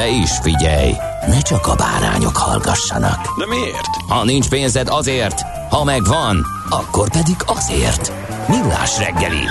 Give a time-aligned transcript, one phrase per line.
[0.00, 0.92] De is figyelj,
[1.26, 3.38] ne csak a bárányok hallgassanak.
[3.38, 3.86] De miért?
[4.08, 8.12] Ha nincs pénzed azért, ha megvan, akkor pedig azért.
[8.48, 9.44] Millás reggeli.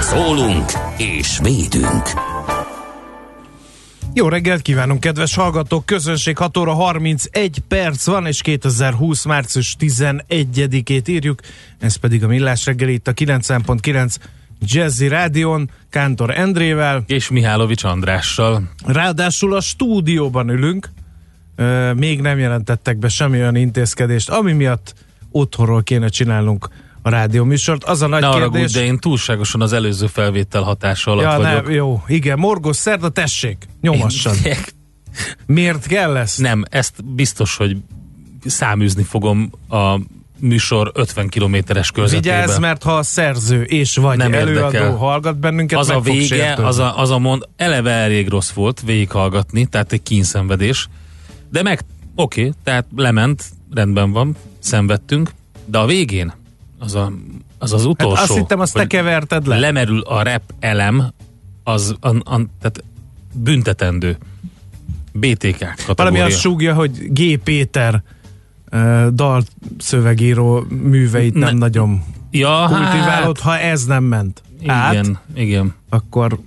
[0.00, 2.02] Szólunk és védünk.
[4.14, 5.86] Jó reggelt kívánunk, kedves hallgatók!
[5.86, 9.24] Közönség 6 óra 31 perc van, és 2020.
[9.24, 11.40] március 11-ét írjuk.
[11.78, 14.14] Ez pedig a Millás reggeli itt a 90.9
[14.66, 17.04] Jazzy Rádion, Kántor Endrével.
[17.06, 18.62] És Mihálovics Andrással.
[18.86, 20.88] Ráadásul a stúdióban ülünk,
[21.56, 24.94] Ö, még nem jelentettek be semmi olyan intézkedést, ami miatt
[25.30, 26.68] otthonról kéne csinálnunk
[27.02, 27.84] a rádióműsort.
[27.84, 28.72] Az a nagy Ne arra kérdés...
[28.72, 31.64] de én túlságosan az előző felvétel hatása alatt ja, vagyok.
[31.64, 34.36] nem, jó, igen, morgos szerda, tessék, nyomassan.
[35.46, 36.40] Miért kell ezt?
[36.40, 37.76] Nem, ezt biztos, hogy
[38.44, 39.98] száműzni fogom a
[40.38, 42.40] műsor 50 kilométeres körzetében.
[42.40, 44.96] Vigyázz, mert ha a szerző és vagy Nem előadó érdekel.
[44.96, 49.66] hallgat bennünket, az a vége, az a, az a mond, eleve elég rossz volt végighallgatni,
[49.66, 50.88] tehát egy kínszenvedés.
[51.50, 51.80] De meg,
[52.14, 55.30] oké, okay, tehát lement, rendben van, szenvedtünk,
[55.64, 56.32] de a végén
[56.78, 57.12] az a,
[57.58, 58.14] az, az utolsó.
[58.14, 59.58] Hát azt hittem, azt te keverted le.
[59.58, 61.12] Lemerül a rap elem,
[61.64, 62.84] az an, an, tehát
[63.32, 64.18] büntetendő.
[65.12, 65.94] BTK kategória.
[65.94, 67.38] Valami azt súgja, hogy G.
[67.38, 68.02] Péter
[68.74, 75.18] uh, dalszövegíró műveit nem Ne- nagyon ja, kultiválod, ha ez nem ment hát, át, igen,
[75.34, 75.74] igen.
[75.88, 76.38] akkor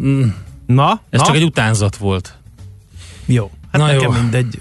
[0.00, 0.22] Mm,
[0.66, 1.26] na, Ez na?
[1.26, 2.38] csak egy utánzat volt.
[3.26, 3.50] jó.
[3.72, 4.20] Hát Na nekem jó.
[4.20, 4.60] mindegy.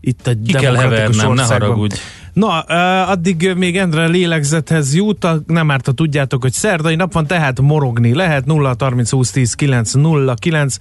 [0.00, 1.94] Itt egy Ki kell hevernem, ne haragudj.
[2.32, 7.26] Na, uh, addig még Endre lélegzethez jut, nem árt, ha tudjátok, hogy szerdai nap van,
[7.26, 10.76] tehát morogni lehet 0 30 20 10 9 0 9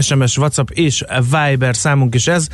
[0.00, 2.48] SMS, WhatsApp és Viber számunk is ez.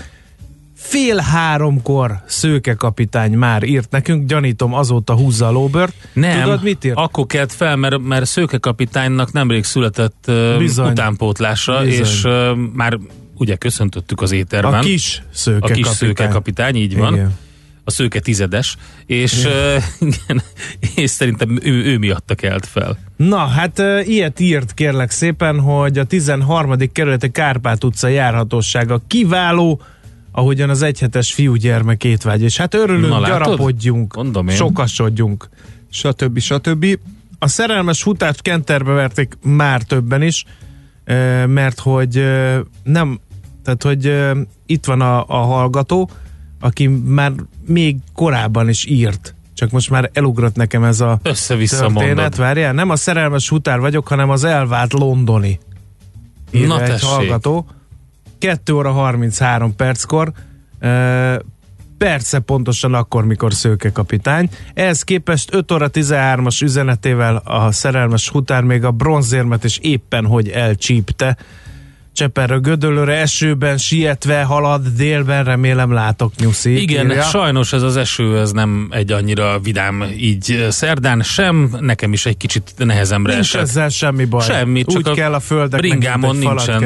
[0.88, 5.94] Fél háromkor Szőke kapitány már írt nekünk, gyanítom azóta húzza a lóbört.
[6.12, 6.96] Nem, Tudod mit írt?
[6.96, 10.90] akkor kelt fel, mert, mert Szőke kapitánynak nemrég született uh, Bizony.
[10.90, 12.04] utánpótlása, Bizony.
[12.04, 12.98] és uh, már
[13.34, 14.74] ugye köszöntöttük az éterben.
[14.74, 15.94] A kis Szőke a kis kapitány.
[15.94, 17.14] Szőke kapitány, így van.
[17.14, 17.34] Igen.
[17.84, 18.76] A Szőke tizedes,
[19.06, 20.42] és, uh, igen,
[20.94, 22.98] és szerintem ő, ő miatta kelt fel.
[23.16, 26.76] Na, hát uh, ilyet írt kérlek szépen, hogy a 13.
[26.92, 29.80] kerületi Kárpát utca járhatósága kiváló,
[30.36, 32.42] ahogyan az egyhetes fiúgyermek étvágy.
[32.42, 33.42] És hát örülünk, Na, látod?
[33.44, 34.56] gyarapodjunk, Mondom én.
[34.56, 35.48] sokasodjunk,
[35.90, 36.38] stb.
[36.38, 36.86] stb.
[37.38, 40.44] A szerelmes futást kenterbe verték már többen is,
[41.04, 43.20] ö, mert hogy ö, nem,
[43.64, 46.10] tehát hogy ö, itt van a, a hallgató,
[46.60, 47.32] aki már
[47.66, 52.36] még korábban is írt, csak most már elugrott nekem ez a Össze-vissza történet, mondod.
[52.36, 55.58] várjál, nem a szerelmes futár vagyok, hanem az elvált londoni.
[56.50, 57.08] Írja Na egy tessék.
[57.08, 57.66] hallgató.
[58.46, 60.32] 2 óra 33 perckor,
[60.80, 61.36] ö,
[61.98, 64.48] perce pontosan akkor, mikor Szőke kapitány.
[64.74, 70.48] Ehhez képest 5 óra 13-as üzenetével a szerelmes futár még a bronzérmet is éppen hogy
[70.48, 71.36] elcsípte.
[72.16, 76.80] Cseperről Gödöllőre esőben sietve halad délben, remélem látok nyuszi.
[76.80, 77.22] Igen, írja.
[77.22, 82.36] sajnos ez az eső, ez nem egy annyira vidám így szerdán sem, nekem is egy
[82.36, 83.60] kicsit nehezemre Nincs esett.
[83.62, 84.44] ezzel semmi baj.
[84.44, 86.82] Semmi, csak Úgy a kell a földeknek, bringámon nincsen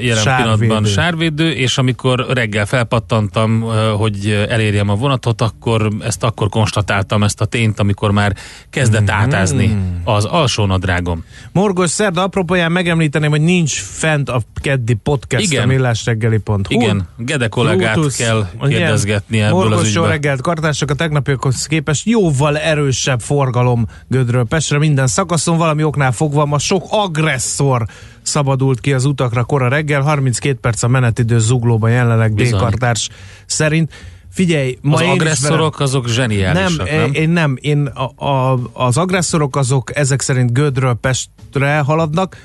[0.00, 0.56] jelen Sárvédő.
[0.66, 3.60] pillanatban sárvédő, és amikor reggel felpattantam,
[3.96, 8.36] hogy elérjem a vonatot, akkor ezt akkor konstatáltam, ezt a tényt, amikor már
[8.70, 9.10] kezdett Mhm.
[9.14, 11.24] átázni az alsó nadrágom.
[11.52, 15.62] Morgos szerda apropóján megemlíteném, hogy nincs fent a keddi podcast Igen.
[15.62, 16.60] a millásreggeli.hu.
[16.68, 20.08] Igen, Gede kollégát Bluetooth, kell kérdezgetni ebből Morgos az ügyben.
[20.08, 26.44] reggelt, kartások a tegnapiakhoz képest jóval erősebb forgalom Gödről Pestre minden szakaszon, valami oknál fogva
[26.44, 27.86] ma sok agresszor
[28.22, 32.58] szabadult ki az utakra kora reggel, 32 perc a menetidő zuglóban jelenleg Bizony.
[32.58, 33.08] D-kartárs
[33.46, 33.92] szerint.
[34.30, 37.12] Figyelj, ma Az én is agresszorok azok nem, zseniálisak, nem?
[37.12, 37.56] én nem.
[37.60, 42.36] Én a, a, az agresszorok azok ezek szerint Gödről Pestre haladnak,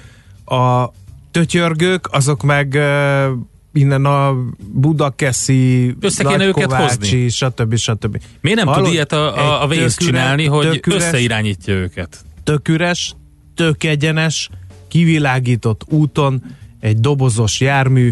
[0.45, 0.91] a
[1.31, 2.79] tötyörgők azok meg
[3.73, 4.35] innen a
[4.73, 7.29] Budakeszi, Össze kéne őket hozni.
[7.29, 7.75] stb.
[7.75, 8.21] stb.
[8.41, 8.83] Miért nem Hallod?
[8.83, 12.17] tud ilyet a, a, a üres- csinálni, hogy tök üres- összeirányítja őket?
[12.43, 13.15] Tök üres,
[13.55, 14.49] tök egyenes,
[14.87, 16.43] kivilágított úton
[16.79, 18.11] egy dobozos jármű,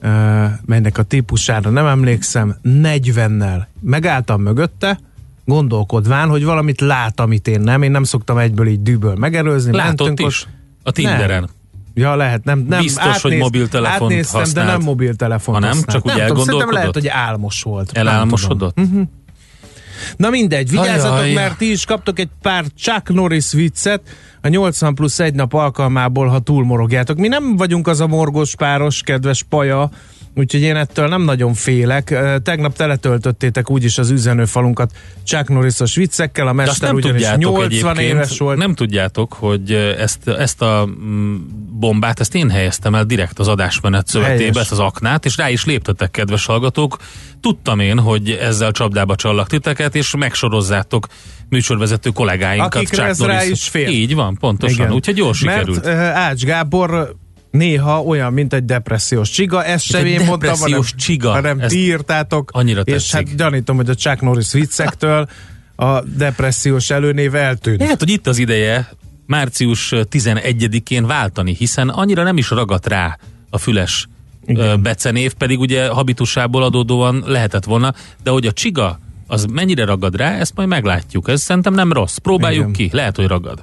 [0.00, 3.66] ö, melynek a típusára nem emlékszem, 40-nel.
[3.80, 4.98] Megálltam mögötte,
[5.44, 7.82] gondolkodván, hogy valamit lát, amit én nem.
[7.82, 9.72] Én nem szoktam egyből így dűből megerőzni.
[9.76, 10.46] Látott Mentünk is?
[10.82, 11.40] A Tinderen.
[11.40, 11.50] Nem.
[11.98, 14.66] Ja, lehet, nem, nem Biztos, hogy mobiltelefont átnéztem, használt.
[14.66, 15.90] de nem mobiltelefon Ha nem, használt.
[15.90, 17.12] csak úgy nem tudom, szerintem lehet, elgondolkodott?
[17.22, 17.90] hogy álmos volt.
[17.94, 18.74] Elálmosodott?
[18.74, 19.10] tudom.
[20.16, 21.32] Na mindegy, vigyázzatok, Ajaj.
[21.32, 24.00] mert ti is kaptok egy pár Chuck Norris viccet
[24.42, 27.16] a 80 plusz egy nap alkalmából, ha túlmorogjátok.
[27.16, 29.90] Mi nem vagyunk az a morgós páros, kedves paja,
[30.36, 32.14] úgyhogy én ettől nem nagyon félek.
[32.42, 34.92] Tegnap teletöltöttétek úgyis az üzenőfalunkat
[35.24, 38.58] Chuck Norrisos viccekkel, a mester ugyanis tudjátok 80 egyébként, éves volt.
[38.58, 41.36] nem tudjátok, hogy ezt, ezt a mm,
[41.70, 45.64] bombát, ezt én helyeztem el direkt az adásmenet szövetébe, ezt az aknát, és rá is
[45.64, 46.96] léptetek, kedves hallgatók.
[47.40, 51.06] Tudtam én, hogy ezzel csapdába csallak titeket, és megsorozzátok
[51.48, 52.74] műsorvezető kollégáinkat.
[52.74, 53.88] Akikre ez rá is fér.
[53.88, 54.84] Így van, pontosan.
[54.84, 54.92] Igen.
[54.92, 55.84] Úgyhogy jól sikerült.
[55.84, 57.16] Mert uh, Ács Gábor
[57.50, 61.30] néha olyan, mint egy depressziós csiga, ezt sem én mondtam, hanem, csiga.
[61.30, 63.28] hanem Ezt ti írtátok, annyira és tetszik.
[63.28, 65.28] hát gyanítom, hogy a Chuck Norris viccektől
[65.76, 67.80] a depressziós előnév eltűnt.
[67.80, 68.88] Lehet, hogy itt az ideje
[69.26, 73.18] március 11-én váltani, hiszen annyira nem is ragadt rá
[73.50, 74.08] a füles
[74.46, 74.82] Igen.
[74.82, 80.38] becenév, pedig ugye habitusából adódóan lehetett volna, de hogy a csiga az mennyire ragad rá,
[80.38, 81.28] ezt majd meglátjuk.
[81.28, 82.16] Ez szerintem nem rossz.
[82.16, 82.72] Próbáljuk Igen.
[82.72, 82.96] ki.
[82.96, 83.62] Lehet, hogy ragad.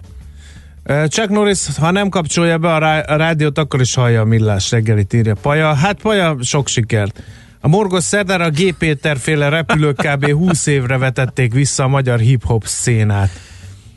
[0.85, 4.71] Chuck Norris, ha nem kapcsolja be a, rá- a rádiót, akkor is hallja a millás
[4.71, 5.73] reggelit, írja Paja.
[5.73, 7.23] Hát Paja, sok sikert.
[7.59, 8.73] A Morgos Szerdára a G.
[8.77, 10.25] Péter féle repülők kb.
[10.41, 13.29] 20 évre vetették vissza a magyar hip-hop szénát,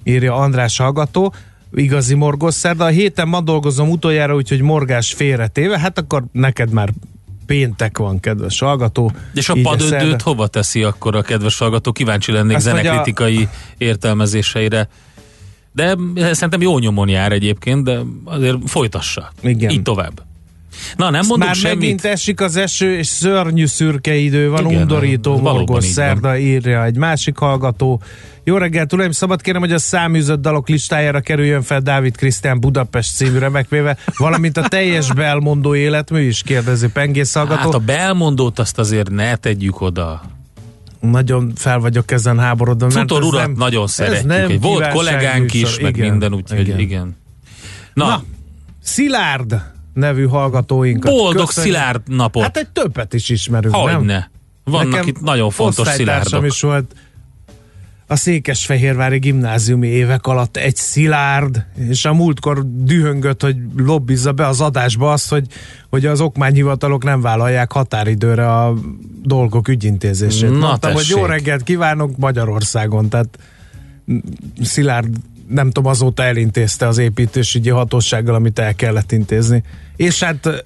[0.04, 1.34] írja András hallgató.
[1.74, 2.84] Igazi Morgos Szerda.
[2.84, 5.78] A héten ma dolgozom utoljára, úgyhogy morgás félretéve.
[5.78, 6.88] Hát akkor neked már
[7.46, 9.12] péntek van, kedves hallgató.
[9.34, 11.92] És a szerda- hova teszi akkor a kedves hallgató?
[11.92, 13.48] Kíváncsi lennék Azt zenekritikai
[13.78, 14.88] értelmezéseire.
[15.76, 15.96] De
[16.32, 19.32] szerintem jó nyomon jár egyébként, de azért folytassa.
[19.42, 19.70] Igen.
[19.70, 20.22] Így tovább.
[20.96, 21.78] Na, nem mondunk Már semmit.
[21.78, 26.04] megint esik az eső, és szörnyű szürke idő van, Igen, undorító, morgos így van.
[26.04, 28.00] szerda, írja egy másik hallgató.
[28.44, 33.14] Jó reggelt, uraim, szabad kérem, hogy a száműzött dalok listájára kerüljön fel Dávid Krisztián Budapest
[33.16, 37.60] című remekvéve, valamint a teljes belmondó életmű is, kérdezi Pengész hallgató.
[37.60, 40.22] Hát a belmondót azt azért ne tegyük oda.
[41.10, 42.86] Nagyon fel vagyok ezen háborodva.
[42.86, 44.26] mert Futor urat nem- nagyon szeretjük.
[44.26, 45.82] nem Egy Volt kollégánk is, műsor.
[45.82, 46.78] meg Igen, minden, úgyhogy igen.
[46.78, 47.16] igen.
[47.94, 48.22] Na, Na,
[48.82, 49.60] Szilárd
[49.94, 51.10] nevű hallgatóinkat.
[51.12, 51.74] boldog Köszönjük.
[51.74, 52.42] szilárd napot.
[52.42, 53.94] Hát egy többet is ismerünk, nem?
[53.96, 54.30] Hogyne.
[54.64, 56.44] Vannak Nekem itt nagyon fontos szilárdok.
[56.46, 56.94] is volt
[58.08, 64.60] a Székesfehérvári gimnáziumi évek alatt egy szilárd, és a múltkor dühöngött, hogy lobbizza be az
[64.60, 65.46] adásba azt, hogy,
[65.90, 68.74] hogy az okmányhivatalok nem vállalják határidőre a
[69.22, 70.50] dolgok ügyintézését.
[70.50, 71.30] Na, Mondtam, hogy jó tessék.
[71.30, 73.38] reggelt kívánok Magyarországon, tehát
[74.62, 75.08] Szilárd
[75.48, 79.62] nem tudom, azóta elintézte az építésügyi hatósággal, amit el kellett intézni.
[79.96, 80.64] És hát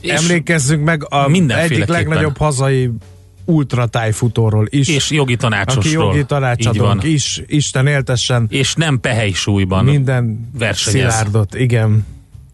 [0.00, 2.90] És- emlékezzünk meg a egyik legnagyobb hazai
[3.44, 4.88] ultratájfutóról is.
[4.88, 6.06] És jogi tanácsosról.
[6.06, 9.84] aki jogi tanácsadónk is, Isten éltessen És nem pehely súlyban.
[9.84, 11.12] minden versenyez.
[11.12, 12.06] szilárdot, igen.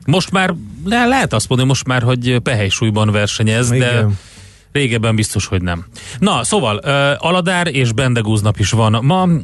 [0.06, 0.54] Most már
[0.84, 4.18] le, lehet azt mondani most már, hogy pehely súlyban versenyez, de Igen.
[4.72, 5.84] Régebben biztos, hogy nem.
[6.18, 9.42] Na, szóval uh, Aladár és Bendegúz nap is van ma, uh,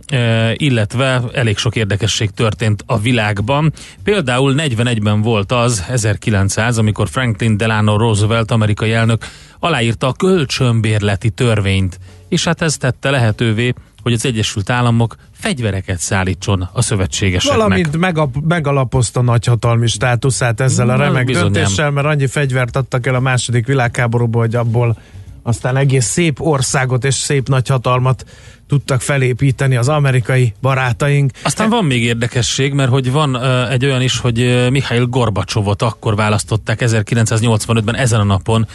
[0.54, 3.73] illetve elég sok érdekesség történt a világban.
[4.04, 9.25] Például 41-ben volt az, 1900, amikor Franklin Delano Roosevelt amerikai elnök
[9.59, 13.75] aláírta a kölcsönbérleti törvényt, és hát ez tette lehetővé,
[14.06, 17.58] hogy az Egyesült Államok fegyvereket szállítson a szövetségeseknek.
[17.58, 21.52] Valamint megap, megalapozta nagyhatalmi státuszát ezzel a remek bizonyám.
[21.52, 24.98] döntéssel, mert annyi fegyvert adtak el a második világháborúban, hogy abból
[25.42, 28.25] aztán egész szép országot és szép nagyhatalmat
[28.68, 31.30] tudtak felépíteni az amerikai barátaink.
[31.42, 35.82] Aztán van még érdekesség, mert hogy van uh, egy olyan is, hogy uh, Mihail Gorbacsovot
[35.82, 38.66] akkor választották 1985-ben ezen a napon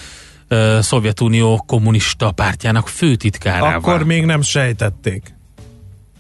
[0.51, 3.75] uh, Szovjetunió kommunista pártjának főtitkárává.
[3.75, 5.33] Akkor még nem sejtették.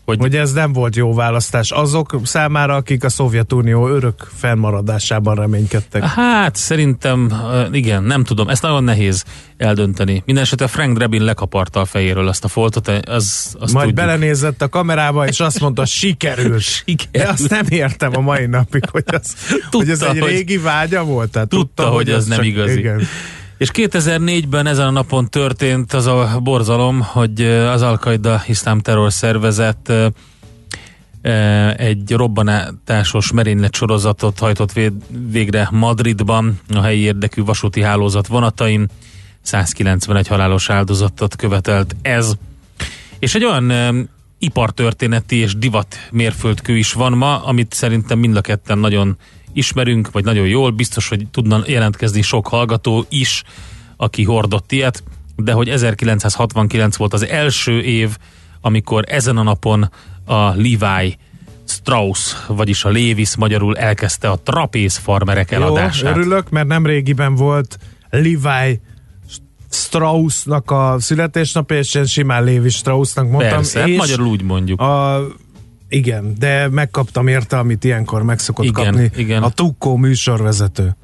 [0.05, 6.03] hogy, hogy ez nem volt jó választás azok számára, akik a Szovjetunió örök fennmaradásában reménykedtek.
[6.03, 7.33] Hát szerintem,
[7.71, 9.23] igen, nem tudom, ezt nagyon nehéz
[9.57, 10.23] eldönteni.
[10.25, 13.93] Mindenesetre Frank Drebin lekaparta a fejéről azt a foltot, az, azt Majd tudjuk.
[14.05, 16.61] belenézett a kamerába, és azt mondta, sikerült.
[16.85, 17.11] Sikerült.
[17.11, 19.35] De azt nem értem a mai napig, hogy, az,
[19.71, 21.31] hogy ez egy hogy- régi vágya volt.
[21.31, 22.79] Tehát Tudta, hogy ez nem csak- igazi.
[22.79, 23.01] Igen.
[23.61, 29.11] És 2004-ben ezen a napon történt az a borzalom, hogy ö, az Al-Qaida iszlám terror
[29.13, 30.07] szervezet ö,
[31.21, 34.93] e, egy robbanátásos merénylet sorozatot hajtott vé-
[35.29, 38.89] végre Madridban a helyi érdekű vasúti hálózat vonatain.
[39.41, 42.33] 191 halálos áldozatot követelt ez.
[43.19, 48.77] És egy olyan ipartörténeti és divat mérföldkő is van ma, amit szerintem mind a ketten
[48.77, 49.17] nagyon
[49.53, 53.43] ismerünk, vagy nagyon jól, biztos, hogy tudna jelentkezni sok hallgató is,
[53.97, 55.03] aki hordott ilyet,
[55.35, 58.17] de hogy 1969 volt az első év,
[58.61, 59.91] amikor ezen a napon
[60.25, 61.17] a Levi
[61.67, 66.15] Strauss, vagyis a Levis magyarul elkezdte a trapéz farmerek eladását.
[66.15, 67.77] Jó, örülök, mert nem régiben volt
[68.09, 68.79] Levi
[69.69, 73.55] Straussnak a születésnapja, és én simán Lévi Straussnak mondtam.
[73.55, 74.81] Persze, hát és magyarul úgy mondjuk.
[74.81, 75.21] A,
[75.91, 79.11] igen, de megkaptam érte, amit ilyenkor meg szokott Igen, kapni.
[79.15, 79.43] igen.
[79.43, 80.95] A Tukkó műsorvezető.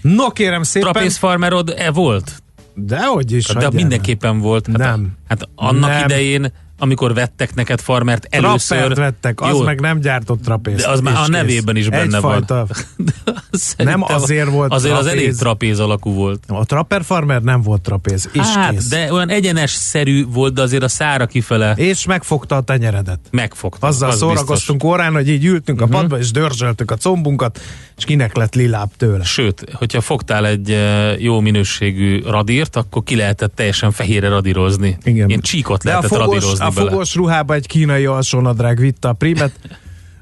[0.00, 0.92] No kérem szépen.
[0.92, 2.42] Trapéz farmerod e volt?
[2.74, 3.44] Dehogy is.
[3.46, 4.66] De mindenképpen volt.
[4.66, 5.12] Hát, Nem.
[5.28, 6.04] Hát annak Nem.
[6.04, 8.76] idején, amikor vettek neked farmert először...
[8.76, 10.84] Trappert vettek, az Jó, meg nem gyártott trapézt.
[10.84, 12.66] De az már a nevében is benne Egyfajta,
[13.50, 15.20] Szerintem Nem azért volt Azért az trapéz.
[15.22, 16.44] elég trapéz alakú volt.
[16.48, 18.88] A Trapper Farmer nem volt trapéz, és hát, kész.
[18.88, 23.18] de olyan egyenes-szerű volt, de azért a szára kifele És megfogta a tenyeredet.
[23.30, 23.86] megfogta.
[23.86, 27.60] Azzal az szórakoztunk órán, hogy így ültünk a padba, és dörzsöltük a combunkat,
[27.96, 29.12] és kinek lett lilább tőle.
[29.16, 29.32] Biztos.
[29.32, 34.96] Sőt, hogyha fogtál egy eh, jó minőségű radírt, akkor ki lehetett teljesen fehérre radírozni.
[35.02, 35.28] Igen.
[35.28, 36.90] Ilyen csíkot De lehetett radírozni a bele.
[36.90, 39.52] fogos ruhába egy kínai alsónadrág vitte a primet,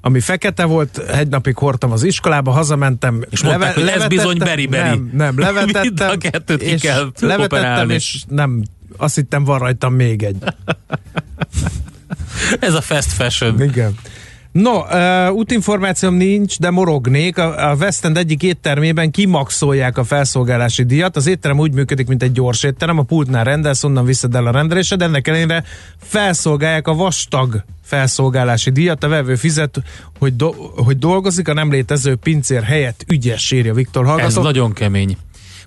[0.00, 3.25] ami fekete volt, egy napig hordtam az iskolába, hazamentem.
[3.30, 4.88] És mondták, hogy ez bizony beri-beri.
[4.88, 6.11] Nem, nem, levetettem.
[6.14, 7.94] A kettőt ki kell levetettem, operálni.
[7.94, 8.62] és nem,
[8.96, 10.37] azt hittem van rajtam még egy.
[12.61, 13.62] Ez a fast fashion.
[13.62, 13.94] Igen.
[14.52, 17.38] No, uh, útinformációm nincs, de morognék.
[17.38, 21.16] A, a West End egyik éttermében kimaxolják a felszolgálási díjat.
[21.16, 24.50] Az étterem úgy működik, mint egy gyors étterem, a pultnál rendelsz, onnan viszed el a
[24.50, 25.64] rendelésed, de ennek ellenére
[26.00, 29.04] felszolgálják a vastag felszolgálási díjat.
[29.04, 29.82] A vevő fizet,
[30.18, 34.42] hogy, do, hogy dolgozik a nem létező pincér helyett ügyes, írja Viktor Ez hallgató.
[34.42, 35.16] nagyon kemény.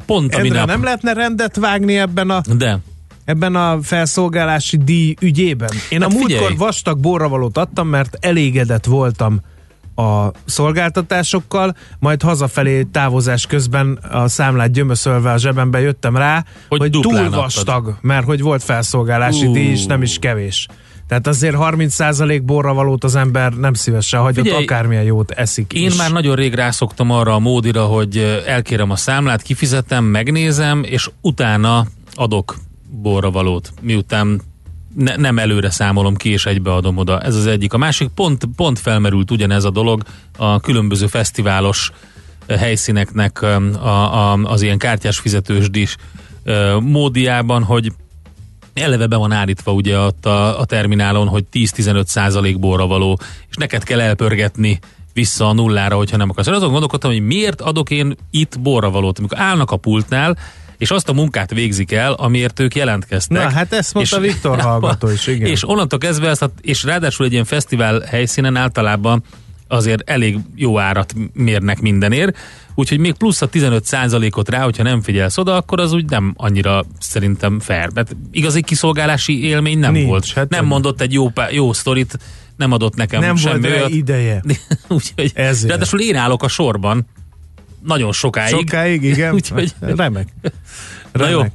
[0.06, 0.68] Pont a Endre, minap.
[0.68, 2.80] nem lehetne rendet vágni ebben a De.
[3.25, 5.70] Ebben a felszolgálási díj ügyében.
[5.89, 6.55] Én Hát a múltkor figyelj.
[6.55, 9.39] vastag borravalót adtam, mert elégedett voltam
[9.96, 16.89] a szolgáltatásokkal, majd hazafelé távozás közben a számlát gyömöszölve a zsebembe jöttem rá, Hogy hogy,
[16.91, 17.39] túl duplán adtad.
[17.41, 19.51] vastag, mert hogy volt felszolgálási Ú.
[19.53, 20.67] díj, és nem is kevés.
[21.08, 25.96] Tehát azért 30% borravalót az ember nem szívesen hagyott, Figyelj, akármilyen jót eszik Én is.
[25.98, 31.86] már nagyon rég rászoktam arra a módira, hogy elkérem a számlát, kifizetem, megnézem, és utána
[32.13, 32.55] adok
[33.02, 34.42] borra valót, miután
[34.96, 37.20] ne, nem előre számolom ki, és egybeadom oda.
[37.20, 37.74] Ez az egyik.
[37.74, 40.04] A másik pont, pont felmerült ugyanez a dolog
[40.38, 41.92] a különböző fesztiválos
[42.46, 45.96] ö, helyszíneknek ö, a, a, az ilyen kártyás fizetősdis
[46.44, 47.92] ö, módiában, hogy
[48.74, 53.56] eleve be van állítva ugye ott a, a terminálon, hogy 10-15 százalék borra való, és
[53.56, 54.80] neked kell elpörgetni
[55.14, 56.48] vissza a nullára, hogyha nem akarsz.
[56.48, 60.38] Azon gondolkodtam, hogy miért adok én itt borra valót, amikor állnak a pultnál,
[60.77, 63.44] és azt a munkát végzik el, amiért ők jelentkeztek.
[63.44, 65.50] Na, hát ezt mondta Viktor hallgató is, igen.
[65.50, 69.24] És onnantól kezdve ezt, és ráadásul egy ilyen fesztivál helyszínen általában
[69.67, 72.38] azért elég jó árat mérnek mindenért,
[72.75, 76.86] úgyhogy még plusz a 15%-ot rá, hogyha nem figyelsz oda, akkor az úgy nem annyira
[77.00, 77.89] szerintem fair.
[77.94, 80.25] Mert igazi kiszolgálási élmény nem Nincs, volt.
[80.34, 80.70] hát nem nem.
[80.70, 82.17] mondott egy jó, jó sztorit,
[82.55, 83.89] nem adott nekem nem semmi volt rá olyat.
[83.89, 84.44] ideje.
[84.88, 85.70] úgyhogy, Ezért.
[85.70, 87.05] ráadásul én állok a sorban
[87.86, 88.50] nagyon sokáig.
[88.56, 89.34] Sokáig, igen.
[89.39, 90.27] Úgyhogy- Remek.
[91.12, 91.38] Na jó.
[91.38, 91.51] Remek.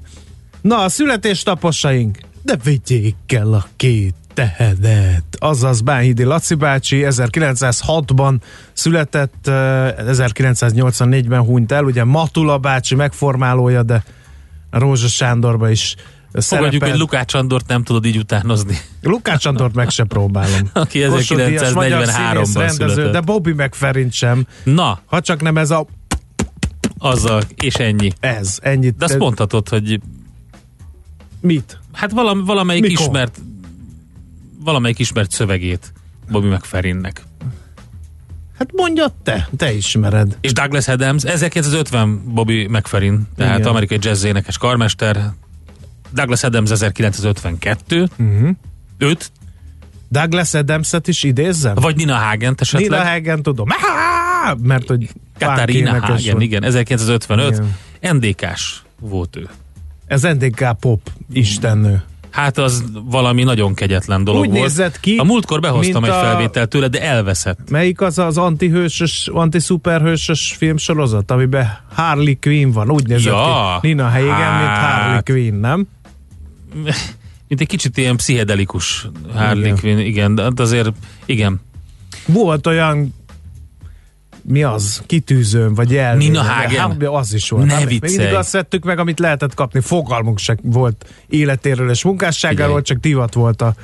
[0.60, 2.18] Na, a születésnaposaink.
[2.42, 5.24] De vigyék el a két tehenet.
[5.38, 8.34] Azaz Bánhidi Laci bácsi 1906-ban
[8.72, 14.04] született, eh, 1984-ben hunyt el, ugye Matula bácsi megformálója, de
[14.70, 15.94] Rózsa Sándorba is
[16.32, 16.88] Fogadjuk, szerepel.
[16.90, 18.78] hogy Lukács Andort nem tudod így utánozni.
[19.02, 20.70] Lukács Andort meg se próbálom.
[20.72, 23.12] Aki Kossuth Díjas, magyar 1943-ban színész, rendező, született.
[23.12, 24.46] De Bobby McFerrin sem.
[24.64, 25.86] Na, Ha csak nem ez a...
[27.00, 28.12] azzal, és ennyi.
[28.20, 28.96] Ez, ennyit.
[28.96, 30.00] De azt mondhatod, hogy
[31.40, 31.78] Mit?
[31.92, 33.00] hát valam, valamelyik Mikor?
[33.06, 33.40] ismert
[34.64, 35.92] valamelyik ismert szövegét
[36.30, 37.22] Bobby McFerrinnek.
[38.58, 40.36] Hát mondja te, te ismered.
[40.40, 43.70] És Douglas Adams, 1950 Bobby McFerrin, tehát Igen.
[43.70, 45.32] amerikai jazz énekes karmester.
[46.12, 48.08] Douglas Adams 1952.
[48.18, 48.50] Uh-huh.
[48.98, 49.32] Őt,
[50.08, 51.74] Douglas Adams-et is idézzem?
[51.74, 52.90] vagy Nina Hagen esetleg.
[52.90, 53.68] Nina Hagen tudom.
[54.62, 56.42] Mert hogy Katarina Hagen, volt.
[56.42, 57.62] igen, 1955.
[58.00, 58.16] Igen.
[58.16, 59.48] NDK-s volt ő.
[60.06, 61.00] Ez NDK pop
[61.32, 62.02] istennő.
[62.30, 64.60] Hát az valami nagyon kegyetlen dolog Úgy volt.
[64.60, 67.70] nézett ki, a múltkor behoztam egy mint a- felvételt tőle, de elveszett.
[67.70, 72.90] Melyik az az antihősös, antiszuperhősös filmsorozat, amiben Harley Quinn van?
[72.90, 73.86] Úgy nézett Ja, ki.
[73.86, 75.02] Nina Hagen, mint hát.
[75.02, 75.86] Harley Quinn, nem?
[77.48, 79.76] Mint egy kicsit ilyen pszichedelikus Harley Igen.
[79.78, 80.90] Quinn, igen, de hát azért,
[81.26, 81.60] igen.
[82.26, 83.14] Volt olyan
[84.50, 85.02] mi az?
[85.06, 86.16] Kitűzőm, vagy el.
[86.16, 86.80] Nina Hagen?
[86.80, 87.66] Hát, az is volt.
[87.66, 88.16] Ne Hát, viccelj.
[88.16, 89.80] Mindig azt vettük meg, amit lehetett kapni.
[89.80, 93.74] Fogalmunk se volt életéről és munkásságáról, csak divat volt a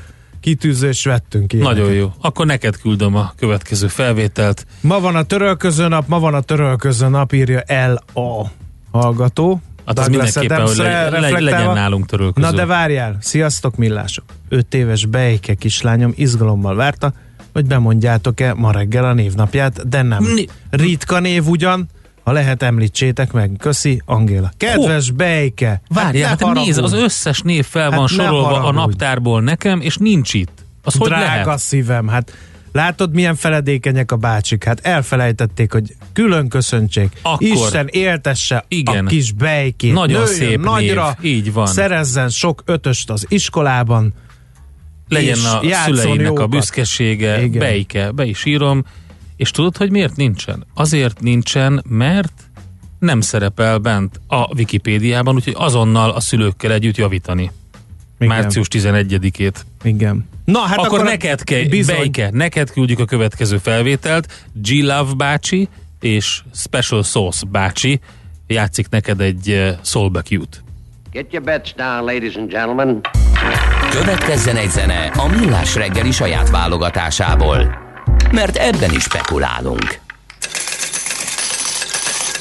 [0.40, 1.78] kitűző, és vettünk ilyeneket.
[1.78, 2.12] Nagyon jó.
[2.20, 4.66] Akkor neked küldöm a következő felvételt.
[4.80, 8.46] Ma van a törölköző nap, ma van a törölköző nap, írja el a
[8.90, 9.60] hallgató.
[9.86, 11.40] Hát az mindenképpen, hogy reflektálva.
[11.40, 12.46] legyen nálunk törölköző.
[12.46, 14.24] Na de várjál, sziasztok millások.
[14.48, 17.12] 5 éves bejke kislányom izgalommal várta,
[17.56, 20.24] hogy bemondjátok-e ma reggel a névnapját, de nem.
[20.34, 21.88] Ni- Ritka név ugyan,
[22.24, 23.50] ha lehet említsétek meg.
[23.58, 24.50] Köszi, Angéla.
[24.56, 25.80] Kedves bejke!
[25.88, 29.96] Várjál, hát, hát nézd, az összes név fel Hát van sorolva a naptárból nekem, és
[29.96, 30.64] nincs itt.
[30.82, 31.58] Az hogy Drága lehet?
[31.58, 32.32] szívem, hát
[32.72, 37.12] látod milyen feledékenyek a bácsik, hát elfelejtették, hogy külön köszöntsék.
[37.22, 39.04] Akkor- Isten éltesse Igen.
[39.06, 39.92] a kis bejkét.
[39.92, 41.66] Nagyon Nőjön szép nagyra, név, így van.
[41.66, 44.14] Szerezzen sok ötöst az iskolában.
[45.08, 47.58] Legyen a szüleinek a büszkesége, Igen.
[47.58, 48.84] beike, be is írom.
[49.36, 50.66] És tudod, hogy miért nincsen?
[50.74, 52.32] Azért nincsen, mert
[52.98, 57.50] nem szerepel bent a Wikipédiában, úgyhogy azonnal a szülőkkel együtt javítani.
[58.18, 58.36] Igen.
[58.36, 59.54] Március 11-ét.
[59.82, 60.28] Igen.
[60.44, 61.96] Na, hát akkor, akkor neked kell, bizony.
[61.96, 64.46] Bejke, neked küldjük a következő felvételt.
[64.52, 65.68] G-Love bácsi
[66.00, 68.00] és Special Sauce bácsi
[68.46, 70.64] játszik neked egy uh, Soulback-jút.
[71.12, 73.00] Get your bets down, ladies and gentlemen.
[73.96, 77.78] Következzen egy zene a Millás reggeli saját válogatásából.
[78.32, 80.00] Mert ebben is spekulálunk.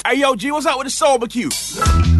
[0.03, 2.14] Hey, yo, G, what's up with the soul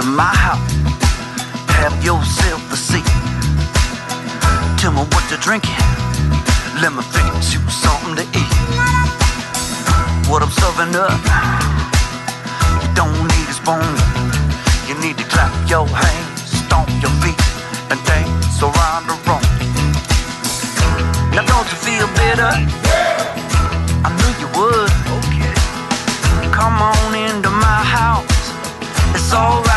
[0.00, 0.72] into my house.
[1.80, 3.04] Have yourself a seat.
[4.78, 5.76] Tell me what you're drinking.
[6.80, 8.54] Let me fix you something to eat.
[10.28, 11.20] What I'm serving up.
[12.82, 13.92] You don't need a spoon.
[14.88, 17.40] You need to clap your hands, stomp your feet,
[17.90, 19.44] and dance around the room.
[21.34, 22.52] Now don't you feel better?
[24.06, 24.92] I knew you would.
[26.52, 28.24] Come on into my house.
[29.14, 29.69] It's alright.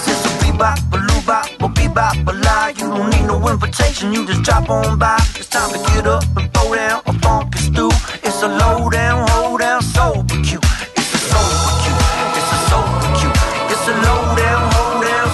[0.00, 2.72] Cause it's a bebop, a loobop, a bebop, a lie.
[2.78, 5.20] You don't need no invitation, you just drop on by.
[5.36, 7.90] It's time to get up and throw down a funky stew.
[8.24, 10.64] It's a low down, hold down, soul cute.
[10.96, 11.52] It's a soul
[11.84, 12.00] cute.
[12.32, 12.88] It's a soul
[13.20, 13.36] cute.
[13.68, 15.28] It's a low down, hold down,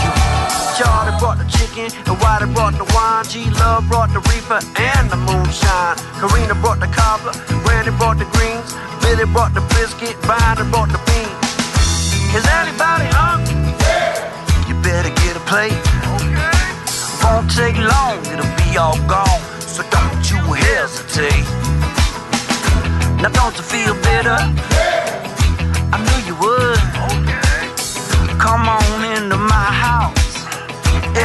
[0.00, 0.16] cute.
[0.78, 3.24] Charlie brought the chicken, and Whitey brought the wine.
[3.28, 5.96] G Love brought the reefer and the moonshine.
[6.16, 7.36] Karina brought the cobbler,
[7.68, 10.87] Randy brought the greens, Billy brought the biscuit, Brian brought
[17.58, 19.42] take long, it'll be all gone.
[19.58, 21.46] So don't you hesitate.
[23.20, 24.38] Now don't you feel better?
[25.94, 26.82] I knew you would.
[28.38, 30.30] Come on into my house.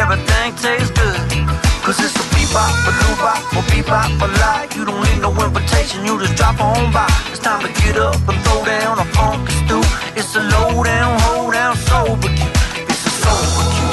[0.01, 1.21] Everything tastes good.
[1.85, 4.67] Cause it's a bebop, a doobop, a bebop, a lie.
[4.75, 7.07] You don't need no invitation, you just drop on by.
[7.29, 9.83] It's time to get up and throw down a funky stew.
[10.17, 12.57] It's a low down, hold down, sober cute.
[12.89, 13.92] It's a sober cute.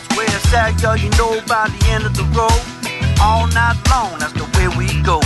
[0.53, 2.59] At, yo, you know by the end of the road.
[3.23, 5.23] All night long, that's the way we go.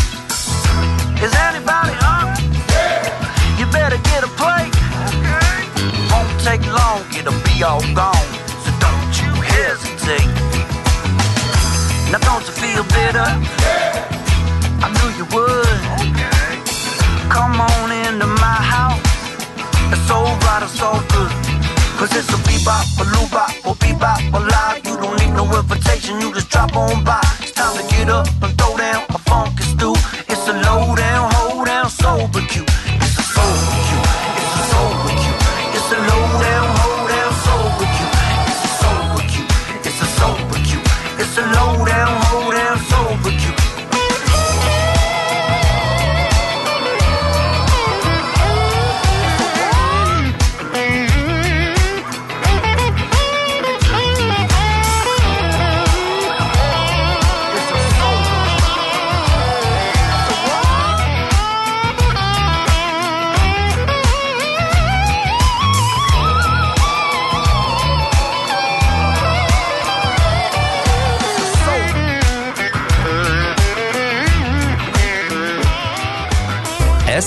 [1.18, 2.46] Is anybody hungry?
[3.58, 4.70] You better get a plate.
[5.18, 5.66] Okay.
[6.14, 8.22] Won't take long, it'll be all gone.
[8.62, 10.30] So don't you hesitate.
[12.14, 13.26] Now don't you feel better?
[13.26, 15.82] I knew you would.
[16.06, 16.54] Okay.
[17.34, 19.02] Come on into my house.
[19.90, 21.34] It's all right, it's all good.
[21.98, 24.85] Cause it's a bebop, a loobop, a bebop, a lie.
[25.36, 27.20] No invitation, you just drop on by.
[27.42, 28.26] It's time to get up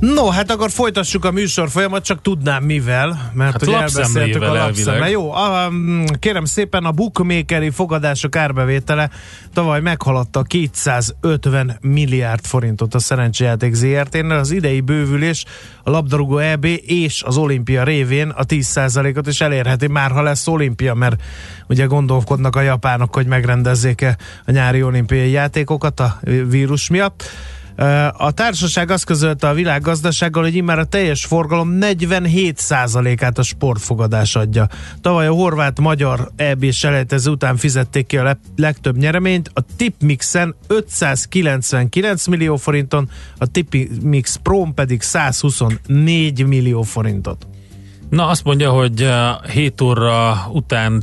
[0.00, 4.52] No, hát akkor folytassuk a műsor folyamat, csak tudnám mivel, mert Hát hogy elbeszéltük a
[4.52, 5.10] lapszemle.
[5.10, 9.10] Jó, a, mm, kérem szépen a bookmakeri fogadások árbevétele
[9.52, 14.30] tavaly meghaladta 250 milliárd forintot a szerencsejáték ZRT-nél.
[14.30, 15.44] Az idei bővülés
[15.82, 20.94] a labdarúgó EB és az olimpia révén a 10%-ot is elérheti már, ha lesz olimpia,
[20.94, 21.22] mert
[21.68, 27.24] ugye gondolkodnak a japánok, hogy megrendezzék-e a nyári olimpiai játékokat a vírus miatt.
[28.12, 34.68] A társaság azt közölte a világgazdasággal, hogy immár a teljes forgalom 47%-át a sportfogadás adja.
[35.00, 42.26] Tavaly a horvát-magyar EB selejtező után fizették ki a le- legtöbb nyereményt, a Tipmixen 599
[42.26, 47.46] millió forinton, a Tipmix Pro pedig 124 millió forintot.
[48.10, 51.02] Na azt mondja, hogy eh, 7 óra után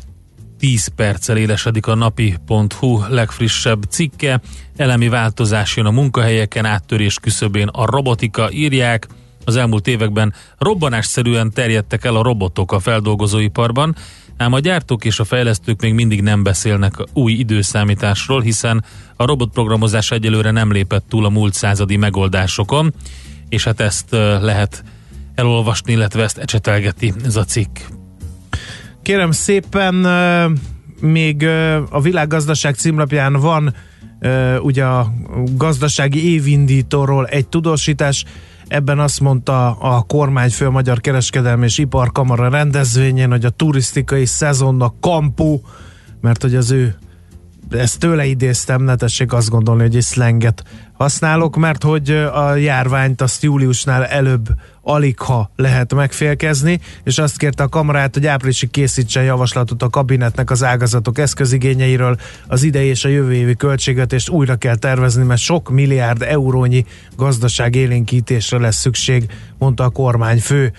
[0.60, 4.42] 10 perccel élesedik a napi.hu legfrissebb cikke.
[4.76, 9.08] Elemi változás jön a munkahelyeken, áttörés küszöbén a robotika írják.
[9.46, 13.96] Az elmúlt években robbanásszerűen terjedtek el a robotok a feldolgozóiparban,
[14.38, 18.84] ám a gyártók és a fejlesztők még mindig nem beszélnek új időszámításról, hiszen
[19.16, 22.94] a robotprogramozás egyelőre nem lépett túl a múlt századi megoldásokon,
[23.50, 24.84] és hát ezt eh, lehet
[25.36, 27.78] elolvasni, illetve ezt ecsetelgeti ez a cikk.
[29.06, 29.96] Kérem szépen,
[31.02, 31.48] még
[31.90, 33.76] a világgazdaság címlapján van
[34.62, 35.14] ugye a
[35.56, 38.26] gazdasági évindítóról egy tudósítás,
[38.68, 45.00] ebben azt mondta a kormányfő a Magyar Kereskedelmi és Iparkamara rendezvényén, hogy a turisztikai szezonnak
[45.00, 45.62] kampó,
[46.22, 46.96] mert hogy az ő
[47.70, 53.22] ezt tőle idéztem, ne tessék azt gondolni, hogy egy szlenget használok, mert hogy a járványt
[53.22, 54.48] azt júliusnál előbb
[54.82, 60.52] alig ha lehet megfélkezni, és azt kérte a kamarát, hogy áprilisig készítsen javaslatot a kabinetnek
[60.52, 65.70] az ágazatok eszközigényeiről, az idei és a jövő évi költségvetést újra kell tervezni, mert sok
[65.70, 69.26] milliárd eurónyi gazdaság élénkítésre lesz szükség,
[69.58, 70.74] mondta a kormányfő.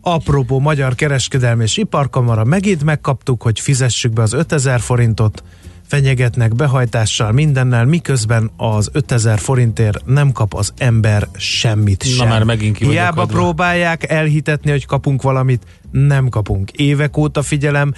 [0.00, 5.42] Apropó Magyar Kereskedelmi és Iparkamara, megint megkaptuk, hogy fizessük be az 5000 forintot,
[5.88, 12.28] fenyegetnek behajtással mindennel, miközben az 5000 forintért nem kap az ember semmit Na sem.
[12.28, 13.34] már megint ki Hiába adva.
[13.34, 16.70] próbálják elhitetni, hogy kapunk valamit, nem kapunk.
[16.70, 17.94] Évek óta figyelem,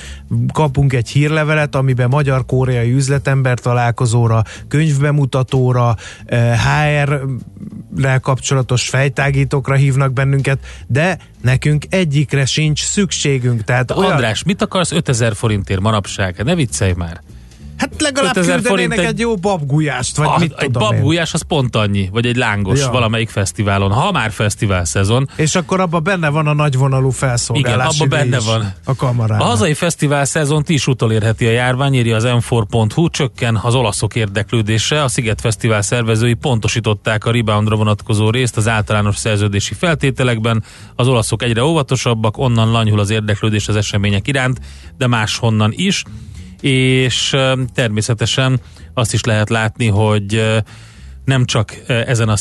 [0.52, 11.18] kapunk egy hírlevelet, amiben magyar-koreai üzletember találkozóra, könyvbemutatóra, eh, HR-rel kapcsolatos fejtágítókra hívnak bennünket, de
[11.42, 13.64] nekünk egyikre sincs szükségünk.
[13.64, 14.10] Tehát Olyan...
[14.12, 16.44] András, mit akarsz 5000 forintért manapság?
[16.44, 17.20] Ne viccelj már.
[17.80, 21.76] Hát legalább 5000 küldenének egy, egy- jó babgulyást, vagy Ah, mit egy babgulyás az pont
[21.76, 22.90] annyi, vagy egy lángos Ja.
[22.90, 23.92] valamelyik fesztiválon.
[23.92, 27.96] Ha már fesztivál szezon, És akkor abban benne van a nagyvonalú felszolgálás.
[27.96, 28.72] Igen, abban benne van.
[28.84, 29.40] A kamarán.
[29.40, 35.02] A hazai fesztivál szezont is utolérheti a járvány, írja az m4.hu, csökken az olaszok érdeklődése.
[35.02, 40.64] A Sziget Fesztivál szervezői pontosították a reboundra vonatkozó részt az általános szerződési feltételekben.
[40.96, 44.60] Az olaszok egyre óvatosabbak, onnan lanyhul az érdeklődés az események iránt,
[44.98, 46.02] de máshonnan is.
[46.60, 47.36] És
[47.74, 48.60] természetesen
[48.94, 50.60] azt is lehet látni, hogy
[51.24, 52.36] nem csak ezen a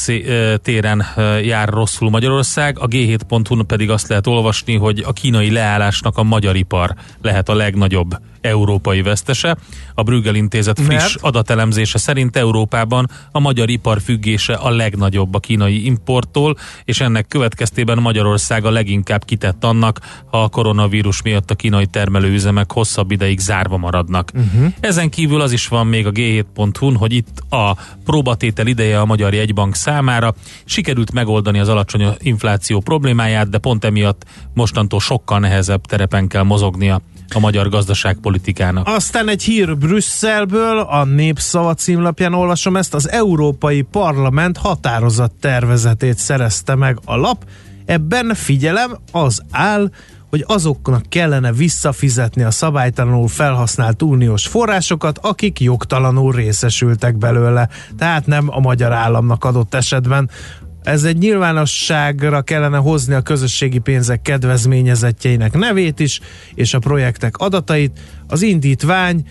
[0.58, 1.05] téren
[1.43, 6.55] jár rosszul Magyarország, a G7.hu pedig azt lehet olvasni, hogy a kínai leállásnak a magyar
[6.55, 9.58] ipar lehet a legnagyobb európai vesztese.
[9.93, 11.15] A Brüggel Intézet friss Mert?
[11.21, 17.97] adatelemzése szerint Európában a magyar ipar függése a legnagyobb a kínai importtól, és ennek következtében
[17.97, 23.78] Magyarország a leginkább kitett annak, ha a koronavírus miatt a kínai termelőüzemek hosszabb ideig zárva
[23.78, 24.32] maradnak.
[24.36, 24.73] Uh-huh.
[24.80, 27.75] Ezen kívül az is van még a G7.hu-n, hogy itt a
[28.06, 30.34] próbatétel ideje a Magyar Jegybank számára.
[30.65, 37.02] Sikerült megoldani az alacsony infláció problémáját, de pont emiatt mostantól sokkal nehezebb terepen kell mozognia
[37.34, 38.88] a magyar gazdaságpolitikának.
[38.88, 46.76] Aztán egy hír Brüsszelből, a Népszava címlapján olvasom ezt, az Európai Parlament határozat tervezetét szerezte
[46.76, 47.46] meg a lap.
[47.86, 49.89] Ebben figyelem, az áll,
[50.30, 57.70] hogy azoknak kellene visszafizetni a szabálytalanul felhasznált uniós forrásokat, akik jogtalanul részesültek belőle.
[57.98, 60.30] Tehát nem a magyar államnak adott esetben.
[60.84, 66.20] Ez egy nyilvánosságra kellene hozni a közösségi pénzek kedvezményezettjeinek nevét is,
[66.54, 68.00] és a projektek adatait.
[68.28, 69.26] Az indítvány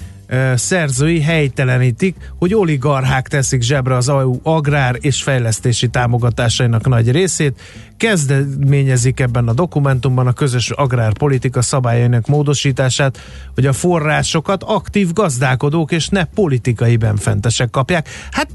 [0.54, 7.60] szerzői helytelenítik, hogy oligarchák teszik zsebre az EU agrár és fejlesztési támogatásainak nagy részét,
[7.98, 13.18] kezdeményezik ebben a dokumentumban a közös agrárpolitika szabályainak módosítását,
[13.54, 18.08] hogy a forrásokat aktív gazdálkodók és ne politikai benfentesek kapják.
[18.30, 18.50] Hát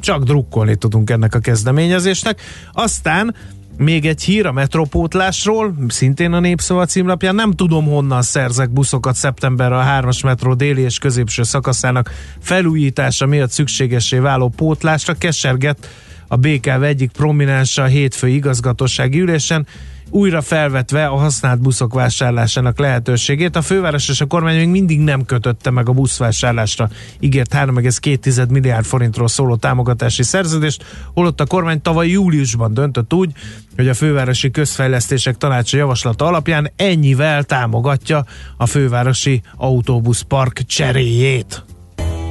[0.00, 2.40] csak drukkolni tudunk ennek a kezdeményezésnek.
[2.72, 3.34] Aztán
[3.76, 7.34] Még egy hír a metrópótlásról, szintén a Népszava címlapján.
[7.34, 13.50] Nem tudom honnan szerzek buszokat szeptemberre a 3-as metró déli és középső szakaszának felújítása miatt
[13.50, 15.14] szükségesé váló pótlásra.
[15.14, 15.88] Keserget
[16.34, 19.66] a BKV egyik prominense a hétfői igazgatósági ülésen
[20.10, 23.56] újra felvetve a használt buszok vásárlásának lehetőségét.
[23.56, 26.88] A főváros és a kormány még mindig nem kötötte meg a buszvásárlásra
[27.20, 33.32] ígért 3,2 milliárd forintról szóló támogatási szerződést, holott a kormány tavaly júliusban döntött úgy,
[33.76, 38.24] hogy a fővárosi közfejlesztések tanácsa javaslata alapján ennyivel támogatja
[38.56, 41.64] a fővárosi autóbuszpark cseréjét.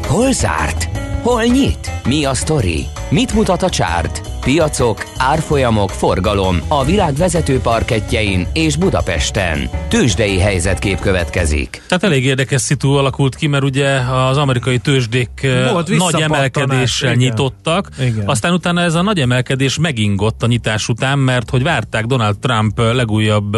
[0.07, 1.12] Hol zárt?
[1.23, 1.91] Hol nyit?
[2.07, 2.85] Mi a sztori?
[3.09, 4.21] Mit mutat a csárt?
[4.41, 9.69] Piacok, árfolyamok, forgalom a világ vezető parketjein és Budapesten.
[9.87, 11.83] Tősdei helyzetkép következik.
[11.87, 17.27] Tehát elég érdekes szitu alakult ki, mert ugye az amerikai tőzsdék Volt nagy emelkedéssel igen.
[17.29, 18.23] nyitottak, Igen.
[18.27, 22.79] aztán utána ez a nagy emelkedés megingott a nyitás után, mert hogy várták Donald Trump
[22.79, 23.57] legújabb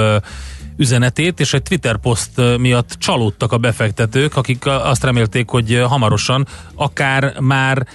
[0.77, 7.39] üzenetét, és egy Twitter poszt miatt csalódtak a befektetők, akik azt remélték, hogy hamarosan akár
[7.39, 7.87] már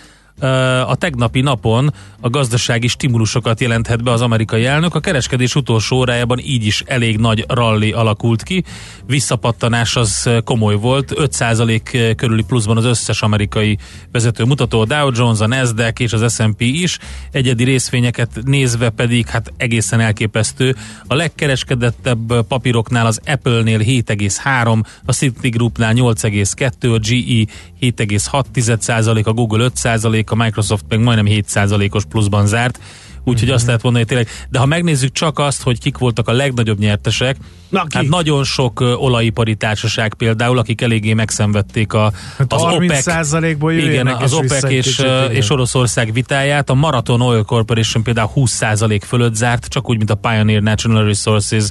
[0.87, 4.94] a tegnapi napon a gazdasági stimulusokat jelenthet be az amerikai elnök.
[4.94, 8.64] A kereskedés utolsó órájában így is elég nagy ralli alakult ki.
[9.07, 13.79] Visszapattanás az komoly volt, 5% körüli pluszban az összes amerikai
[14.12, 16.98] vezető mutató, a Dow Jones, a Nasdaq és az S&P is.
[17.31, 20.76] Egyedi részvényeket nézve pedig hát egészen elképesztő.
[21.07, 30.24] A legkereskedettebb papíroknál az Apple-nél 7,3, a Citigroupnál 8,2, a GE 7,6%, a Google 5%,
[30.30, 32.80] a Microsoft meg majdnem 7%-os pluszban zárt.
[33.24, 33.56] Úgyhogy Mhm.
[33.56, 34.46] azt lehet mondani, hogy tényleg.
[34.50, 37.36] De ha megnézzük csak azt, hogy kik voltak a legnagyobb nyertesek,
[37.68, 42.90] Na, hát nagyon sok ö, olajipari társaság például, akik eléggé megszenvedték a, Hát az 30
[42.90, 45.30] OPEC, százalékból igen, az és OPEC és, kicsit, igen.
[45.30, 46.70] és Oroszország vitáját.
[46.70, 51.64] A Marathon Oil Corporation például 20% fölött zárt, csak úgy, mint a Pioneer Natural Resources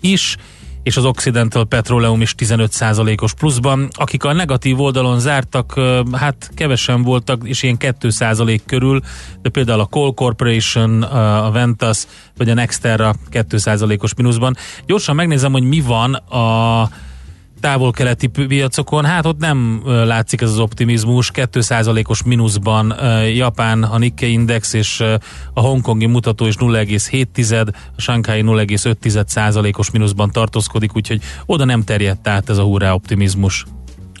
[0.00, 0.36] is
[0.86, 3.88] és az Occidental Petroleum is 15%-os pluszban.
[3.92, 5.80] Akik a negatív oldalon zártak,
[6.12, 9.00] hát kevesen voltak, és ilyen 2% körül,
[9.42, 14.56] de például a Coal Corporation, a Ventas, vagy a Nexterra 2%-os mínuszban.
[14.86, 16.88] Gyorsan megnézem, hogy mi van a
[17.60, 22.94] távol-keleti piacokon, hát ott nem látszik ez az optimizmus, 2%-os mínuszban
[23.34, 25.00] Japán, a Nikkei Index és
[25.52, 32.50] a hongkongi mutató is 0,7, a Shanghai 0,5%-os mínuszban tartózkodik, úgyhogy oda nem terjedt át
[32.50, 33.64] ez a hurrá optimizmus.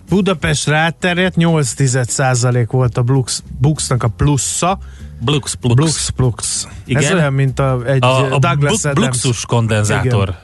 [0.08, 4.78] Budapestre átterjedt, 8% volt a Blux, Buxnak a plusza.
[5.20, 5.74] Blux, Blux.
[5.74, 6.66] Blux, Blux.
[6.84, 7.02] Igen?
[7.02, 8.94] Ez olyan, mint a, egy A, a Douglas Adams.
[8.94, 10.22] Bluxus kondenzátor.
[10.28, 10.36] Igen.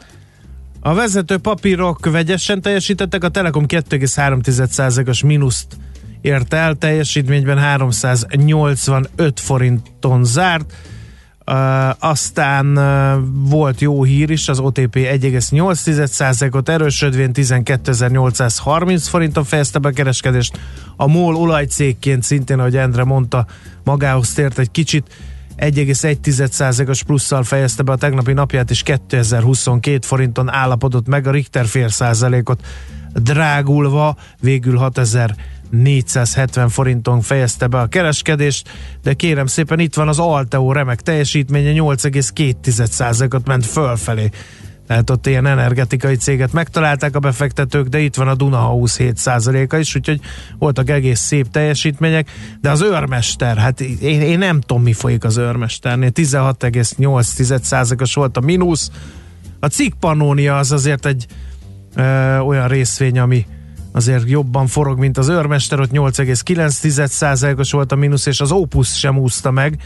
[0.84, 5.76] A vezető papírok vegyesen teljesítettek, a Telekom 2,3%-os mínuszt
[6.20, 10.72] ért el, teljesítményben 385 forinton zárt.
[11.46, 19.88] Uh, aztán uh, volt jó hír is, az OTP 1,8%-ot erősödvén 12.830 forinton fejezte be
[19.88, 20.58] a kereskedést.
[20.96, 23.46] A MOL olajcégként szintén, ahogy Endre mondta,
[23.84, 25.14] magához tért egy kicsit,
[25.62, 31.88] 1,1%-os plusszal fejezte be a tegnapi napját, és 2022 forinton állapodott meg a Richter fél
[31.88, 32.60] százalékot
[33.14, 38.68] drágulva, végül 6470 forinton fejezte be a kereskedést,
[39.02, 44.30] de kérem szépen itt van az Alteo remek teljesítménye, 8,2%-ot ment fölfelé.
[44.92, 49.96] Tehát ott ilyen energetikai céget megtalálták a befektetők, de itt van a Dunahouse 7%-a is,
[49.96, 50.20] úgyhogy
[50.58, 55.36] voltak egész szép teljesítmények, de az őrmester, hát én, én nem tudom, mi folyik az
[55.36, 58.90] őrmesternél, 16,8%-os volt a mínusz.
[59.60, 60.04] A cikk
[60.50, 61.26] az azért egy
[61.94, 63.46] ö, olyan részvény, ami
[63.92, 69.18] azért jobban forog, mint az őrmester, ott 8,9%-os volt a mínusz, és az Opus sem
[69.18, 69.82] úszta meg,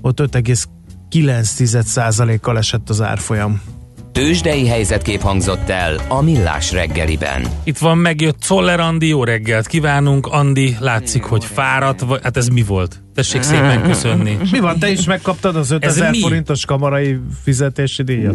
[0.00, 3.75] ott 5,9%-kal esett az árfolyam.
[4.16, 7.46] Tőzsdei helyzetkép hangzott el a Millás reggeliben.
[7.64, 10.26] Itt van megjött Czoller Andi, jó reggelt kívánunk.
[10.26, 13.02] Andi, látszik, hogy fáradt, vagy, hát ez mi volt?
[13.14, 14.36] Tessék szépen köszönni.
[14.52, 16.20] Mi van, te is megkaptad az 5000 mi?
[16.20, 18.34] forintos kamarai fizetési díjat?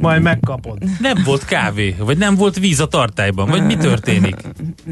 [0.00, 0.78] Majd megkapod.
[1.00, 4.36] Nem volt kávé, vagy nem volt víz a tartályban, vagy mi történik?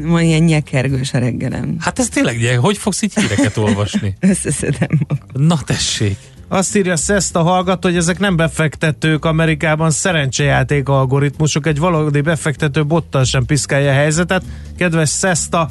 [0.03, 1.75] Ma ilyen nyekergős a reggelem.
[1.79, 4.15] Hát ez tényleg, hogy fogsz így híreket olvasni?
[4.19, 5.47] Összeszedem magam.
[5.47, 6.17] Na tessék.
[6.53, 12.85] Azt írja Szeszt a hallgató, hogy ezek nem befektetők Amerikában, szerencsejáték algoritmusok, egy valódi befektető
[12.85, 14.43] bottal sem piszkálja a helyzetet.
[14.77, 15.69] Kedves Szeszta,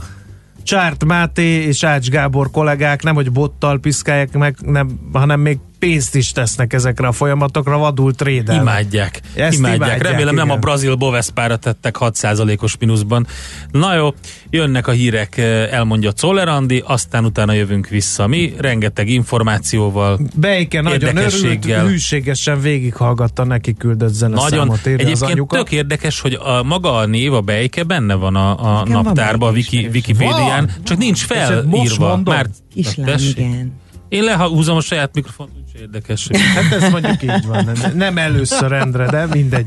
[0.63, 6.15] Csárt Máté és Ács Gábor kollégák nem, hogy bottal piszkálják meg, nem, hanem még pénzt
[6.15, 8.63] is tesznek ezekre a folyamatokra, vadul trédelnek.
[8.63, 9.21] Imádják.
[9.35, 9.77] Ezt imádják.
[9.77, 10.57] imádják, Remélem nem igen.
[10.57, 13.27] a brazil Bovespára tettek 6%-os mínuszban.
[13.71, 14.09] Na jó,
[14.51, 18.27] jönnek a hírek, eh, elmondja Czoller Andi, aztán utána jövünk vissza.
[18.27, 24.79] Mi rengeteg információval, Beike nagyon örült, hűségesen végighallgatta neki küldött nagyon, zeneszámot,
[25.13, 28.85] az egyébként tök érdekes, hogy a, maga a név, a Bejke benne van a, a
[28.85, 29.89] naptárban, a bejke Wiki.
[29.93, 30.71] Wikipédián, Van?
[30.83, 32.09] csak nincs felírva.
[32.09, 32.35] mondom?
[32.35, 33.81] Már Kislám, igen.
[34.13, 36.29] Én lehúzom a saját mikrofont, úgyse érdekes.
[36.55, 37.65] Hát ez mondjuk így van.
[37.65, 39.67] Ne- Nem először rendre, de mindegy.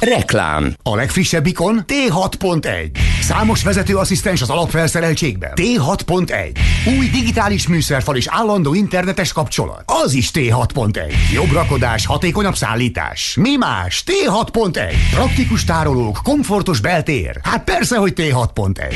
[0.00, 2.90] Reklám A legfrissebbikon T6.1.
[3.20, 5.52] Számos vezetőasszisztens az alapfelszereltségben.
[5.54, 6.58] T6.1.
[6.98, 9.82] Új digitális műszerfal és állandó internetes kapcsolat.
[10.04, 11.12] Az is T6.1.
[11.32, 13.36] Jobb rakodás, hatékonyabb szállítás.
[13.40, 14.04] Mi más?
[14.06, 14.92] T6.1.
[15.10, 17.40] Praktikus tárolók, komfortos beltér.
[17.42, 18.94] Hát persze, hogy T6.1.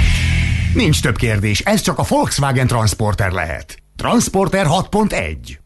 [0.75, 3.77] Nincs több kérdés, ez csak a Volkswagen Transporter lehet.
[3.97, 5.62] Transporter 6.1.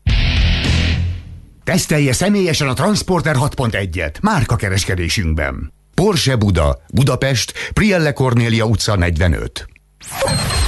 [1.67, 5.73] Tesztelje személyesen a Transporter 6.1-et márkakereskedésünkben.
[5.95, 9.69] Porsche Buda, Budapest, Prielle Cornélia utca 45.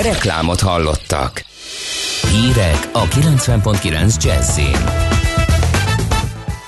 [0.03, 1.45] Reklámot hallottak.
[2.31, 4.77] Hírek a 90.9 Jazzin.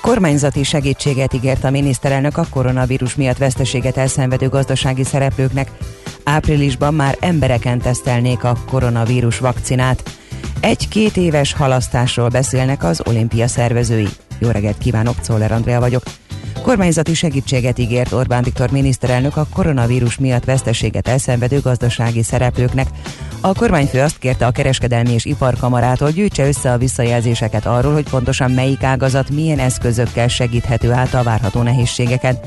[0.01, 5.71] Kormányzati segítséget ígért a miniszterelnök a koronavírus miatt veszteséget elszenvedő gazdasági szereplőknek.
[6.23, 10.20] Áprilisban már embereken tesztelnék a koronavírus vakcinát.
[10.59, 14.07] Egy-két éves halasztásról beszélnek az olimpia szervezői.
[14.39, 16.03] Jó reggelt kívánok, Czoller Andrea vagyok.
[16.61, 22.87] Kormányzati segítséget ígért Orbán Viktor miniszterelnök a koronavírus miatt veszteséget elszenvedő gazdasági szereplőknek.
[23.41, 28.51] A kormányfő azt kérte a kereskedelmi és iparkamarától gyűjtse össze a visszajelzéseket arról, hogy pontosan
[28.51, 32.39] melyik ágazat milyen eszközökkel segíthető át a várható nehézségeken.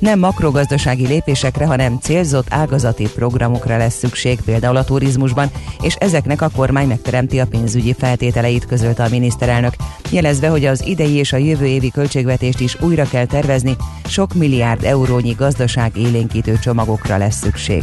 [0.00, 6.50] Nem makrogazdasági lépésekre, hanem célzott ágazati programokra lesz szükség, például a turizmusban, és ezeknek a
[6.56, 9.74] kormány megteremti a pénzügyi feltételeit, közölte a miniszterelnök,
[10.10, 14.84] jelezve, hogy az idei és a jövő évi költségvetést is újra kell tervezni, sok milliárd
[14.84, 17.82] eurónyi gazdaság élénkítő csomagokra lesz szükség.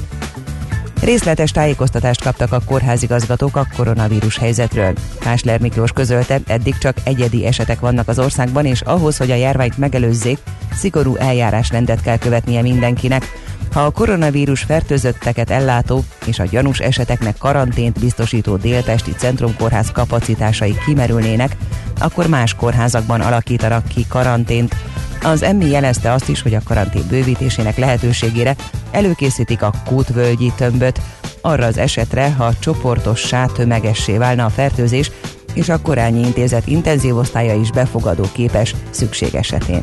[1.01, 4.93] Részletes tájékoztatást kaptak a kórházigazgatók a koronavírus helyzetről.
[5.19, 9.77] Kásler Miklós közölte, eddig csak egyedi esetek vannak az országban, és ahhoz, hogy a járványt
[9.77, 10.37] megelőzzék,
[10.73, 13.23] szigorú eljárásrendet kell követnie mindenkinek.
[13.71, 21.55] Ha a koronavírus fertőzötteket ellátó és a gyanús eseteknek karantént biztosító Délpesti Centrumkórház kapacitásai kimerülnének,
[21.99, 24.75] akkor más kórházakban alakítanak ki karantént.
[25.21, 28.55] Az emmi jelezte azt is, hogy a karantén bővítésének lehetőségére
[28.91, 31.01] előkészítik a kútvölgyi tömböt,
[31.41, 35.11] arra az esetre, ha csoportossá tömegessé válna a fertőzés,
[35.53, 39.81] és a korányi intézet intenzív osztálya is befogadó képes szükség esetén.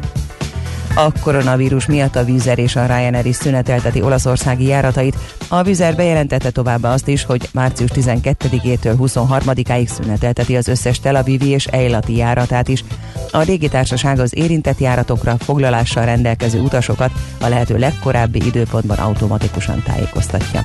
[0.96, 5.16] A koronavírus miatt a Vizer és a Ryanair is szünetelteti olaszországi járatait.
[5.48, 11.48] A Vizer bejelentette továbbá azt is, hogy március 12-től 23-áig szünetelteti az összes Tel Avivi
[11.48, 12.84] és Eilati járatát is.
[13.30, 20.62] A légitársaság az érintett járatokra foglalással rendelkező utasokat a lehető legkorábbi időpontban automatikusan tájékoztatja.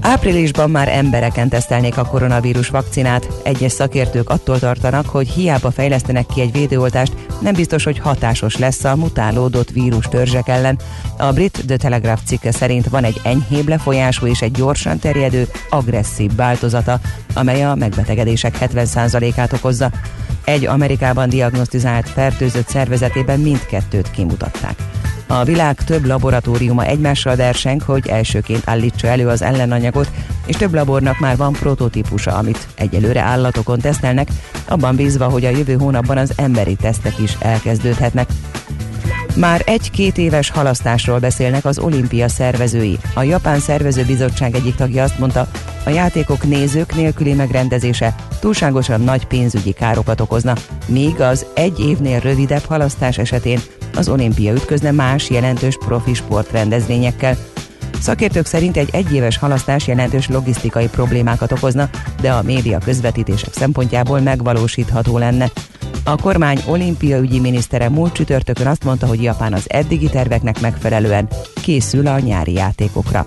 [0.00, 3.28] Áprilisban már embereken tesztelnék a koronavírus vakcinát.
[3.42, 8.84] Egyes szakértők attól tartanak, hogy hiába fejlesztenek ki egy védőoltást, nem biztos, hogy hatásos lesz
[8.84, 10.78] a mutálódott vírus törzsek ellen.
[11.18, 16.34] A brit The Telegraph cikke szerint van egy enyhébb lefolyású és egy gyorsan terjedő, agresszív
[16.34, 17.00] változata,
[17.34, 19.90] amely a megbetegedések 70%-át okozza.
[20.44, 24.97] Egy Amerikában diagnosztizált fertőzött szervezetében mindkettőt kimutatták.
[25.30, 30.10] A világ több laboratóriuma egymással verseng, hogy elsőként állítsa elő az ellenanyagot,
[30.46, 34.28] és több labornak már van prototípusa, amit egyelőre állatokon tesztelnek,
[34.68, 38.28] abban bízva, hogy a jövő hónapban az emberi tesztek is elkezdődhetnek.
[39.34, 42.98] Már egy-két éves halasztásról beszélnek az olimpia szervezői.
[43.14, 45.48] A Japán Szervezőbizottság egyik tagja azt mondta,
[45.84, 50.54] a játékok nézők nélküli megrendezése túlságosan nagy pénzügyi károkat okozna,
[50.86, 53.60] míg az egy évnél rövidebb halasztás esetén
[53.98, 57.36] az olimpia ütközne más jelentős profi sportrendezvényekkel.
[58.00, 61.90] Szakértők szerint egy egyéves halasztás jelentős logisztikai problémákat okozna,
[62.20, 65.50] de a média közvetítések szempontjából megvalósítható lenne.
[66.04, 71.28] A kormány olimpiaügyi minisztere múlt csütörtökön azt mondta, hogy Japán az eddigi terveknek megfelelően
[71.62, 73.26] készül a nyári játékokra.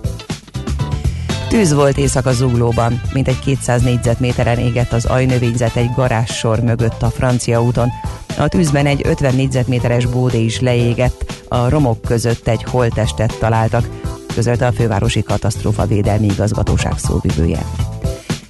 [1.52, 7.10] Tűz volt éjszaka zuglóban, mint egy 200 négyzetméteren égett az ajnövényzet egy garázssor mögött a
[7.10, 7.90] francia úton.
[8.38, 13.90] A tűzben egy 50 négyzetméteres bódé is leégett, a romok között egy holtestet találtak,
[14.34, 17.66] közölte a fővárosi katasztrófa védelmi igazgatóság szóvivője.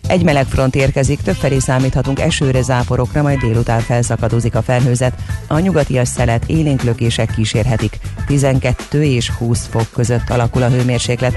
[0.08, 5.14] Egy meleg front érkezik, többfelé számíthatunk esőre, záporokra, majd délután felszakadozik a felhőzet.
[5.48, 8.00] A nyugatias szelet élénklökések kísérhetik.
[8.28, 11.34] 12 és 20 fok között alakul a hőmérséklet.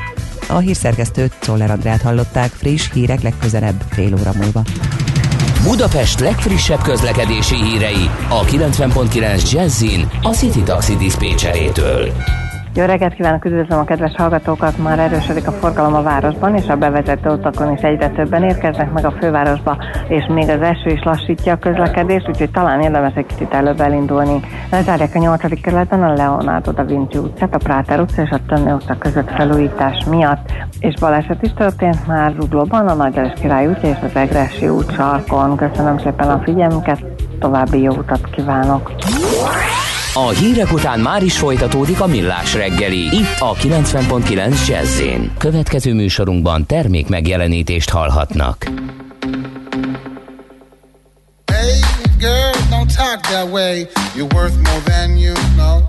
[0.49, 4.63] A hírszerkesztőt Czoller Andrát hallották, friss hírek legközelebb fél óra múlva.
[5.63, 12.13] Budapest legfrissebb közlekedési hírei a 90.9 Jazzin a City Taxi Dispécsejétől.
[12.77, 14.79] Jó reggelt kívánok, üdvözlöm a kedves hallgatókat!
[14.79, 19.05] Már erősödik a forgalom a városban, és a bevezető utakon is egyre többen érkeznek meg
[19.05, 19.77] a fővárosba,
[20.09, 24.41] és még az eső is lassítja a közlekedést, úgyhogy talán érdemes egy kicsit előbb elindulni.
[24.71, 25.61] Lezárják a 8.
[25.61, 30.05] kerületben a Leonardo da Vinci utcát, a Práter utca és a Tönni utca között felújítás
[30.05, 34.95] miatt, és baleset is történt már Ruglóban, a Nagy Király útja és az Egresi út
[34.95, 35.57] sarkon.
[35.57, 37.05] Köszönöm szépen a figyelmüket,
[37.39, 38.93] további jó utat kívánok!
[40.17, 43.17] A hírek után már is folytatódik a millás reggeli.
[43.17, 45.03] Itt a 90.9 jazz
[45.39, 48.65] Következő műsorunkban termék megjelenítést hallhatnak.
[51.53, 51.81] Hey
[52.19, 53.87] girl, don't talk that way.
[54.17, 55.83] You're worth more than you know.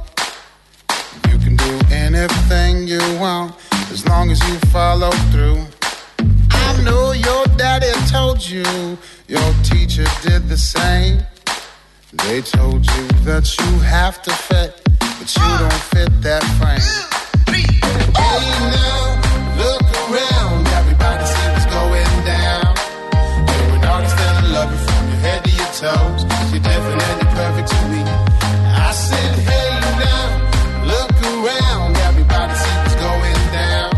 [1.30, 3.53] You can do anything you want
[3.93, 5.59] as long as you follow through.
[6.49, 8.97] I know your daddy told you,
[9.28, 11.34] your teacher did the same.
[12.24, 16.82] They told you that you have to fit, but you don't fit that frame.
[17.53, 18.41] Hey
[18.74, 19.22] now,
[19.61, 22.74] look around, everybody see what's going down.
[23.45, 26.22] You're an artist and I love you from your head to your toes.
[26.51, 28.01] You're different and you're perfect to me.
[28.01, 29.70] I said, hey
[30.01, 30.26] now,
[30.89, 33.91] look around, everybody see what's going down.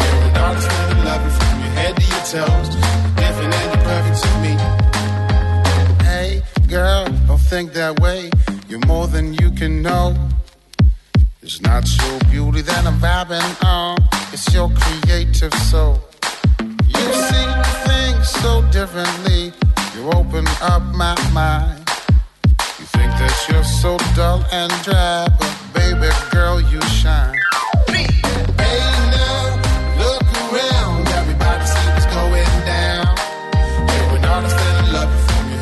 [0.00, 3.17] You're an artist and I love you from your head to your toes.
[7.58, 8.30] Think that way.
[8.68, 10.14] You're more than you can know.
[11.42, 13.98] It's not your beauty that I'm vibing on,
[14.32, 15.98] it's your creative soul.
[16.94, 17.48] You see
[17.90, 19.52] things so differently,
[19.94, 21.80] you open up my mind.
[22.78, 27.34] You think that you're so dull and dry, but baby girl, you shine.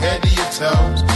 [0.02, 1.15] Hey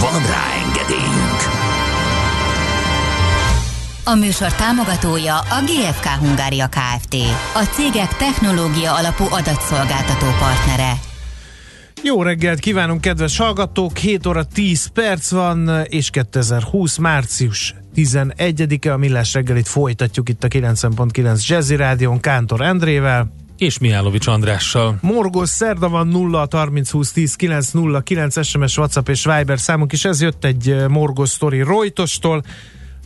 [0.00, 1.40] Van rá engedélyünk!
[4.04, 7.14] A műsor támogatója a GFK Hungária Kft.
[7.54, 10.92] A cégek technológia alapú adatszolgáltató partnere.
[12.02, 13.96] Jó reggelt kívánunk, kedves hallgatók!
[13.96, 16.96] 7 óra 10 perc van, és 2020.
[16.96, 23.32] március 11-e, a Millás reggelit folytatjuk itt a 90.9 Jazzy Rádion Kántor Endrével.
[23.60, 24.98] És Mihálovics Andrással.
[25.00, 29.92] Morgos szerda van 0 30 20 10 9 0 9 SMS, WhatsApp és Viber számunk
[29.92, 30.04] is.
[30.04, 32.42] Ez jött egy eh, Morgos sztori Rojtostól.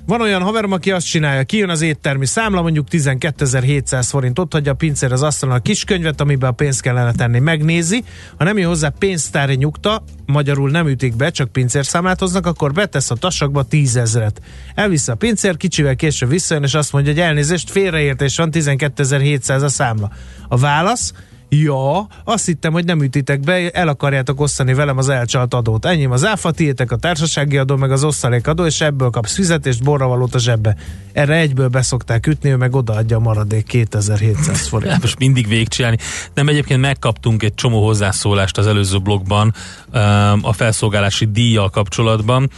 [0.06, 4.72] Van olyan haverom, aki azt csinálja, kijön az éttermi számla, mondjuk 12.700 forint, ott hagyja
[4.72, 8.04] a pincér az asztalon a kiskönyvet, amiben a pénzt kellene tenni, megnézi,
[8.38, 13.10] ha nem jön hozzá pénztári nyugta, magyarul nem ütik be, csak pincérszámlát hoznak, akkor betesz
[13.10, 14.40] a tasakba 10 ezeret.
[14.74, 19.68] Elviszi a pincér, kicsivel később visszajön, és azt mondja, hogy elnézést, félreértés van, 12.700 a
[19.68, 20.10] számla.
[20.48, 21.12] A válasz,
[21.62, 25.84] Ja, azt hittem, hogy nem ütitek be, el akarjátok osztani velem az elcsalt adót.
[25.84, 30.34] Enyém az áfa, tiétek a társasági adó, meg az osztalékadó, és ebből kapsz fizetést, borravalót
[30.34, 30.76] a zsebbe.
[31.12, 35.00] Erre egyből beszokták ütni, ő meg odaadja a maradék 2700 forint.
[35.02, 35.96] Most mindig végigcsinálni.
[36.34, 39.54] Nem, egyébként megkaptunk egy csomó hozzászólást az előző blogban
[40.42, 42.50] a felszolgálási díjjal kapcsolatban.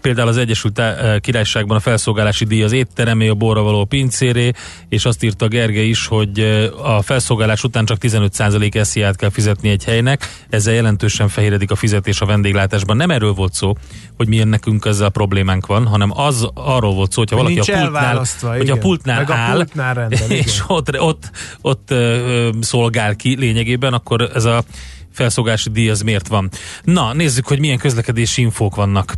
[0.00, 0.82] Például az Egyesült
[1.20, 4.50] Királyságban a felszolgálási díj az étteremé, a borra való pincéré,
[4.88, 6.40] és azt írta Gerge is, hogy
[6.82, 12.20] a felszolgálás után csak 15% SZIA-t kell fizetni egy helynek, ezzel jelentősen fehéredik a fizetés
[12.20, 12.96] a vendéglátásban.
[12.96, 13.72] Nem erről volt szó,
[14.16, 18.24] hogy milyen nekünk ezzel problémánk van, hanem az arról volt szó, hogyha valaki a pultnál,
[18.40, 23.92] hogy a pultnál a áll, pultnál rendel, és ott, ott, ott ö, szolgál ki lényegében,
[23.92, 24.64] akkor ez a
[25.12, 26.50] felszolgási díj az miért van.
[26.82, 29.14] Na, nézzük, hogy milyen közlekedési infók vannak.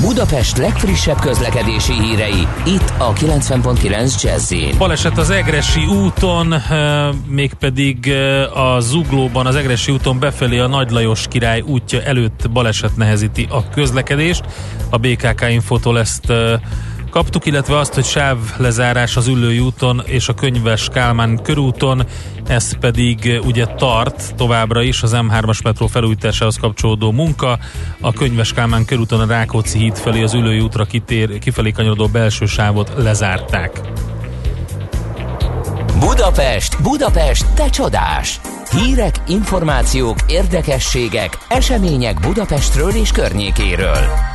[0.00, 6.54] Budapest legfrissebb közlekedési hírei, itt a 90.9 jazz Baleset az Egresi úton,
[7.26, 8.12] mégpedig
[8.54, 13.68] a Zuglóban, az Egresi úton befelé a Nagy Lajos király útja előtt baleset nehezíti a
[13.68, 14.44] közlekedést.
[14.90, 16.32] A BKK infotól ezt
[17.12, 22.06] kaptuk, illetve azt, hogy sávlezárás az Üllői úton és a Könyves Kálmán körúton,
[22.46, 27.58] ez pedig ugye tart továbbra is az M3-as metró felújításához kapcsolódó munka.
[28.00, 32.46] A Könyves Kálmán körúton a Rákóczi híd felé az Üllői útra kitér, kifelé kanyarodó belső
[32.46, 33.80] sávot lezárták.
[35.98, 38.40] Budapest, Budapest, te csodás!
[38.70, 44.31] Hírek, információk, érdekességek, események Budapestről és környékéről.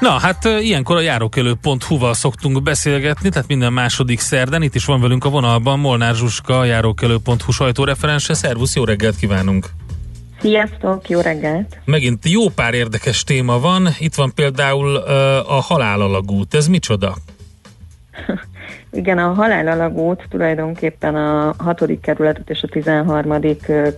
[0.00, 4.62] Na, hát ilyenkor a járókelő.hu-val szoktunk beszélgetni, tehát minden második szerden.
[4.62, 8.34] Itt is van velünk a vonalban Molnár Zsuska, a járókelő.hu sajtóreferense.
[8.34, 9.66] Szervusz, jó reggelt kívánunk!
[10.40, 11.78] Sziasztok, jó reggelt!
[11.84, 13.88] Megint jó pár érdekes téma van.
[13.98, 14.96] Itt van például
[15.46, 16.54] a halálalagút.
[16.54, 17.16] Ez micsoda?
[18.92, 22.00] Igen, a halálalagút tulajdonképpen a 6.
[22.02, 23.40] kerületet és a 13.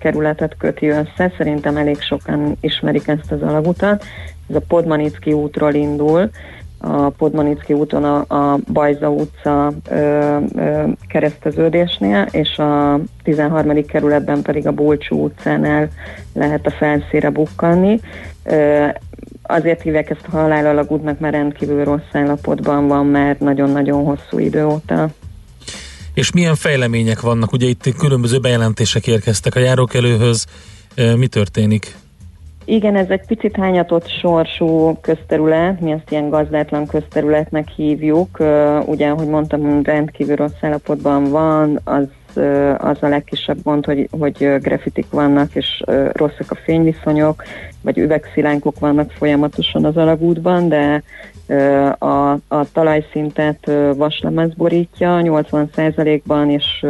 [0.00, 1.32] kerületet köti össze.
[1.36, 4.04] Szerintem elég sokan ismerik ezt az alagutat
[4.52, 6.30] ez a Podmanicki útról indul,
[6.78, 13.86] a Podmanicki úton a, a Bajza utca ö, ö, kereszteződésnél, és a 13.
[13.86, 15.88] kerületben pedig a Bulcsú utcánál
[16.34, 18.00] lehet a felszíre bukkanni.
[18.44, 18.86] Ö,
[19.42, 25.08] azért hívják ezt a halálalagútnak, mert rendkívül rossz állapotban van mert nagyon-nagyon hosszú idő óta.
[26.14, 27.52] És milyen fejlemények vannak?
[27.52, 30.46] Ugye itt különböző bejelentések érkeztek a járókelőhöz.
[31.16, 31.94] Mi történik?
[32.64, 38.38] Igen, ez egy picit hányatott sorsú közterület, mi ezt ilyen gazdátlan közterületnek hívjuk.
[38.86, 42.04] Ugye, ahogy mondtam, rendkívül rossz állapotban van, az
[42.76, 47.42] az a legkisebb gond, hogy, hogy grafitik vannak, és rosszak a fényviszonyok,
[47.80, 51.02] vagy üvegszilánkok vannak folyamatosan az alagútban, de
[51.98, 56.86] a, a talajszintet vaslemez borítja 80%-ban, és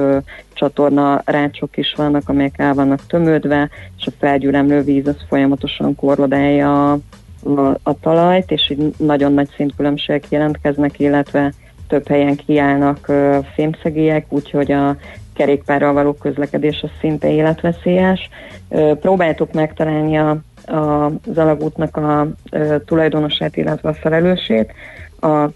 [0.53, 3.69] csatorna rácsok is vannak, amelyek el vannak tömődve,
[3.99, 6.99] és a felgyülemlő víz az folyamatosan korlodálja a,
[7.43, 11.53] a, a talajt, és így nagyon nagy szintkülönbségek jelentkeznek, illetve
[11.89, 13.13] több helyen kiállnak
[13.55, 14.97] fémszegélyek, úgyhogy a
[15.35, 18.29] kerékpárral való közlekedés az szinte életveszélyes.
[19.01, 24.73] Próbáltuk megtalálni a, a, az alagútnak a uh, tulajdonosát, illetve a felelősét.
[25.21, 25.47] A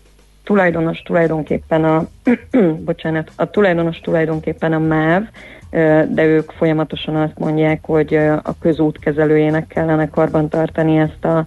[0.45, 2.07] tulajdonos tulajdonképpen a,
[2.85, 5.23] bocsánat, a tulajdonos tulajdonképpen a MÁV,
[6.09, 11.47] de ők folyamatosan azt mondják, hogy a közút kezelőjének kellene karbantartani ezt a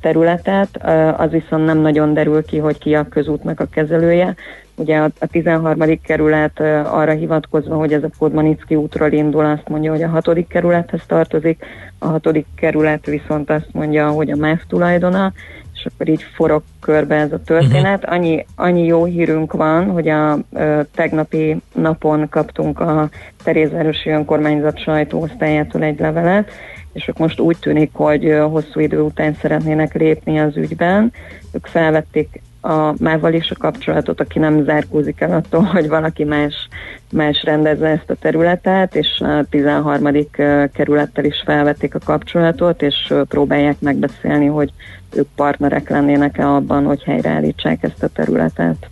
[0.00, 0.84] területet,
[1.16, 4.34] az viszont nem nagyon derül ki, hogy ki a közútnak a kezelője.
[4.80, 6.00] Ugye a, a 13.
[6.02, 10.46] kerület arra hivatkozva, hogy ez a Podmanicki útról indul, azt mondja, hogy a 6.
[10.48, 11.64] kerülethez tartozik,
[11.98, 12.44] a 6.
[12.56, 15.32] kerület viszont azt mondja, hogy a MÁV tulajdona,
[15.74, 18.02] és akkor így forog körbe ez a történet.
[18.02, 18.14] Uh-huh.
[18.14, 23.08] Annyi, annyi jó hírünk van, hogy a ö, tegnapi napon kaptunk a
[23.42, 26.50] Terézvárosi Önkormányzat sajtóosztályától egy levelet,
[26.92, 31.12] és ők most úgy tűnik, hogy hosszú idő után szeretnének lépni az ügyben.
[31.52, 36.68] Ők felvették a mával is a kapcsolatot, aki nem zárkózik el attól, hogy valaki más,
[37.12, 40.26] más rendezze ezt a területet, és a 13.
[40.72, 44.70] kerülettel is felvették a kapcsolatot, és próbálják megbeszélni, hogy
[45.14, 48.88] ők partnerek lennének-e abban, hogy helyreállítsák ezt a területet.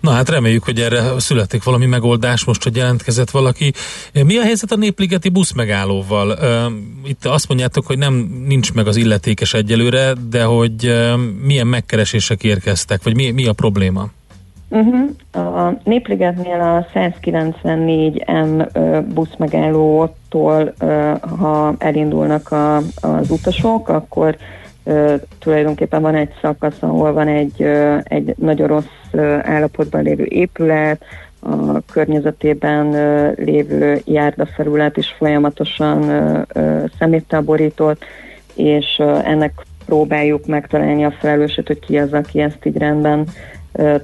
[0.00, 3.72] Na hát reméljük, hogy erre születik valami megoldás, most, hogy jelentkezett valaki.
[4.12, 6.38] Mi a helyzet a népligeti busz megállóval?
[7.06, 10.94] Itt azt mondjátok, hogy nem nincs meg az illetékes egyelőre, de hogy
[11.42, 14.08] milyen megkeresések érkeztek, vagy mi, mi a probléma?
[14.68, 15.10] Uh-huh.
[15.32, 18.68] A Népligetnél a 194M
[19.14, 20.74] buszmegállótól,
[21.38, 24.36] ha elindulnak a, az utasok, akkor
[25.38, 27.62] tulajdonképpen van egy szakasz, ahol van egy,
[28.02, 31.04] egy nagyon rossz állapotban lévő épület,
[31.40, 32.90] a környezetében
[33.34, 36.10] lévő járdafelület is folyamatosan
[36.98, 38.04] szeméttel borított,
[38.54, 39.52] és ennek
[39.86, 43.26] próbáljuk megtalálni a felelősét, hogy ki az, aki ezt így rendben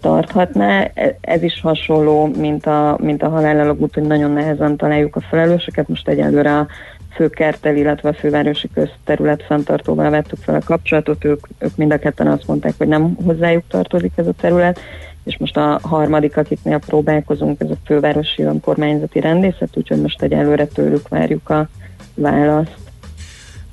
[0.01, 0.91] tarthatná.
[0.95, 5.89] E, ez is hasonló, mint a, mint a halállalagút, hogy nagyon nehezen találjuk a felelősöket.
[5.89, 6.67] Most egyelőre a
[7.15, 12.27] főkertel, illetve a fővárosi közterület fenntartóval vettük fel a kapcsolatot, ők, ők mind a ketten
[12.27, 14.81] azt mondták, hogy nem hozzájuk tartozik ez a terület,
[15.25, 21.09] és most a harmadik, akiknél próbálkozunk, ez a fővárosi önkormányzati rendészet, úgyhogy most egyelőre tőlük
[21.09, 21.69] várjuk a
[22.15, 22.77] választ.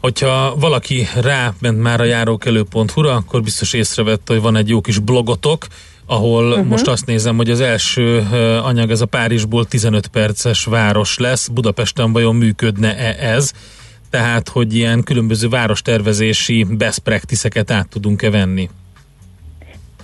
[0.01, 5.67] Hogyha valaki ráment már a járókelő.hu-ra, akkor biztos észrevette, hogy van egy jó kis blogotok,
[6.09, 6.65] ahol uh-huh.
[6.65, 8.27] most azt nézem, hogy az első
[8.63, 11.47] anyag, ez a Párizsból 15 perces város lesz.
[11.47, 13.51] Budapesten vajon működne-e ez?
[14.09, 18.69] Tehát, hogy ilyen különböző várostervezési best practice-eket át tudunk-e venni?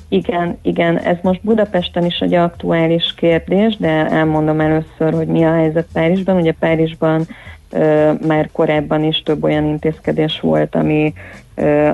[0.07, 5.53] Igen, igen, ez most Budapesten is egy aktuális kérdés, de elmondom először, hogy mi a
[5.53, 6.35] helyzet Párizsban.
[6.35, 7.27] Ugye Párizsban
[8.27, 11.13] már korábban is több olyan intézkedés volt, ami,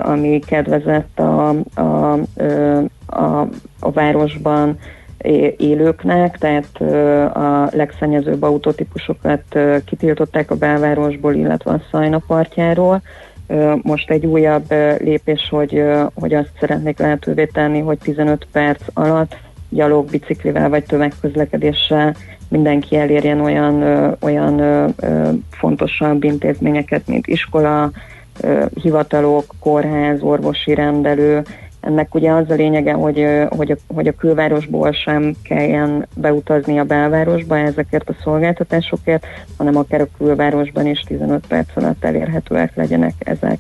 [0.04, 1.50] ami kedvezett a,
[1.82, 2.18] a,
[3.12, 3.50] a,
[3.80, 4.80] a városban
[5.58, 6.82] élőknek, tehát
[7.36, 9.44] a legszennyezőbb autótípusokat
[9.86, 13.02] kitiltották a belvárosból, illetve a Szajna partjáról.
[13.82, 15.84] Most egy újabb lépés, hogy,
[16.14, 19.38] hogy azt szeretnék lehetővé tenni, hogy 15 perc alatt
[19.70, 22.16] gyalog, biciklivel vagy tömegközlekedéssel
[22.48, 23.84] mindenki elérjen olyan,
[24.20, 24.62] olyan
[25.50, 27.92] fontosabb intézményeket, mint iskola,
[28.82, 31.42] hivatalok, kórház, orvosi rendelő.
[31.82, 36.84] Ennek ugye az a lényege, hogy, hogy, a, hogy a külvárosból sem kelljen beutazni a
[36.84, 39.26] belvárosba ezekért a szolgáltatásokért,
[39.58, 43.58] hanem akár a külvárosban is 15 perc alatt elérhetőek legyenek ezek.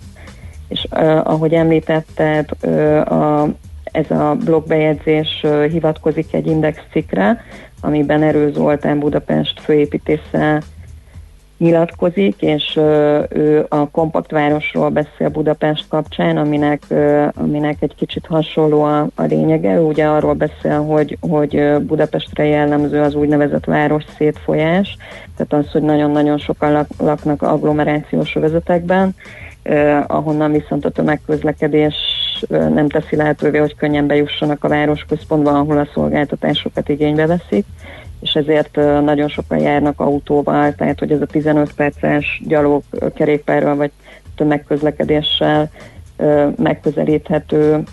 [0.67, 3.47] És uh, ahogy említetted, uh, a,
[3.83, 7.43] ez a blogbejegyzés uh, hivatkozik egy index cikkre,
[7.81, 10.61] amiben Erő Zoltán Budapest főépítésze
[11.61, 12.75] nyilatkozik, és
[13.29, 16.83] ő a kompakt városról beszél Budapest kapcsán, aminek,
[17.33, 19.75] aminek egy kicsit hasonló a, a lényege.
[19.75, 24.97] Ő ugye arról beszél, hogy, hogy Budapestre jellemző az úgynevezett város szétfolyás,
[25.37, 29.15] tehát az, hogy nagyon-nagyon sokan laknak agglomerációs vezetekben,
[29.63, 31.95] eh, ahonnan viszont a tömegközlekedés
[32.49, 37.65] nem teszi lehetővé, hogy könnyen bejussanak a városközpontba, ahol a szolgáltatásokat igénybe veszik,
[38.21, 43.91] és ezért nagyon sokan járnak autóval, tehát hogy ez a 15 perces gyalog kerékpárral vagy
[44.35, 45.69] tömegközlekedéssel
[46.55, 47.83] megközelíthető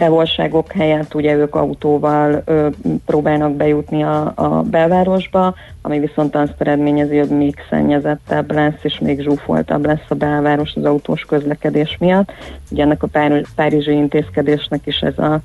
[0.00, 2.68] távolságok helyett ugye ők autóval ö,
[3.06, 9.20] próbálnak bejutni a, a belvárosba, ami viszont azt eredményezi, hogy még szennyezettebb lesz, és még
[9.20, 12.32] zsúfoltabb lesz a belváros az autós közlekedés miatt.
[12.70, 15.40] Ugye ennek a Párizs, párizsi intézkedésnek is ez a,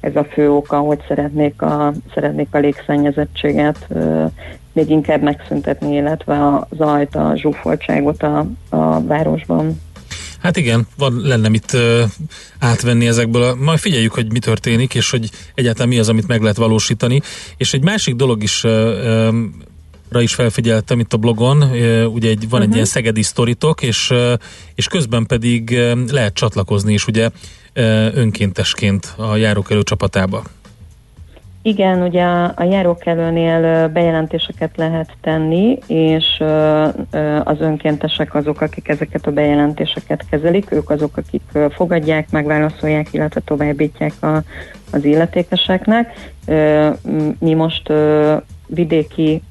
[0.00, 4.24] ez a fő oka, hogy szeretnék a, szeretnék a légszennyezettséget ö,
[4.72, 9.80] még inkább megszüntetni, illetve a zajt, a zsúfoltságot a, a városban.
[10.42, 12.02] Hát igen, van, lenne mit uh,
[12.58, 13.42] átvenni ezekből.
[13.42, 17.20] A, majd figyeljük, hogy mi történik, és hogy egyáltalán mi az, amit meg lehet valósítani.
[17.56, 18.70] És egy másik dolog is uh,
[19.28, 19.54] um,
[20.10, 21.62] ra is felfigyeltem itt a blogon,
[22.12, 22.60] ugye egy, van uh-huh.
[22.60, 22.74] egy mhm.
[22.74, 24.12] ilyen szegedi sztoritok, és,
[24.74, 25.78] és közben pedig
[26.10, 27.30] lehet csatlakozni is ugye
[28.14, 30.42] önkéntesként a járókelő csapatába.
[31.62, 36.42] Igen, ugye a, járókelőnél bejelentéseket lehet tenni, és
[37.44, 44.12] az önkéntesek azok, akik ezeket a bejelentéseket kezelik, ők azok, akik fogadják, megválaszolják, illetve továbbítják
[44.22, 44.42] a,
[44.92, 46.32] az illetékeseknek.
[47.38, 47.92] Mi most
[48.66, 49.42] vidéki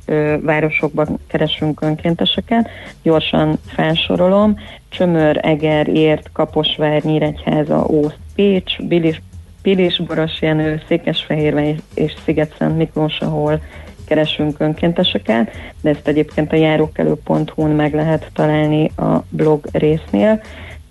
[0.42, 2.70] városokban keresünk önkénteseket,
[3.04, 4.60] gyorsan felsorolom.
[4.90, 9.22] Csömör, Eger, Ért, Kaposvár, Nyíregyháza, Ószt, Pécs, Bilis,
[9.62, 13.62] Pilis, Boros Jenő, Székesfehérve és Sziget-Szent Miklós, ahol
[14.10, 20.42] keresünk önkénteseket, de ezt egyébként a járókelő.hu-n meg lehet találni a blog résznél.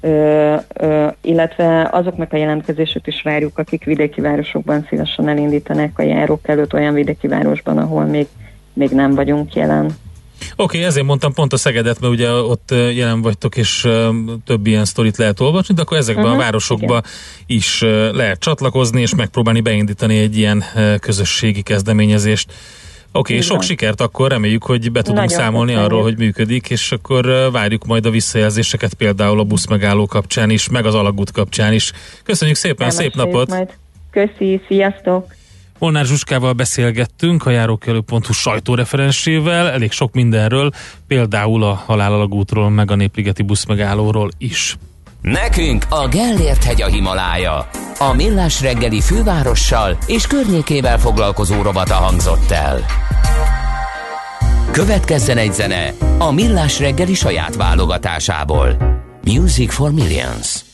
[0.01, 6.49] Ö, ö, illetve azoknak a jelentkezését is várjuk, akik vidéki városokban szívesen elindítanak a járók
[6.49, 8.26] előtt olyan vidéki városban, ahol még,
[8.72, 9.96] még nem vagyunk jelen.
[10.41, 13.89] Oké, okay, ezért mondtam pont a Szegedet, mert ugye ott jelen vagytok, és
[14.45, 17.03] több ilyen sztorit lehet olvasni, de akkor ezekben uh-huh, a városokban
[17.47, 17.59] igen.
[17.59, 17.80] is
[18.12, 20.64] lehet csatlakozni, és megpróbálni beindítani egy ilyen
[21.01, 22.53] közösségi kezdeményezést.
[23.12, 25.93] Oké, okay, sok sikert akkor, reméljük, hogy be tudunk Nagyon számolni köszönjük.
[25.93, 30.86] arról, hogy működik, és akkor várjuk majd a visszajelzéseket például a buszmegálló kapcsán is, meg
[30.86, 31.93] az alagút kapcsán is.
[32.22, 33.49] Köszönjük szépen, Elmeséljük szép napot!
[33.49, 33.68] Majd.
[34.11, 35.36] Köszi, sziasztok!
[35.79, 40.70] Molnár Zsuskával beszélgettünk, a járókelő.hu sajtóreferensével, elég sok mindenről,
[41.07, 44.76] például a halálalagútról, meg a Népligeti buszmegállóról is.
[45.22, 47.68] Nekünk a Gellért hegy a Himalája.
[47.99, 52.85] A Millás reggeli fővárossal és környékével foglalkozó robata hangzott el.
[54.70, 58.76] Következzen egy zene a Millás reggeli saját válogatásából.
[59.24, 60.67] Music for Millions.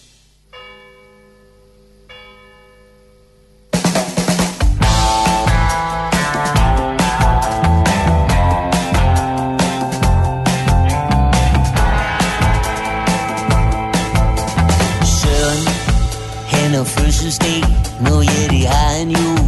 [17.34, 17.64] Steg
[18.00, 19.44] Nu ja, de har en jul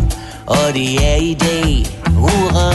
[0.47, 1.87] Og det er i dag.
[2.15, 2.71] Hurra.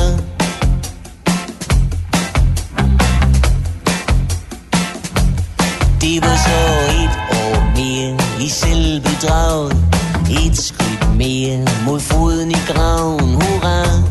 [6.01, 6.59] Det var så
[7.01, 9.78] et år mere I selvbedraget.
[10.30, 13.34] Et skridt mere mod foden i graven.
[13.34, 14.11] Hurra.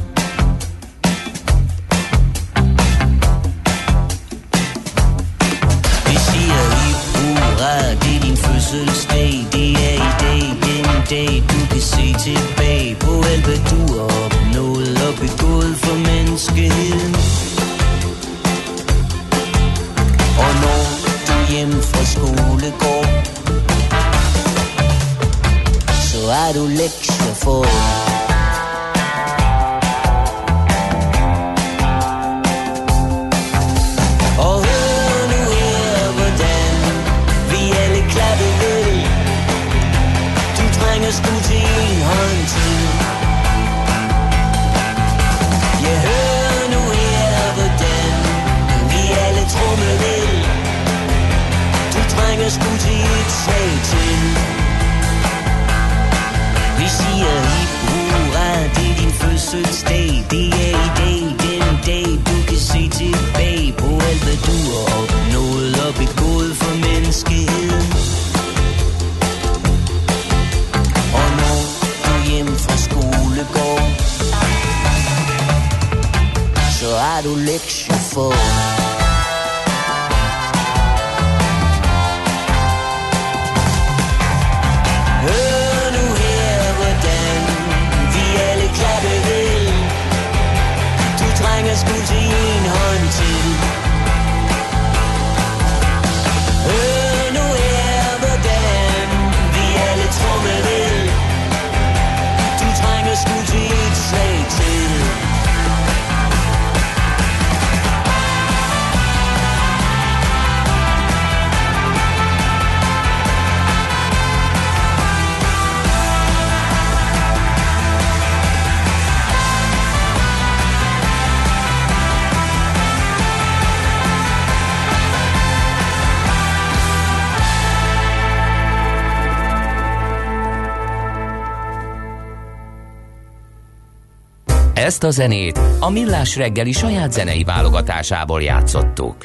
[135.00, 139.24] Ezt a zenét a Millás reggeli saját zenei válogatásából játszottuk.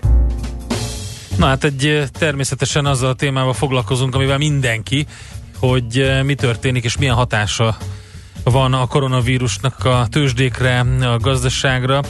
[1.38, 5.06] Na hát egy természetesen azzal a témával foglalkozunk, amivel mindenki,
[5.60, 7.78] hogy mi történik és milyen hatása
[8.44, 12.02] van a koronavírusnak a tőzsdékre, a gazdaságra.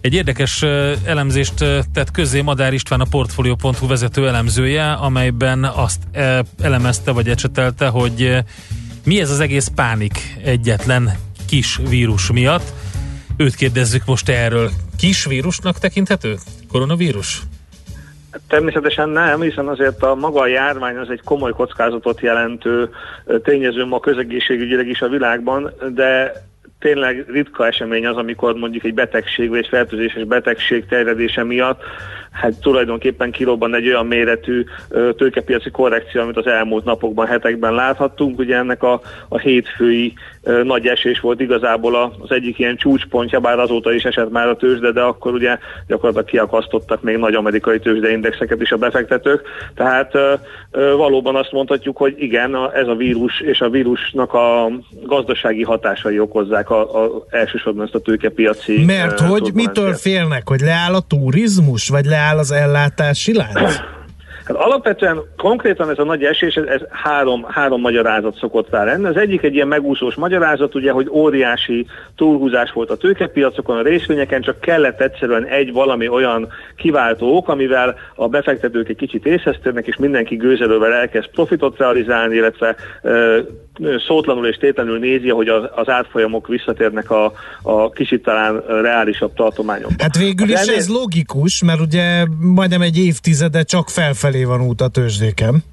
[0.00, 0.62] Egy érdekes
[1.04, 1.54] elemzést
[1.92, 5.98] tett közé Madár István a Portfolio.hu vezető elemzője, amelyben azt
[6.62, 8.38] elemezte vagy ecsetelte, hogy
[9.04, 11.16] mi ez az egész pánik egyetlen
[11.46, 12.72] kis vírus miatt.
[13.36, 14.70] Őt kérdezzük most erről.
[14.98, 16.34] Kis vírusnak tekinthető?
[16.68, 17.42] Koronavírus?
[18.48, 22.90] Természetesen nem, hiszen azért a maga a járvány az egy komoly kockázatot jelentő
[23.42, 26.32] tényező ma közegészségügyileg is a világban, de
[26.78, 31.82] tényleg ritka esemény az, amikor mondjuk egy betegség vagy egy fertőzéses betegség terjedése miatt
[32.34, 34.64] hát tulajdonképpen kilóban egy olyan méretű
[35.16, 38.38] tőkepiaci korrekció, amit az elmúlt napokban, hetekben láthattunk.
[38.38, 40.12] Ugye ennek a, a hétfői
[40.62, 44.92] nagy esés volt igazából az egyik ilyen csúcspontja, bár azóta is esett már a tőzsde,
[44.92, 49.42] de akkor ugye gyakorlatilag kiakasztottak még nagy amerikai tőzsdeindexeket is a befektetők.
[49.74, 50.12] Tehát
[50.96, 54.70] valóban azt mondhatjuk, hogy igen, ez a vírus és a vírusnak a
[55.02, 58.84] gazdasági hatásai okozzák a, a, elsősorban ezt a tőkepiaci.
[58.84, 63.92] Mert hogy mitől félnek, hogy leáll a turizmus, vagy leáll az ellátási lánc?
[64.44, 69.04] Hát alapvetően konkrétan ez a nagy esés, ez, ez három, három magyarázat szokott rá lenni.
[69.04, 74.42] Az egyik egy ilyen megúszós magyarázat, ugye, hogy óriási túlhúzás volt a tőkepiacokon, a részvényeken,
[74.42, 79.96] csak kellett egyszerűen egy valami olyan kiváltó ok, amivel a befektetők egy kicsit észesztérnek, és
[79.96, 83.38] mindenki gőzelővel elkezd profitot realizálni, illetve ö,
[84.06, 90.02] szótlanul és tétlenül nézi, hogy az, az átfolyamok visszatérnek a, a kicsit talán reálisabb tartományokba.
[90.02, 94.88] Hát végül is ez logikus, mert ugye majdnem egy évtizede csak felfelé van út a
[94.88, 95.64] tőzsdéken.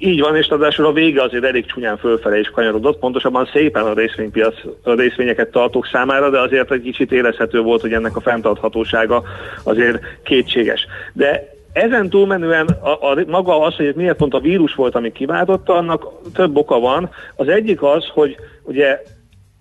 [0.00, 3.92] Így van, és ráadásul a vége azért elég csúnyán fölfele is kanyarodott, pontosabban szépen a
[3.92, 9.22] részvénypiac, a részvényeket tartók számára, de azért egy kicsit érezhető volt, hogy ennek a fenntarthatósága
[9.62, 10.86] azért kétséges.
[11.12, 15.74] De ezen túlmenően a, a, maga az, hogy miért pont a vírus volt, ami kiváltotta,
[15.74, 16.04] annak
[16.34, 17.10] több oka van.
[17.36, 19.02] Az egyik az, hogy ugye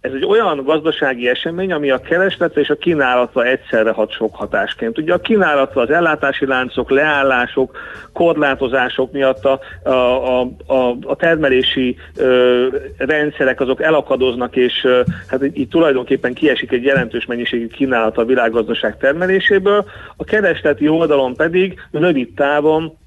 [0.01, 4.97] ez egy olyan gazdasági esemény, ami a keresletre és a kínálatra egyszerre hat sok hatásként.
[4.97, 7.77] Ugye a kínálatra az ellátási láncok, leállások,
[8.13, 12.67] korlátozások miatt a, a, a, a termelési ö,
[12.97, 18.97] rendszerek azok elakadoznak, és ö, hát így tulajdonképpen kiesik egy jelentős mennyiségű kínálat a világgazdaság
[18.97, 19.85] termeléséből.
[20.17, 22.97] A keresleti oldalon pedig rövid távon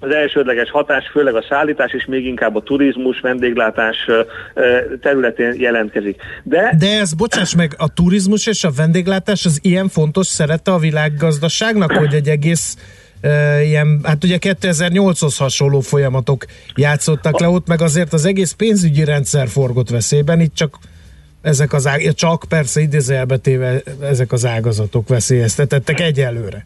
[0.00, 3.96] az elsődleges hatás főleg a szállítás és még inkább a turizmus, vendéglátás
[5.00, 6.22] területén jelentkezik.
[6.42, 10.78] De, De ez, bocsáss meg, a turizmus és a vendéglátás az ilyen fontos szerete a
[10.78, 12.76] világgazdaságnak, hogy egy egész
[13.62, 16.44] ilyen, hát ugye 2008-hoz hasonló folyamatok
[16.74, 20.78] játszottak le ott, meg azért az egész pénzügyi rendszer forgott veszélyben, itt csak
[21.42, 26.62] ezek az ág, csak persze idézőjelbetéve ezek az ágazatok veszélyeztetettek egyelőre.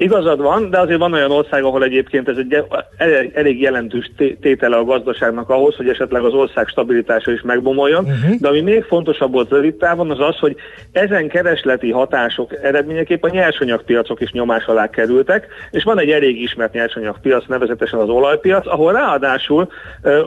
[0.00, 2.64] Igazad van, de azért van olyan ország, ahol egyébként ez egy
[2.96, 8.04] elég, elég jelentős tétele a gazdaságnak ahhoz, hogy esetleg az ország stabilitása is megbomoljon.
[8.04, 8.34] Uh-huh.
[8.40, 10.56] De ami még fontosabb volt rövid távon, az az, hogy
[10.92, 16.72] ezen keresleti hatások eredményeképp a nyersanyagpiacok is nyomás alá kerültek, és van egy elég ismert
[16.72, 19.68] nyersanyagpiac, nevezetesen az olajpiac, ahol ráadásul,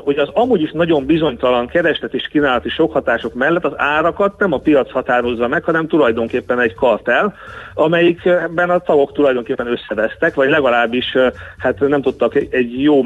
[0.04, 4.54] hogy az amúgy is nagyon bizonytalan kereslet és kínálati sok hatások mellett az árakat nem
[4.54, 7.36] a piac határozza meg, hanem tulajdonképpen egy kartel,
[7.74, 11.18] amelyikben a tagok tulajdonképpen szépen összevesztek, vagy legalábbis
[11.58, 13.02] hát nem tudtak egy jó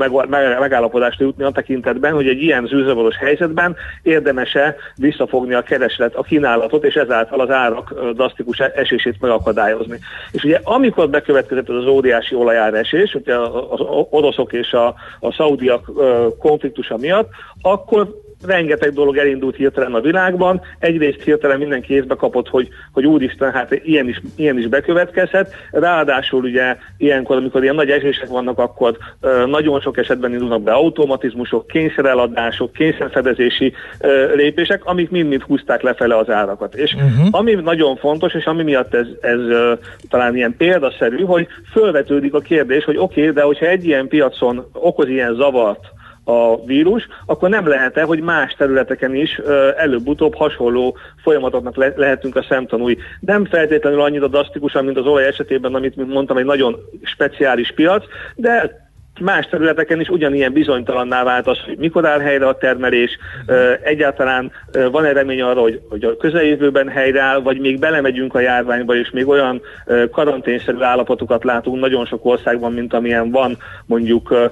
[0.59, 6.83] megállapodást jutni a tekintetben, hogy egy ilyen zűzavaros helyzetben érdemese visszafogni a kereslet, a kínálatot,
[6.83, 9.99] és ezáltal az árak drasztikus esését megakadályozni.
[10.31, 13.35] És ugye amikor bekövetkezett az óriási olajáresés, ugye
[13.69, 13.79] az
[14.09, 15.91] oroszok és a, a szaudiak
[16.39, 17.29] konfliktusa miatt,
[17.61, 20.61] akkor rengeteg dolog elindult hirtelen a világban.
[20.79, 25.53] Egyrészt hirtelen mindenki észbe kapott, hogy, hogy úristen, hát ilyen is, ilyen is bekövetkezhet.
[25.71, 30.71] Ráadásul ugye ilyenkor, amikor ilyen nagy esések vannak, akkor ö, nagyon sok esetben indulnak be
[30.71, 36.75] automatizmusok, kényszereladások, kényszerfedezési ö, lépések, amik mind-mind húzták lefele az árakat.
[36.75, 37.27] És uh-huh.
[37.31, 39.73] ami nagyon fontos, és ami miatt ez, ez ö,
[40.09, 44.65] talán ilyen példaszerű, hogy fölvetődik a kérdés, hogy oké, okay, de hogyha egy ilyen piacon
[44.73, 45.95] okoz ilyen zavart,
[46.27, 49.41] a vírus, akkor nem lehet-e, hogy más területeken is
[49.77, 52.97] előbb-utóbb hasonló folyamatoknak le- lehetünk a szemtanúi.
[53.19, 58.05] Nem feltétlenül annyira drasztikusan, mint az olaj esetében, amit mint mondtam, egy nagyon speciális piac,
[58.35, 58.86] de
[59.19, 63.17] más területeken is ugyanilyen bizonytalanná vált az, hogy mikor áll helyre a termelés,
[63.83, 64.51] egyáltalán
[64.91, 69.27] van-e remény arra, hogy, hogy a közeljövőben helyreáll, vagy még belemegyünk a járványba, és még
[69.27, 69.61] olyan
[70.11, 74.51] karanténszerű állapotokat látunk nagyon sok országban, mint amilyen van mondjuk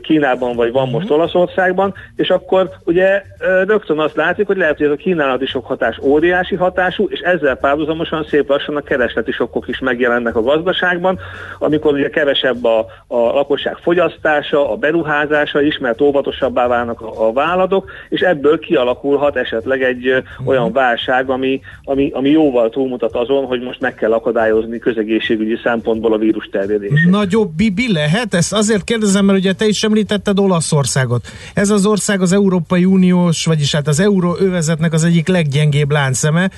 [0.00, 3.22] Kínában, vagy van most Olaszországban, és akkor ugye
[3.66, 7.56] rögtön azt látjuk, hogy lehet, hogy ez a kínálati sok hatás óriási hatású, és ezzel
[7.56, 11.18] párhuzamosan szép lassan a keresleti sokkok is megjelennek a gazdaságban,
[11.58, 17.28] amikor ugye kevesebb a, a lakosság fogyasztás, fogyasztása, a beruházása is, mert óvatosabbá válnak a,
[17.28, 20.48] a vállalatok, és ebből kialakulhat esetleg egy uh-huh.
[20.48, 26.12] olyan válság, ami, ami, ami jóval túlmutat azon, hogy most meg kell akadályozni közegészségügyi szempontból
[26.12, 27.10] a vírus terjedését.
[27.10, 28.34] Nagyobb bibi lehet?
[28.34, 31.26] Ezt azért kérdezem, mert ugye te is említetted Olaszországot.
[31.54, 36.50] Ez az ország az Európai Uniós, vagyis hát az euróövezetnek az egyik leggyengébb láncszeme.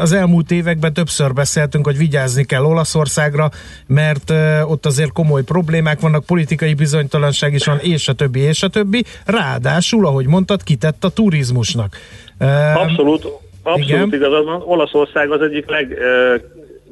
[0.00, 3.50] Az elmúlt években többször beszéltünk, hogy vigyázni kell Olaszországra,
[3.86, 4.32] mert
[4.66, 9.04] ott azért komoly problémák vannak, politikai bizonytalanság is van, és a többi, és a többi.
[9.26, 11.96] Ráadásul, ahogy mondtad, kitett a turizmusnak.
[12.74, 13.26] Abszolút,
[13.62, 14.62] abszolút igazad van.
[14.64, 15.98] Olaszország az egyik leg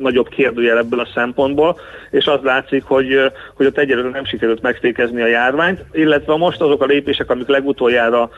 [0.03, 1.79] legnagyobb kérdőjel ebből a szempontból,
[2.11, 6.83] és az látszik, hogy, hogy ott egyelőre nem sikerült megfékezni a járványt, illetve most azok
[6.83, 8.31] a lépések, amik legutoljára,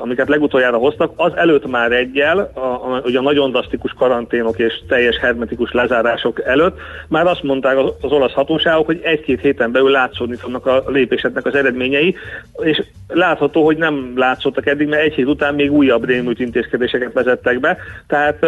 [0.00, 5.16] amiket legutoljára hoztak, az előtt már egyel, a, a, a nagyon drasztikus karanténok és teljes
[5.16, 6.78] hermetikus lezárások előtt,
[7.08, 11.46] már azt mondták az, az olasz hatóságok, hogy egy-két héten belül látszódni fognak a lépéseknek
[11.46, 12.16] az eredményei,
[12.56, 17.60] és látható, hogy nem látszottak eddig, mert egy hét után még újabb rémült intézkedéseket vezettek
[17.60, 17.76] be.
[18.06, 18.46] Tehát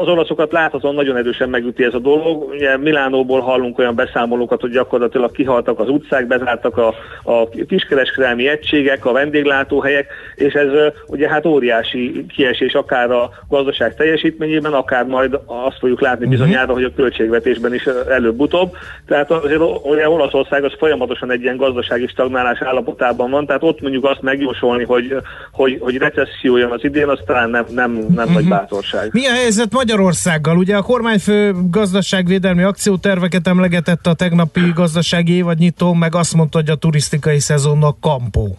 [0.00, 2.48] az olaszokat láthatóan nagyon erősen megüti ez a dolog.
[2.48, 9.04] Ugye Milánóból hallunk olyan beszámolókat, hogy gyakorlatilag kihaltak az utcák, bezártak a, a kiskereskedelmi egységek,
[9.04, 10.68] a vendéglátóhelyek, és ez
[11.06, 16.30] ugye hát óriási kiesés akár a gazdaság teljesítményében, akár majd azt fogjuk látni mhm.
[16.30, 18.76] bizonyára, hogy a költségvetésben is előbb-utóbb.
[19.06, 24.04] Tehát azért ugye Olaszország az folyamatosan egy ilyen gazdasági stagnálás állapotában van, tehát ott mondjuk
[24.04, 25.16] azt megjósolni, hogy,
[25.52, 28.32] hogy, hogy recesszió jön az idén, az talán nem, nem, nem uh-huh.
[28.32, 29.08] nagy bátorság.
[29.12, 30.56] Mi a helyzet Magyarországgal.
[30.56, 36.74] Ugye a kormányfő gazdaságvédelmi akcióterveket emlegetett a tegnapi gazdasági évadnyitó, meg azt mondta, hogy a
[36.74, 38.58] turisztikai szezonnak kampó.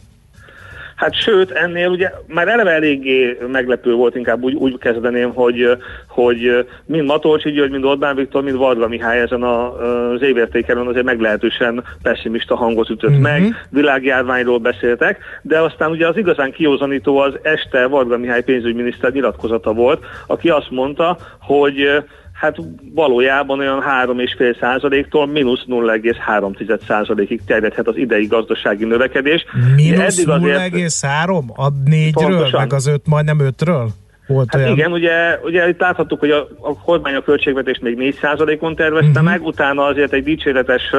[0.98, 5.78] Hát sőt, ennél ugye már eleve eléggé meglepő volt, inkább úgy, úgy kezdeném, hogy,
[6.08, 11.84] hogy mind Matolcsi György, mind Orbán Viktor, mind Varga Mihály ezen az évértékelőn azért meglehetősen
[12.02, 13.24] pessimista hangot ütött uh-huh.
[13.24, 19.74] meg, világjárványról beszéltek, de aztán ugye az igazán kiózanító az este Varga Mihály pénzügyminiszter nyilatkozata
[19.74, 22.04] volt, aki azt mondta, hogy
[22.40, 22.58] hát
[22.94, 29.46] valójában olyan 3,5 százaléktól mínusz 0,3 százalékig terjedhet az idei gazdasági növekedés.
[29.76, 31.54] Mínusz 0,3?
[31.56, 33.90] A négyről, meg az öt, majdnem ötről?
[34.28, 34.74] Volt hát olyan...
[34.74, 39.26] igen, ugye, ugye itt láthattuk, hogy a, a kormány a költségvetést még 4%-on tervezte uh-huh.
[39.26, 40.94] meg, utána azért egy dicséretes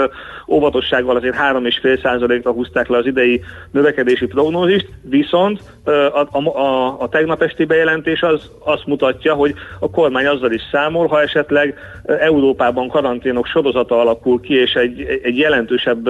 [0.48, 5.90] óvatossággal azért 3,5%-ra húzták le az idei növekedési prognózist, viszont a,
[6.30, 11.06] a, a, a tegnap esti bejelentés az azt mutatja, hogy a kormány azzal is számol,
[11.06, 11.74] ha esetleg
[12.04, 16.08] Európában karanténok sorozata alakul ki, és egy, egy jelentősebb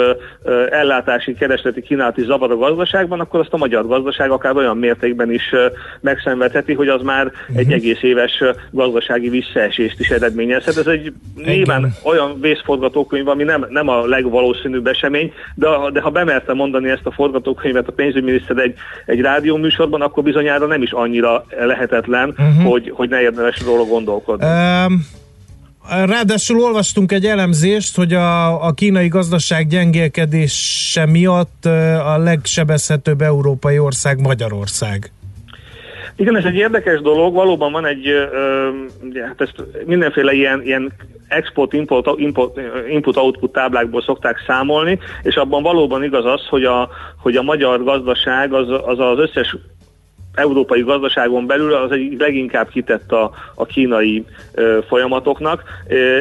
[0.70, 5.54] ellátási, keresleti kínálati zavar a gazdaságban, akkor azt a magyar gazdaság akár olyan mértékben is
[6.00, 10.76] megszenvedheti, hogy az már egy egész éves gazdasági visszaesést is eredményezhet.
[10.76, 11.12] Ez egy
[11.44, 17.06] nyilván olyan vészforgatókönyv, ami nem, nem a legvalószínűbb esemény, de, de ha bemerte mondani ezt
[17.06, 18.74] a forgatókönyvet a pénzügyminiszter egy,
[19.06, 22.70] egy rádióműsorban, akkor bizonyára nem is annyira lehetetlen, uh-huh.
[22.70, 24.46] hogy, hogy ne érdemes róla gondolkodni.
[24.46, 25.26] Um...
[25.90, 31.64] Ráadásul olvastunk egy elemzést, hogy a, a kínai gazdaság gyengélkedése miatt
[32.04, 35.12] a legsebezhetőbb európai ország Magyarország.
[36.18, 40.92] Igen, ez egy érdekes dolog, valóban van egy, uh, hát ezt mindenféle ilyen, ilyen
[41.28, 42.06] export, import,
[42.88, 46.88] input, output táblákból szokták számolni, és abban valóban igaz az, hogy a,
[47.22, 49.56] hogy a magyar gazdaság az az, az összes
[50.34, 55.62] európai gazdaságon belül az egy leginkább kitett a, a kínai ö, folyamatoknak.
[55.88, 56.18] Ö,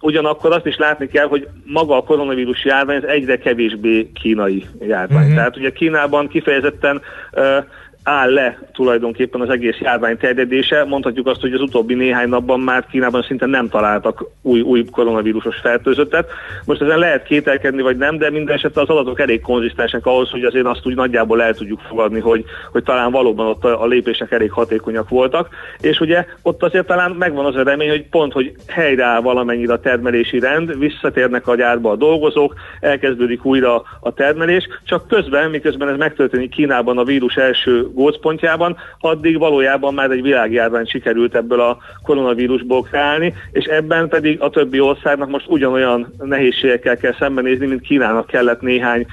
[0.00, 5.22] ugyanakkor azt is látni kell, hogy maga a koronavírus járvány ez egyre kevésbé kínai járvány.
[5.22, 5.34] Uh-huh.
[5.34, 7.00] Tehát ugye Kínában kifejezetten
[7.32, 7.58] ö,
[8.04, 10.84] áll le tulajdonképpen az egész járvány terjedése.
[10.84, 15.56] Mondhatjuk azt, hogy az utóbbi néhány napban már Kínában szinte nem találtak új, új koronavírusos
[15.56, 16.30] fertőzöttet.
[16.64, 20.44] Most ezen lehet kételkedni, vagy nem, de minden esetre az adatok elég konzisztensek ahhoz, hogy
[20.44, 24.32] azért azt úgy nagyjából el tudjuk fogadni, hogy, hogy talán valóban ott a, a lépések
[24.32, 25.48] elég hatékonyak voltak.
[25.80, 29.80] És ugye ott azért talán megvan az a remény, hogy pont, hogy helyreáll valamennyire a
[29.80, 35.96] termelési rend, visszatérnek a gyárba a dolgozók, elkezdődik újra a termelés, csak közben, miközben ez
[35.96, 42.82] megtörténik Kínában a vírus első gócpontjában, addig valójában már egy világjárvány sikerült ebből a koronavírusból
[42.82, 48.60] kreálni, és ebben pedig a többi országnak most ugyanolyan nehézségekkel kell szembenézni, mint Kínának kellett
[48.60, 49.06] néhány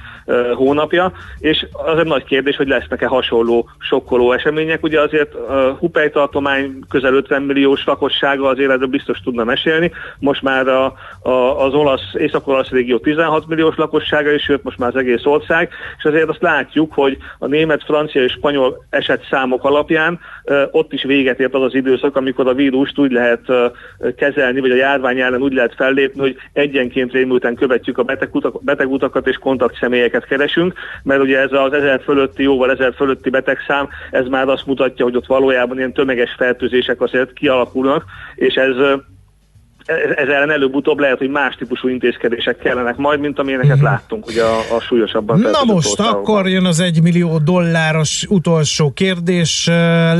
[0.54, 4.82] hónapja, és az egy nagy kérdés, hogy lesznek-e hasonló sokkoló események.
[4.82, 10.42] Ugye azért uh, Hupej tartomány közel 50 milliós lakossága az életről biztos tudna mesélni, most
[10.42, 14.96] már a, a, az olasz, észak-olasz régió 16 milliós lakossága, és sőt most már az
[14.96, 20.20] egész ország, és azért azt látjuk, hogy a német, francia és spanyol eset számok alapján
[20.70, 23.40] ott is véget ért az az időszak, amikor a vírust úgy lehet
[24.16, 29.26] kezelni, vagy a járvány ellen úgy lehet fellépni, hogy egyenként rémülten követjük a betegutak, betegutakat
[29.26, 34.48] és kontaktszemélyeket keresünk, mert ugye ez az ezer fölötti, jóval ezer fölötti betegszám, ez már
[34.48, 38.04] azt mutatja, hogy ott valójában ilyen tömeges fertőzések azért kialakulnak,
[38.34, 38.76] és ez
[40.16, 43.82] ez ellen előbb-utóbb lehet, hogy más típusú intézkedések kellenek majd, mint amilyeneket mm.
[43.82, 45.38] láttunk ugye a, a súlyosabban.
[45.38, 49.66] Na most, akkor jön az egy millió dolláros utolsó kérdés.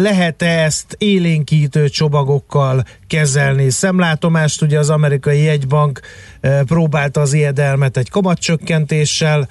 [0.03, 3.71] Lehet-e ezt élénkítő csomagokkal kezelni?
[3.71, 6.01] Szemlátomást ugye az amerikai jegybank
[6.67, 9.49] próbálta az ijedelmet egy kamatcsökkentéssel,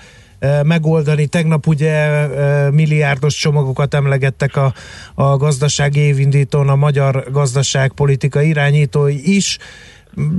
[0.63, 1.25] megoldani.
[1.27, 2.27] Tegnap ugye
[2.69, 4.73] milliárdos csomagokat emlegettek a,
[5.15, 9.57] a gazdasági évindítón a magyar gazdaságpolitika irányítói is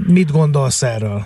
[0.06, 1.24] Mit gondolsz erről?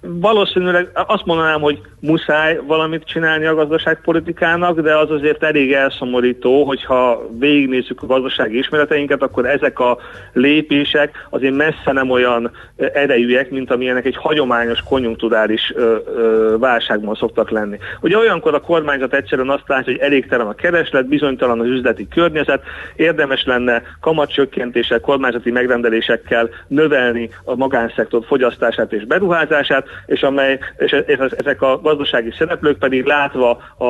[0.00, 7.28] Valószínűleg azt mondanám, hogy muszáj valamit csinálni a gazdaságpolitikának, de az azért elég elszomorító, hogyha
[7.38, 9.98] végignézzük a gazdasági ismereteinket, akkor ezek a
[10.32, 17.50] lépések azért messze nem olyan erejűek, mint amilyenek egy hagyományos konjunkturális ö, ö, válságban szoktak
[17.50, 17.78] lenni.
[18.00, 22.62] Ugye olyankor a kormányzat egyszerűen azt látja, hogy elégtelen a kereslet, bizonytalan az üzleti környezet,
[22.96, 30.92] érdemes lenne kamatcsökkentéssel, kormányzati megrendelésekkel növelni a magánszektor fogyasztását és beruházását, és, amely, és
[31.36, 33.84] ezek a gazdasági szereplők pedig látva a,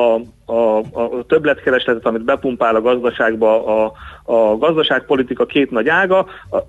[0.53, 3.91] a, a többletkeresletet, amit bepumpál a gazdaságba a,
[4.23, 6.25] a gazdaságpolitika két nagy ága,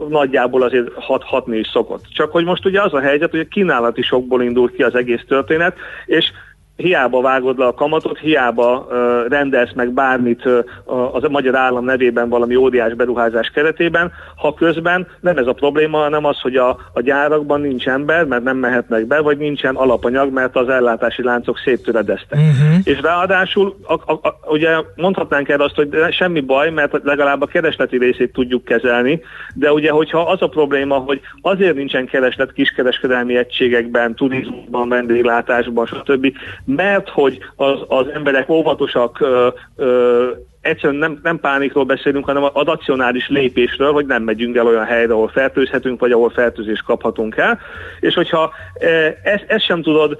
[0.08, 2.04] nagyjából azért hat, hatni is szokott.
[2.12, 5.24] Csak hogy most ugye az a helyzet, hogy a kínálati sokból indul ki az egész
[5.28, 5.76] történet,
[6.06, 6.32] és
[6.80, 11.84] hiába vágod le a kamatot, hiába uh, rendelsz meg bármit uh, az a magyar állam
[11.84, 16.78] nevében valami óriás beruházás keretében, ha közben nem ez a probléma, hanem az, hogy a,
[16.92, 21.58] a gyárakban nincs ember, mert nem mehetnek be, vagy nincsen alapanyag, mert az ellátási láncok
[21.58, 22.38] széttöredeztek.
[22.38, 22.78] Uh-huh.
[22.84, 27.46] És ráadásul a, a, a, ugye mondhatnánk erre azt, hogy semmi baj, mert legalább a
[27.46, 29.22] keresleti részét tudjuk kezelni,
[29.54, 36.32] de ugye, hogyha az a probléma, hogy azért nincsen kereslet kiskereskedelmi egységekben, turizmusban, vendéglátásban, stb.,
[36.76, 42.64] mert hogy az, az emberek óvatosak, ö, ö, egyszerűen nem, nem pánikról beszélünk, hanem a
[42.64, 47.58] racionális lépésről, hogy nem megyünk el olyan helyre, ahol fertőzhetünk, vagy ahol fertőzést kaphatunk el.
[48.00, 48.52] És hogyha
[49.22, 50.18] ezt, ezt sem tudod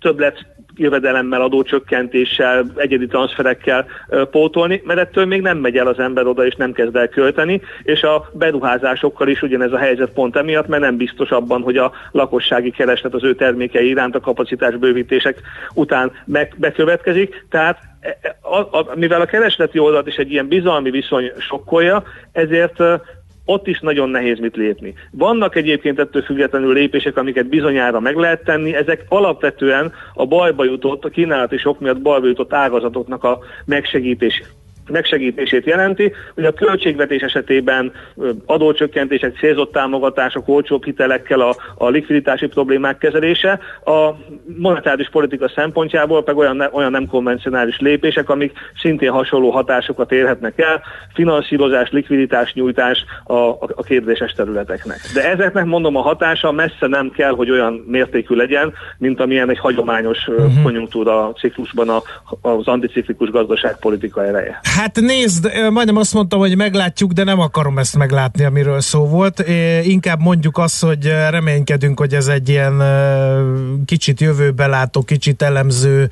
[0.00, 0.46] többlet
[0.78, 3.86] jövedelemmel, adócsökkentéssel, egyedi transferekkel
[4.30, 7.60] pótolni, mert ettől még nem megy el az ember oda, és nem kezd el költeni,
[7.82, 11.92] és a beruházásokkal is ugyanez a helyzet pont emiatt, mert nem biztos abban, hogy a
[12.12, 15.40] lakossági kereslet az ő termékei iránt a kapacitás bővítések
[15.74, 20.48] után meg, bekövetkezik, tehát e, e, a, a, mivel a keresleti oldalt is egy ilyen
[20.48, 22.82] bizalmi viszony sokkolja, ezért
[23.48, 24.94] ott is nagyon nehéz mit lépni.
[25.10, 31.04] Vannak egyébként ettől függetlenül lépések, amiket bizonyára meg lehet tenni, ezek alapvetően a bajba jutott,
[31.04, 34.42] a kínálati sok miatt bajba jutott ágazatoknak a megsegítés
[34.88, 37.92] megsegítését jelenti, hogy a költségvetés esetében
[38.46, 44.10] adócsökkentések, célzott támogatások, olcsóbb hitelekkel a, a likviditási problémák kezelése, a
[44.56, 50.82] monetáris politika szempontjából pedig olyan, olyan nem konvencionális lépések, amik szintén hasonló hatásokat érhetnek el,
[51.14, 54.98] finanszírozás, likviditás nyújtás a, a, a kérdéses területeknek.
[55.14, 59.58] De ezeknek mondom a hatása messze nem kell, hogy olyan mértékű legyen, mint amilyen egy
[59.58, 60.62] hagyományos uh-huh.
[60.62, 62.02] konjunktúra ciklusban a,
[62.40, 64.60] az anticiklikus gazdaságpolitika ereje.
[64.78, 69.44] Hát nézd, majdnem azt mondtam, hogy meglátjuk, de nem akarom ezt meglátni, amiről szó volt.
[69.82, 72.82] Inkább mondjuk azt, hogy reménykedünk, hogy ez egy ilyen
[73.84, 76.10] kicsit jövőbe látó, kicsit elemző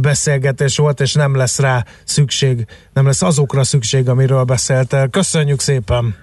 [0.00, 5.08] beszélgetés volt, és nem lesz rá szükség, nem lesz azokra szükség, amiről beszéltél.
[5.08, 6.14] Köszönjük szépen!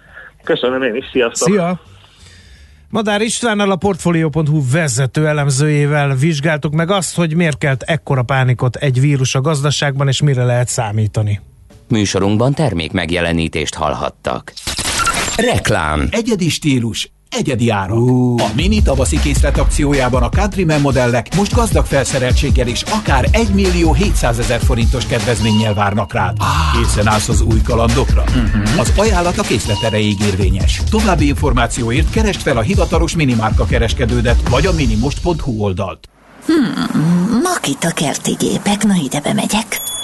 [0.43, 1.49] Köszönöm én is, sziasztok!
[1.49, 1.80] Szia!
[2.89, 8.99] Madár Istvánnal a Portfolio.hu vezető elemzőjével vizsgáltuk meg azt, hogy miért kelt ekkora pánikot egy
[8.99, 11.39] vírus a gazdaságban, és mire lehet számítani.
[11.89, 14.53] Műsorunkban termék megjelenítést hallhattak.
[15.35, 16.07] Reklám.
[16.11, 17.97] Egyedi stílus, egyedi árak.
[17.97, 18.41] Uh.
[18.41, 23.93] A mini tavaszi készlet akciójában a Countryman modellek most gazdag felszereltséggel és akár 1 millió
[23.93, 26.38] 700 ezer forintos kedvezménnyel várnak rád.
[26.39, 26.81] Ah.
[26.81, 28.23] Készen állsz az új kalandokra?
[28.27, 28.79] Uh-huh.
[28.79, 30.81] Az ajánlat a készlet erejéig érvényes.
[30.89, 36.09] További információért keresd fel a hivatalos minimárka kereskedődet vagy a minimost.hu oldalt.
[36.45, 39.96] Hmm, Makita kerti gépek, na ide bemegyek.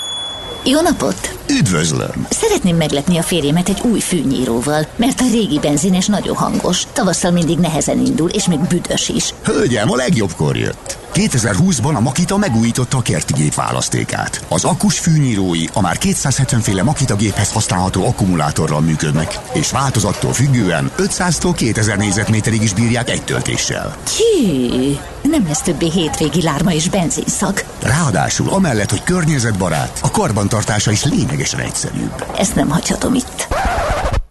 [0.66, 1.38] Jó napot!
[1.50, 2.28] Üdvözlöm!
[2.30, 6.84] Szeretném meglepni a férjemet egy új fűnyíróval, mert a régi benzines nagyon hangos.
[6.94, 9.34] Tavasszal mindig nehezen indul, és még büdös is.
[9.44, 10.98] Hölgyem, a legjobbkor jött.
[11.14, 14.46] 2020-ban a Makita megújította a kerti gép választékát.
[14.48, 20.92] Az akkus fűnyírói a már 270 féle Makita géphez használható akkumulátorral működnek, és változattól függően
[20.98, 23.96] 500-tól 2000 négyzetméterig is bírják egy töltéssel.
[24.18, 24.96] Hű,
[25.34, 27.66] nem lesz többé hétvégi lárma és benzinszak.
[27.82, 32.26] Ráadásul amellett, hogy környezetbarát, a karbantartása is lényegesen egyszerűbb.
[32.38, 33.48] Ezt nem hagyhatom itt.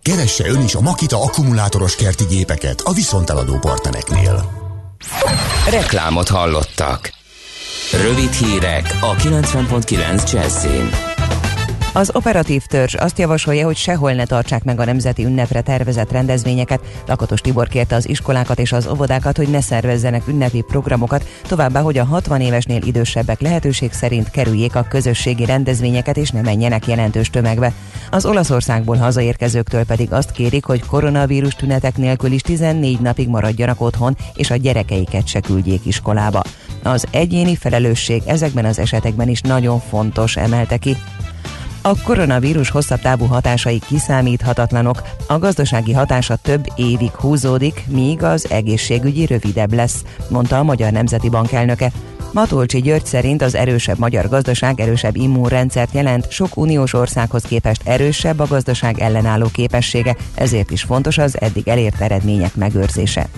[0.03, 4.51] Keresse ön is a Makita akkumulátoros kerti gépeket a viszonteladó partnereknél.
[5.71, 7.13] Reklámot hallottak.
[7.93, 11.12] Rövid hírek a 90.9 Jazzin.
[11.95, 16.81] Az operatív törzs azt javasolja, hogy sehol ne tartsák meg a nemzeti ünnepre tervezett rendezvényeket.
[17.07, 21.99] Lakatos Tibor kérte az iskolákat és az óvodákat, hogy ne szervezzenek ünnepi programokat, továbbá, hogy
[21.99, 27.73] a 60 évesnél idősebbek lehetőség szerint kerüljék a közösségi rendezvényeket és ne menjenek jelentős tömegbe.
[28.11, 34.17] Az Olaszországból hazaérkezőktől pedig azt kérik, hogy koronavírus tünetek nélkül is 14 napig maradjanak otthon,
[34.35, 36.43] és a gyerekeiket se küldjék iskolába.
[36.83, 40.97] Az egyéni felelősség ezekben az esetekben is nagyon fontos, emelte ki.
[41.85, 49.27] A koronavírus hosszabb távú hatásai kiszámíthatatlanok, a gazdasági hatása több évig húzódik, míg az egészségügyi
[49.27, 51.93] rövidebb lesz, mondta a Magyar Nemzeti Bank elnöke.
[52.33, 58.39] Matolcsi György szerint az erősebb magyar gazdaság erősebb immunrendszert jelent, sok uniós országhoz képest erősebb
[58.39, 63.29] a gazdaság ellenálló képessége, ezért is fontos az eddig elért eredmények megőrzése.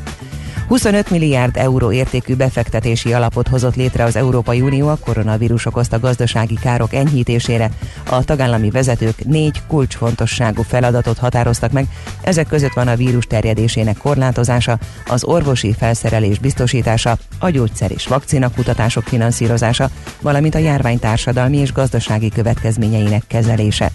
[0.68, 6.54] 25 milliárd euró értékű befektetési alapot hozott létre az Európai Unió a koronavírus okozta gazdasági
[6.54, 7.70] károk enyhítésére.
[8.10, 11.86] A tagállami vezetők négy kulcsfontosságú feladatot határoztak meg,
[12.22, 18.50] ezek között van a vírus terjedésének korlátozása, az orvosi felszerelés biztosítása, a gyógyszer és vakcina
[18.50, 23.90] kutatások finanszírozása, valamint a járvány társadalmi és gazdasági következményeinek kezelése.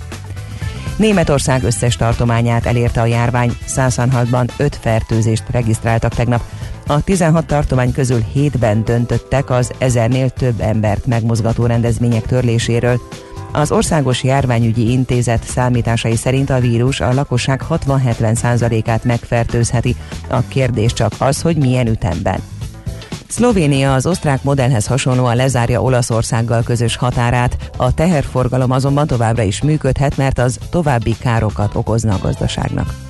[1.00, 6.42] Németország összes tartományát elérte a járvány, 106-ban 5 fertőzést regisztráltak tegnap.
[6.88, 13.02] A 16 tartomány közül 7-ben döntöttek az ezernél több embert megmozgató rendezvények törléséről.
[13.52, 19.96] Az Országos Járványügyi Intézet számításai szerint a vírus a lakosság 60-70%-át megfertőzheti.
[20.28, 22.40] A kérdés csak az, hogy milyen ütemben.
[23.30, 30.18] Szlovénia az osztrák modellhez hasonlóan lezárja Olaszországgal közös határát, a teherforgalom azonban továbbra is működhet,
[30.18, 33.09] mert az további károkat okozna a gazdaságnak.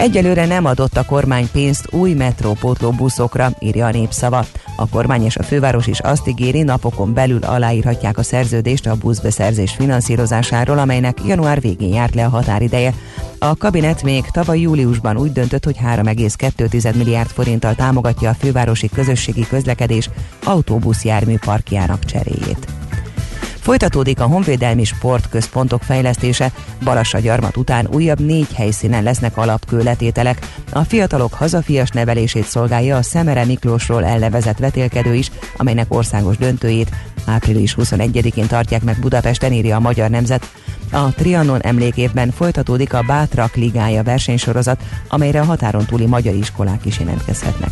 [0.00, 4.44] Egyelőre nem adott a kormány pénzt új metrópótló buszokra, írja a népszava.
[4.76, 9.72] A kormány és a főváros is azt ígéri, napokon belül aláírhatják a szerződést a buszbeszerzés
[9.72, 12.94] finanszírozásáról, amelynek január végén járt le a határideje.
[13.38, 19.46] A kabinet még tavaly júliusban úgy döntött, hogy 3,2 milliárd forinttal támogatja a fővárosi közösségi
[19.48, 20.10] közlekedés
[20.44, 22.66] autóbuszjármű parkjának cseréjét.
[23.60, 26.52] Folytatódik a honvédelmi sportközpontok fejlesztése,
[26.84, 30.46] Balassa gyarmat után újabb négy helyszínen lesznek alapkőletételek.
[30.72, 36.90] A fiatalok hazafias nevelését szolgálja a Szemere Miklósról elnevezett vetélkedő is, amelynek országos döntőjét
[37.26, 40.50] április 21-én tartják meg Budapesten, írja a Magyar Nemzet.
[40.92, 46.98] A Trianon emlékévben folytatódik a Bátrak Ligája versenysorozat, amelyre a határon túli magyar iskolák is
[46.98, 47.70] jelentkezhetnek.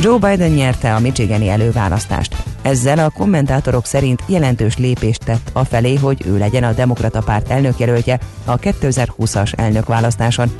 [0.00, 2.53] Joe Biden nyerte a Michigani előválasztást.
[2.64, 8.18] Ezzel a kommentátorok szerint jelentős lépést tett afelé, hogy ő legyen a demokrata párt elnökjelöltje
[8.44, 10.50] a 2020-as elnökválasztáson.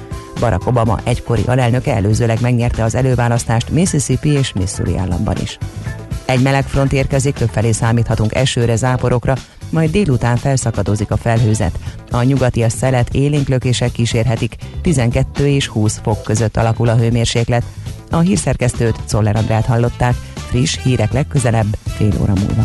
[0.40, 5.58] Barack Obama egykori alelnöke előzőleg megnyerte az előválasztást Mississippi és Missouri államban is.
[6.24, 9.34] Egy meleg front érkezik, többfelé számíthatunk esőre, záporokra,
[9.70, 11.78] majd délután felszakadozik a felhőzet.
[12.10, 17.64] A nyugati szelet élénklökések kísérhetik, 12 és 20 fok között alakul a hőmérséklet.
[18.10, 20.14] A hírszerkesztőt Czoller Andrát hallották,
[20.54, 22.64] friss hírek legközelebb fél óra múlva.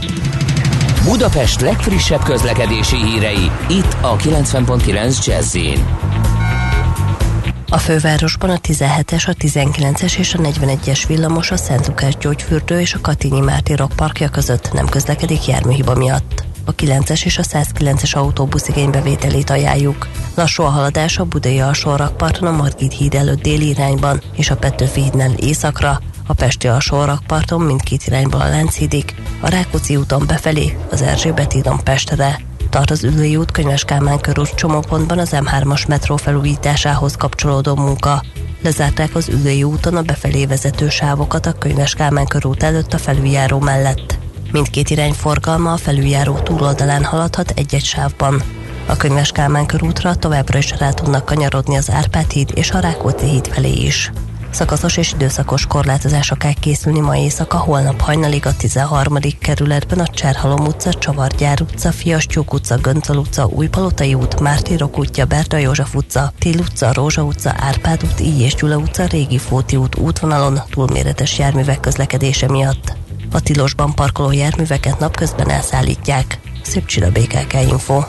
[1.04, 5.58] Budapest legfrissebb közlekedési hírei, itt a 90.9 jazz
[7.72, 12.94] a fővárosban a 17-es, a 19-es és a 41-es villamos a Szent Lukás gyógyfürdő és
[12.94, 16.44] a Katinyi Mártírok parkja között nem közlekedik járműhiba miatt.
[16.66, 20.08] A 9-es és a 109-es autóbusz igénybevételét ajánljuk.
[20.36, 25.02] Lassú a haladás a Budai alsórakparton a Margit híd előtt déli irányban és a Petőfi
[25.02, 31.52] hídnál északra, a Pesti alsórakparton mindkét irányból a Lánchídig, a Rákóczi úton befelé, az Erzsébet
[31.52, 37.76] hídon Pestre, tart az Ülői út Könyves Kálmán körút csomópontban az M3-as metró felújításához kapcsolódó
[37.76, 38.24] munka.
[38.62, 43.60] Lezárták az Ülői úton a befelé vezető sávokat a Könyves Kálmán körút előtt a felüljáró
[43.60, 44.18] mellett.
[44.52, 48.42] Mindkét irány forgalma a felüljáró túloldalán haladhat egy-egy sávban.
[48.86, 53.26] A Könyves Kálmán körútra továbbra is rá tudnak kanyarodni az Árpád híd és a Rákóczi
[53.26, 54.12] híd felé is.
[54.60, 59.18] Szakaszos és időszakos korlátozások kell készülni ma éjszaka, holnap hajnalig a 13.
[59.42, 65.58] kerületben a Cserhalom utca, Csavargyár utca, Fiastyók utca, Göncöl utca, Újpalotai út, Mártírok útja, Berta
[65.58, 69.96] József utca, Tél utca, Rózsa utca, Árpád út, Így és Gyula utca, Régi Fóti út
[69.98, 72.94] útvonalon túlméretes járművek közlekedése miatt.
[73.32, 76.40] A tilosban parkoló járműveket napközben elszállítják.
[76.64, 78.04] Szép csilla BKK Info.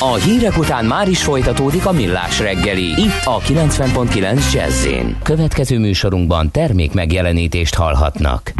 [0.00, 2.84] A hírek után már is folytatódik a millás reggeli.
[2.84, 4.86] Itt a 90.9 jazz
[5.22, 8.52] Következő műsorunkban termék megjelenítést hallhatnak.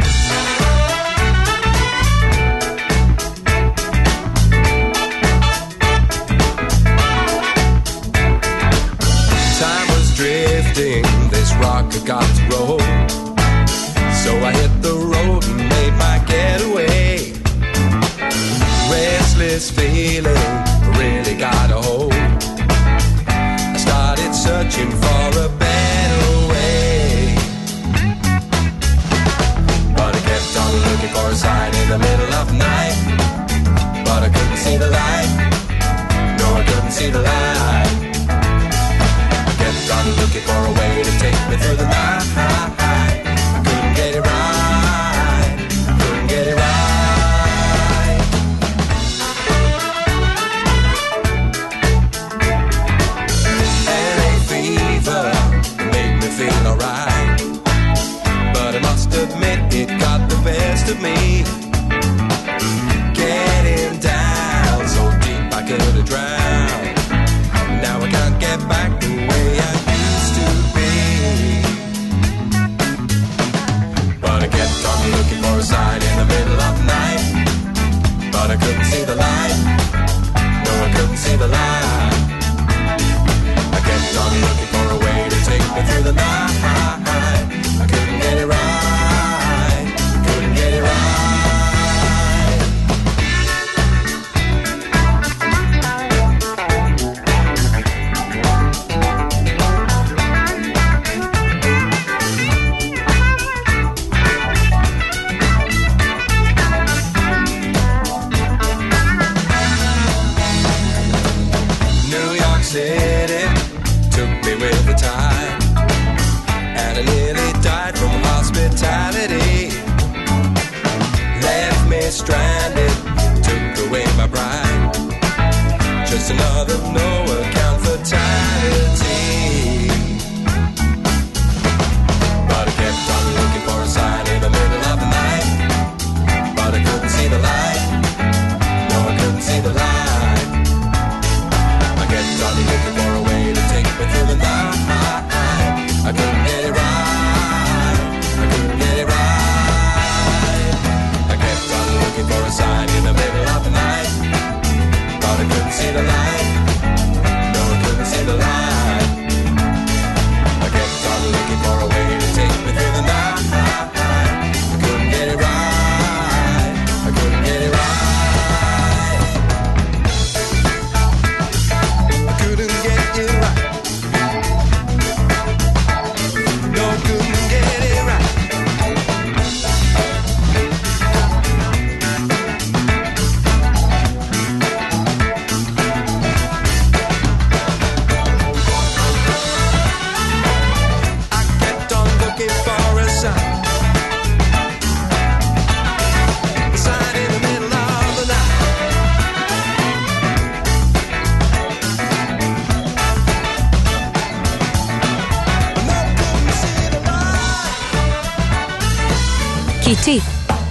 [9.59, 12.81] Time was drifting, this rock got roll.
[14.24, 17.32] So I hit the road and made my getaway.
[18.90, 20.77] Restless feeling
[31.89, 32.97] the middle of the night.
[34.05, 35.31] But I couldn't see the light.
[36.39, 37.93] No, I couldn't see the light.
[39.48, 42.88] I kept on looking for a way to take me through the night.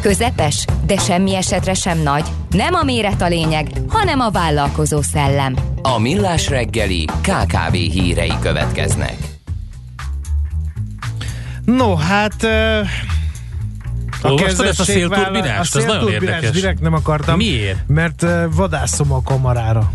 [0.08, 2.24] Közepes, de semmi esetre sem nagy.
[2.50, 5.56] Nem a méret a lényeg, hanem a vállalkozó szellem.
[5.82, 9.16] A Millás reggeli KKV hírei következnek.
[11.66, 12.44] No, hát...
[12.44, 12.80] ö,
[14.22, 15.76] Olvastad ezt a szélturbinást?
[15.76, 16.62] A Ez nagyon szélturbinást érdekes.
[16.62, 17.38] direkt nem akartam.
[17.38, 17.88] Miért?
[17.88, 19.92] Mert vadászom a kamarára.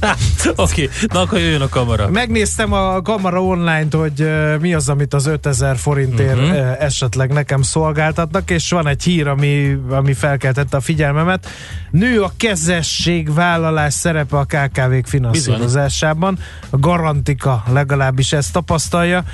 [0.56, 2.08] Oké, na akkor jöjjön a kamera.
[2.08, 4.30] Megnéztem a kamera online-t, hogy
[4.60, 9.78] mi az, amit az 5000 forintért ö, esetleg nekem szolgáltatnak, és van egy hír, ami,
[9.90, 11.48] ami felkeltette a figyelmemet.
[11.90, 16.38] Nő a kezességvállalás szerepe a KKV-k finanszírozásában.
[16.70, 19.24] A Garantika legalábbis ezt tapasztalja.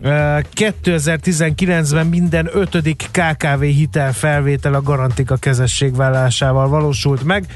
[0.00, 7.46] Ö, 2019-ben minden ötödik KKV hitel felvétel a Garantika kezességvállalásával valósult meg.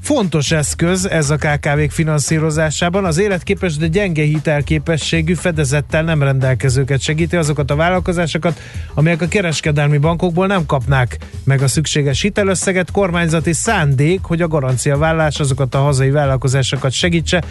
[0.00, 3.04] Fontos eszköz ez a KKV-k finanszírozásában.
[3.04, 8.60] Az életképes, de gyenge hitelképességű fedezettel nem rendelkezőket segíti azokat a vállalkozásokat,
[8.94, 12.90] amelyek a kereskedelmi bankokból nem kapnák meg a szükséges hitelösszeget.
[12.90, 17.44] Kormányzati szándék, hogy a garanciavállás azokat a hazai vállalkozásokat segítse,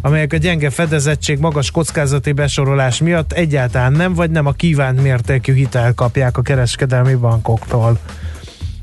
[0.00, 5.54] amelyek a gyenge fedezettség, magas kockázati besorolás miatt egyáltalán nem, vagy nem a kívánt mértékű
[5.54, 7.98] hitel kapják a kereskedelmi bankoktól.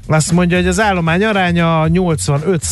[0.07, 2.63] Azt mondja, hogy az állomány aránya 85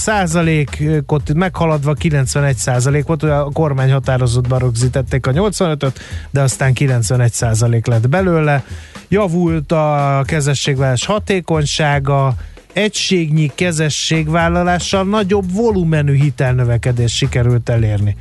[1.08, 2.58] ot meghaladva 91
[3.06, 6.00] volt, ugye a kormány határozatban rögzítették a 85-öt,
[6.32, 8.64] de aztán 91% lett belőle.
[9.08, 12.36] Javult a kezességvállalás hatékonysága,
[12.74, 18.16] egységnyi kezességvállalással nagyobb volumenű hitelnövekedés sikerült elérni.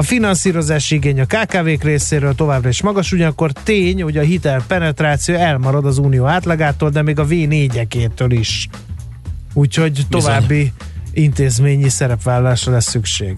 [0.00, 5.34] A finanszírozási igény a KKV-k részéről továbbra is magas, ugyanakkor tény, hogy a hitel penetráció
[5.34, 8.68] elmarad az unió átlagától, de még a V4-ekétől is.
[9.52, 10.72] Úgyhogy további
[11.12, 13.36] intézményi szerepvállalásra lesz szükség.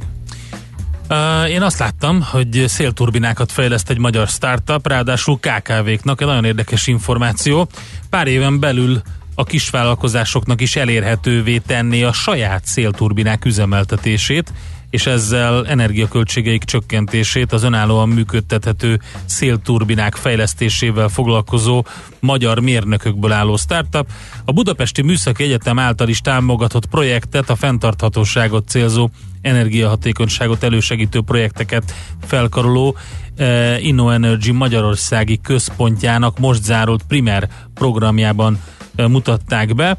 [1.49, 7.69] Én azt láttam, hogy szélturbinákat fejleszt egy magyar startup, ráadásul KKV-knak, egy nagyon érdekes információ.
[8.11, 9.03] Pár éven belül
[9.35, 14.53] a kisvállalkozásoknak is elérhetővé tenni a saját szélturbinák üzemeltetését,
[14.93, 21.85] és ezzel energiaköltségeik csökkentését az önállóan működtethető szélturbinák fejlesztésével foglalkozó
[22.21, 24.07] magyar mérnökökből álló startup.
[24.45, 29.11] A Budapesti Műszaki Egyetem által is támogatott projektet, a fenntarthatóságot célzó
[29.43, 32.97] energiahatékonyságot elősegítő projekteket felkaroló
[33.37, 38.61] eh, InnoEnergy Magyarországi központjának most zárult primer programjában
[38.95, 39.99] eh, mutatták be.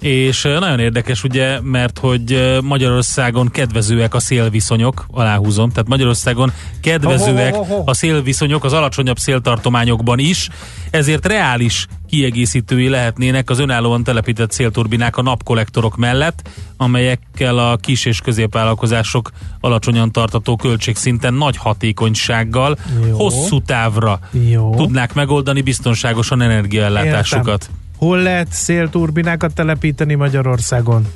[0.00, 7.62] És nagyon érdekes ugye, mert hogy Magyarországon kedvezőek a szélviszonyok, aláhúzom, tehát Magyarországon kedvezőek Ho,
[7.62, 7.82] ho, ho, ho.
[7.86, 10.48] a szélviszonyok az alacsonyabb széltartományokban is,
[10.90, 18.20] ezért reális kiegészítői lehetnének az önállóan telepített szélturbinák a napkollektorok mellett, amelyekkel a kis és
[18.20, 22.78] középvállalkozások alacsonyan tartató költségszinten nagy hatékonysággal,
[23.08, 23.16] Jó.
[23.16, 24.18] hosszú távra
[24.50, 24.74] Jó.
[24.76, 27.62] tudnák megoldani biztonságosan energiaellátásukat.
[27.62, 27.81] Értem.
[28.02, 31.06] Hol lehet szélturbinákat telepíteni Magyarországon?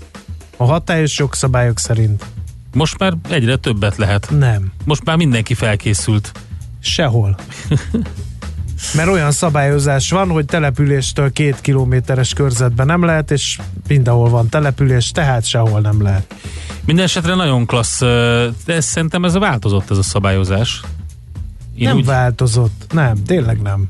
[0.57, 2.25] A hatályos jogszabályok szerint.
[2.75, 4.31] Most már egyre többet lehet.
[4.31, 4.73] Nem.
[4.85, 6.33] Most már mindenki felkészült.
[6.81, 7.37] Sehol.
[8.95, 15.11] Mert olyan szabályozás van, hogy településtől két kilométeres körzetben nem lehet, és mindenhol van település,
[15.11, 16.35] tehát sehol nem lehet.
[16.85, 18.01] Minden esetre nagyon klassz,
[18.65, 20.81] de szerintem ez a változott ez a szabályozás.
[21.75, 22.87] Én nem úgy- változott.
[22.93, 23.89] Nem, tényleg nem.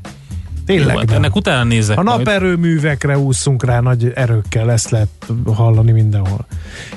[0.67, 2.17] Tényleg Jó, hát ennek utána nézek A majd.
[2.17, 5.07] naperőművekre úszunk rá nagy erőkkel, ezt lehet
[5.45, 6.45] hallani mindenhol.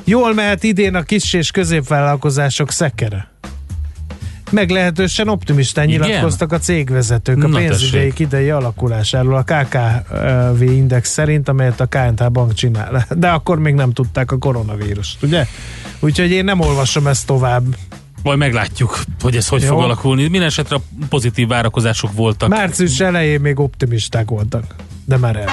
[0.05, 3.31] Jól mehet idén a kis és középvállalkozások szekere.
[4.51, 6.01] Meglehetősen optimistán Igen?
[6.01, 12.31] nyilatkoztak a cégvezetők a Na pénzügyeik idei alakulásáról a KKV index szerint, amelyet a KNH
[12.31, 13.07] bank csinál.
[13.17, 15.47] De akkor még nem tudták a koronavírust, ugye?
[16.01, 17.65] Úgyhogy én nem olvasom ezt tovább.
[18.23, 19.69] Majd meglátjuk, hogy ez hogy Jó.
[19.69, 20.23] fog alakulni.
[20.23, 20.77] Minden esetre
[21.09, 22.49] pozitív várakozások voltak.
[22.49, 24.75] Március elején még optimisták voltak,
[25.05, 25.49] de már el.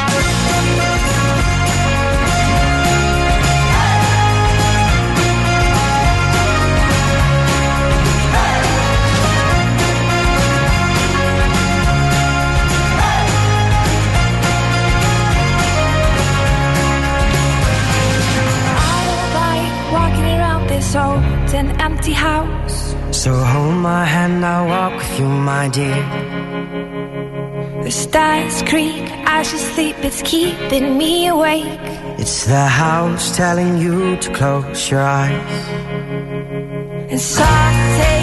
[21.97, 22.95] Empty house.
[23.11, 26.03] So hold my hand, I'll walk with you, my dear.
[27.83, 31.79] The stars creak as you sleep, it's keeping me awake.
[32.19, 35.53] It's the house telling you to close your eyes.
[37.09, 38.16] And some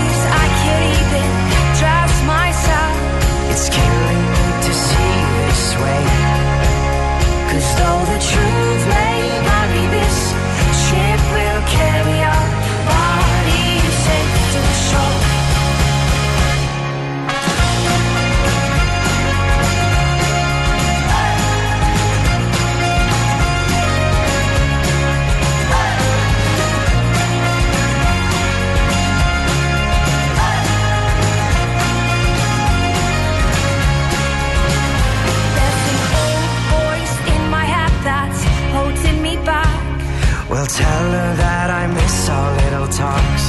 [40.65, 43.45] Well, tell her that I miss our little talks.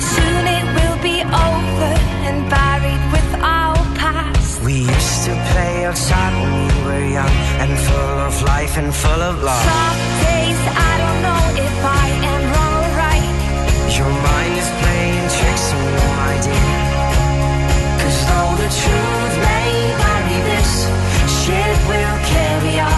[0.00, 1.92] Soon it will be over
[2.24, 4.64] and buried with our past.
[4.64, 9.20] We used to play outside when we were young and full of life and full
[9.30, 9.68] of love.
[9.68, 10.00] Some
[10.32, 13.36] days I don't know if I am wrong or right.
[14.00, 16.80] Your mind is playing tricks on you, my dear.
[18.00, 20.72] Cause though the truth may vary, this
[21.36, 22.97] ship will carry our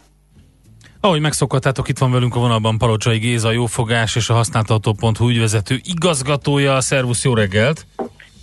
[1.03, 5.79] Ahogy megszokhattátok, itt van velünk a vonalban Palocsai Géza, a Jófogás és a használtató.hu ügyvezető
[5.83, 6.81] igazgatója.
[6.81, 7.85] Szervusz, jó reggelt!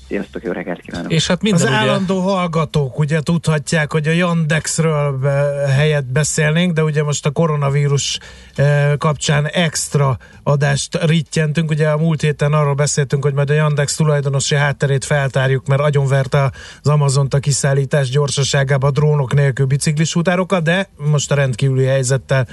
[0.09, 1.13] Sziasztok, jó reggelt kívánok!
[1.13, 1.77] És hát Az minden ugye...
[1.77, 5.21] állandó hallgatók ugye tudhatják, hogy a Yandexről
[5.69, 8.19] helyett beszélnénk, de ugye most a koronavírus
[8.55, 11.71] eh, kapcsán extra adást rittyentünk.
[11.71, 16.53] Ugye a múlt héten arról beszéltünk, hogy majd a Yandex tulajdonosi hátterét feltárjuk, mert agyonverte
[16.83, 22.47] az Amazont a kiszállítás gyorsaságába a drónok nélkül biciklis utárokat, de most a rendkívüli helyzettel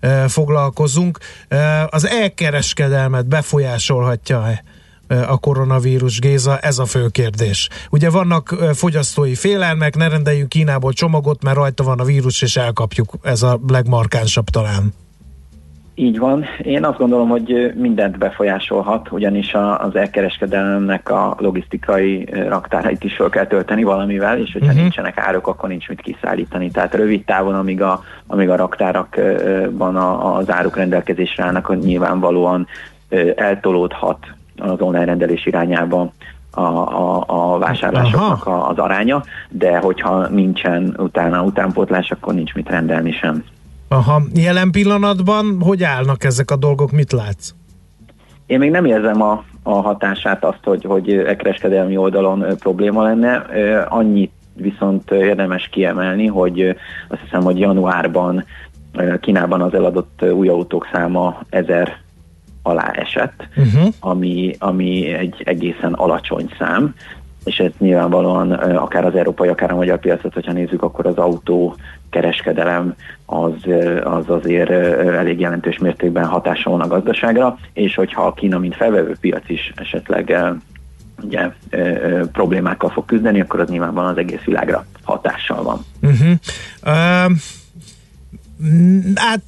[0.00, 1.18] eh, foglalkozunk.
[1.48, 4.62] Eh, Az elkereskedelmet befolyásolhatja-e
[5.28, 7.68] a koronavírus, Géza, ez a fő kérdés.
[7.90, 13.14] Ugye vannak fogyasztói félelmek, ne rendeljünk Kínából csomagot, mert rajta van a vírus, és elkapjuk.
[13.22, 14.92] Ez a legmarkánsabb talán.
[15.94, 16.44] Így van.
[16.62, 23.46] Én azt gondolom, hogy mindent befolyásolhat, ugyanis az elkereskedelemnek a logisztikai raktárait is fel kell
[23.46, 24.82] tölteni valamivel, és hogyha uh-huh.
[24.82, 26.70] nincsenek árok, akkor nincs mit kiszállítani.
[26.70, 29.96] Tehát rövid távon, amíg a, amíg a raktárakban
[30.36, 32.66] az áruk rendelkezésre állnak, nyilvánvalóan
[33.36, 34.18] eltolódhat
[34.60, 36.12] az online rendelés irányába
[36.50, 42.68] a, a, a vásárlásoknak a, az aránya, de hogyha nincsen utána utánpótlás, akkor nincs mit
[42.68, 43.44] rendelni sem.
[43.88, 47.54] Aha, jelen pillanatban hogy állnak ezek a dolgok, mit látsz?
[48.46, 53.34] Én még nem érzem a, a hatását azt, hogy, hogy e kereskedelmi oldalon probléma lenne.
[53.88, 56.76] Annyit viszont érdemes kiemelni, hogy
[57.08, 58.44] azt hiszem, hogy januárban
[59.20, 61.96] Kínában az eladott új autók száma ezer
[62.62, 63.94] alá esett, Uh-huh.
[64.00, 66.94] ami, ami egy egészen alacsony szám,
[67.44, 71.76] és ez nyilvánvalóan akár az európai, akár a magyar piacot, hogyha nézzük, akkor az autó
[72.10, 72.94] kereskedelem
[73.26, 73.52] az,
[74.04, 74.70] az azért
[75.00, 79.72] elég jelentős mértékben hatással van a gazdaságra, és hogyha a Kína, mint felvevő piac is
[79.76, 80.36] esetleg
[81.22, 85.84] ugye, ö, ö, problémákkal fog küzdeni, akkor az nyilvánvalóan az egész világra hatással van.
[86.02, 86.30] Uh-huh.
[86.82, 87.36] Uh,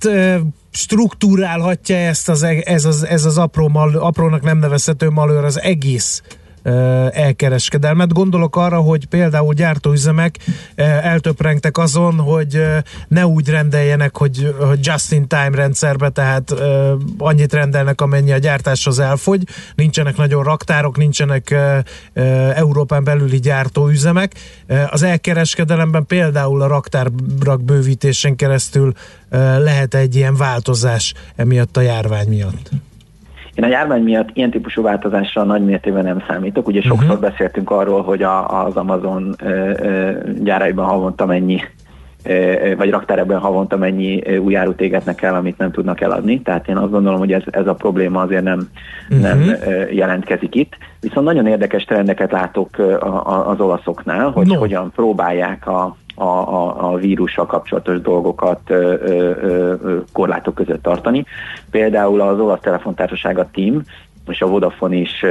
[0.04, 0.40] uh,
[0.70, 5.60] struktúrálhatja ezt az, e- ez az, ez az apró mal, aprónak nem nevezhető malőr az
[5.60, 6.22] egész
[7.12, 8.12] elkereskedelmet.
[8.12, 10.38] Gondolok arra, hogy például gyártóüzemek
[11.02, 12.66] eltöprengtek azon, hogy
[13.08, 16.54] ne úgy rendeljenek, hogy, just-in-time rendszerbe, tehát
[17.18, 19.42] annyit rendelnek, amennyi a gyártáshoz elfogy.
[19.74, 21.54] Nincsenek nagyon raktárok, nincsenek
[22.54, 24.34] Európán belüli gyártóüzemek.
[24.90, 28.92] Az elkereskedelemben például a raktárak bővítésen keresztül
[29.58, 32.70] lehet egy ilyen változás emiatt a járvány miatt.
[33.54, 36.66] Én a járvány miatt ilyen típusú változásra nagy mértékben nem számítok.
[36.66, 37.20] Ugye sokszor uh-huh.
[37.20, 40.10] beszéltünk arról, hogy a, az Amazon ö, ö,
[40.42, 41.60] gyáraiban havonta mennyi
[42.76, 46.40] vagy raktárában havonta mennyi új árut égetnek el, amit nem tudnak eladni.
[46.42, 48.68] Tehát én azt gondolom, hogy ez, ez a probléma azért nem,
[49.10, 49.26] uh-huh.
[49.26, 50.76] nem ö, jelentkezik itt.
[51.00, 52.68] Viszont nagyon érdekes trendeket látok
[53.46, 54.54] az olaszoknál, hogy no.
[54.54, 61.24] hogyan próbálják a, a, a, a vírussal kapcsolatos dolgokat ö, ö, ö, korlátok között tartani.
[61.70, 63.82] Például az olasz telefontársaság a TIM,
[64.26, 65.24] és a Vodafone is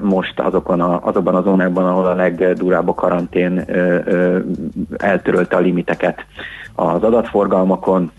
[0.00, 3.64] most azokon a, azokban a zónákban, ahol a legdurább a karantén
[4.96, 6.24] eltörölte a limiteket
[6.74, 8.10] az adatforgalmakon,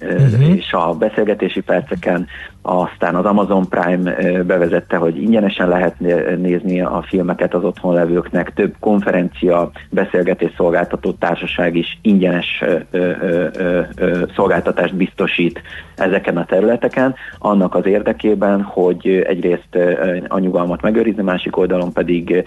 [0.00, 0.56] uh-huh.
[0.56, 2.26] és a beszélgetési perceken,
[2.62, 4.12] aztán az Amazon Prime
[4.42, 11.12] bevezette, hogy ingyenesen lehet né- nézni a filmeket az otthon levőknek, több konferencia, beszélgetés szolgáltató
[11.12, 12.64] társaság is ingyenes
[14.34, 15.62] szolgáltatást biztosít
[15.96, 19.78] ezeken a területeken, annak az érdekében, hogy egyrészt
[20.28, 22.44] a nyugalmat megőrizni, másik oldalon pedig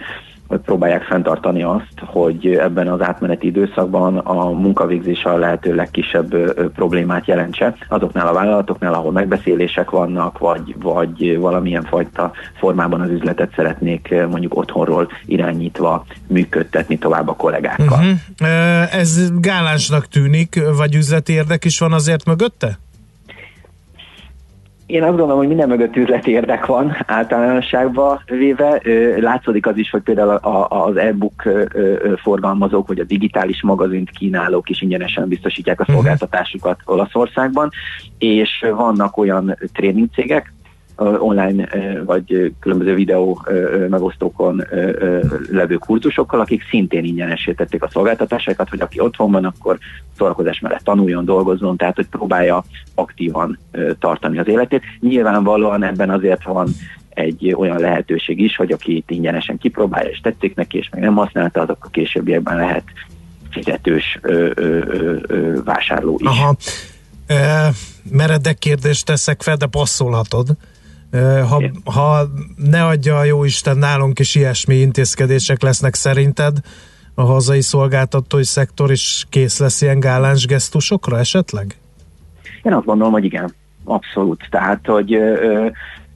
[0.48, 6.34] próbálják fenntartani azt, hogy ebben az átmeneti időszakban a munkavégzés a lehető legkisebb
[6.72, 13.52] problémát jelentse azoknál a vállalatoknál, ahol megbeszélések vannak, vagy, vagy valamilyen fajta formában az üzletet
[13.56, 17.98] szeretnék mondjuk otthonról irányítva működtetni tovább a kollégákkal.
[17.98, 18.94] Uh-huh.
[18.94, 22.78] Ez gálánsnak tűnik, vagy üzleti érdek is van azért mögötte?
[24.86, 28.80] Én azt gondolom, hogy minden mögött üzleti érdek van általánosságban véve.
[29.20, 30.30] Látszódik az is, hogy például
[30.68, 31.42] az e-book
[32.22, 37.70] forgalmazók, vagy a digitális magazint kínálók is ingyenesen biztosítják a szolgáltatásukat Olaszországban,
[38.18, 40.52] és vannak olyan tréningcégek,
[40.96, 41.68] online
[42.04, 43.46] vagy különböző videó
[43.88, 44.64] megosztókon
[45.50, 49.78] levő kurzusokkal, akik szintén ingyenesítették a szolgáltatásaikat, hogy aki otthon van, akkor
[50.16, 52.64] szórakozás mellett tanuljon, dolgozzon, tehát hogy próbálja
[52.94, 53.58] aktívan
[53.98, 54.82] tartani az életét.
[55.00, 56.68] Nyilvánvalóan ebben azért van
[57.08, 61.14] egy olyan lehetőség is, hogy aki itt ingyenesen kipróbálja, és tetszik neki, és meg nem
[61.14, 62.84] használta, azok a későbbiekben lehet
[63.50, 64.78] fizetős ö, ö,
[65.26, 66.26] ö, vásárló is.
[66.26, 66.56] Aha.
[67.26, 67.70] E,
[68.10, 70.48] meredek kérdést teszek fel, de passzolhatod.
[71.48, 76.58] Ha, ha ne adja a jó Isten, nálunk is ilyesmi intézkedések lesznek szerinted,
[77.14, 81.76] a hazai szolgáltatói szektor is kész lesz ilyen gáláns gesztusokra esetleg?
[82.62, 83.52] Én azt gondolom, hogy igen,
[83.84, 84.46] abszolút.
[84.50, 85.66] Tehát, hogy ö,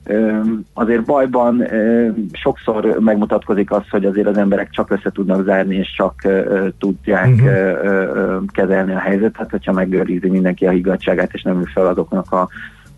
[0.05, 0.39] ö,
[0.73, 5.93] azért bajban ö, sokszor megmutatkozik az, hogy azért az emberek csak össze tudnak zárni, és
[5.95, 7.47] csak ö, tudják uh-huh.
[7.47, 12.31] ö, ö, kezelni a helyzetet, hogyha megőrizi mindenki a higgadságát, és nem ül fel azoknak
[12.31, 12.49] a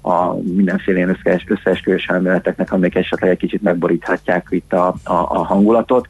[0.02, 5.45] a mindenféle ilyen összees, összeesküvés elméleteknek, amik esetleg egy kicsit megboríthatják itt a, a, a
[5.45, 6.07] hangulatot.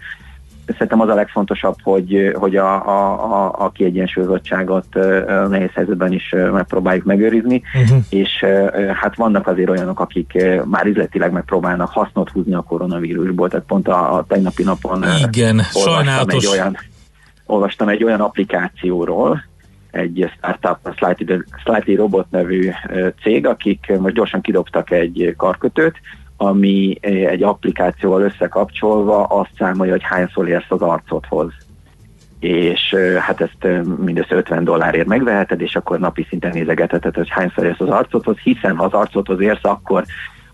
[0.68, 6.36] Szerintem az a legfontosabb, hogy, hogy a, a, a, a kiegyensúlyozottságot a nehéz helyzetben is
[6.52, 8.04] megpróbáljuk megőrizni, uh-huh.
[8.10, 8.46] és
[9.02, 14.16] hát vannak azért olyanok, akik már üzletileg megpróbálnak hasznot húzni a koronavírusból, tehát pont a,
[14.16, 16.44] a tegnapi napon Igen, olvastam sajnálatos.
[16.44, 16.78] egy olyan
[17.52, 19.44] olvastam egy olyan applikációról,
[19.92, 22.70] egy startup, a Slightly, Slightly Robot nevű
[23.22, 25.96] cég, akik most gyorsan kidobtak egy karkötőt,
[26.38, 31.54] ami egy applikációval összekapcsolva azt számolja, hogy hányszor érsz az arcodhoz.
[32.40, 37.80] És hát ezt mindössze 50 dollárért megveheted, és akkor napi szinten nézegetheted, hogy hányszor érsz
[37.80, 40.04] az arcodhoz, hiszen ha az arcodhoz érsz, akkor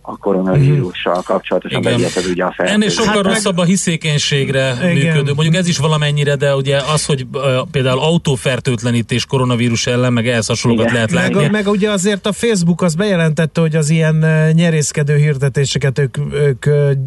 [0.09, 1.91] a koronavírussal kapcsolatosan Igen.
[1.91, 2.95] beviheted ugye a Ennél fertőzést.
[3.03, 4.93] sokkal rosszabb a hiszékenységre Igen.
[4.93, 5.33] működő.
[5.33, 10.47] Mondjuk ez is valamennyire, de ugye az, hogy ö, például autófertőtlenítés koronavírus ellen, meg ehhez
[10.47, 11.49] hasonlókat lehet Meg, látni.
[11.49, 14.15] meg ugye azért a Facebook az bejelentette, hogy az ilyen
[14.53, 16.65] nyerészkedő hirdetéseket ők, ők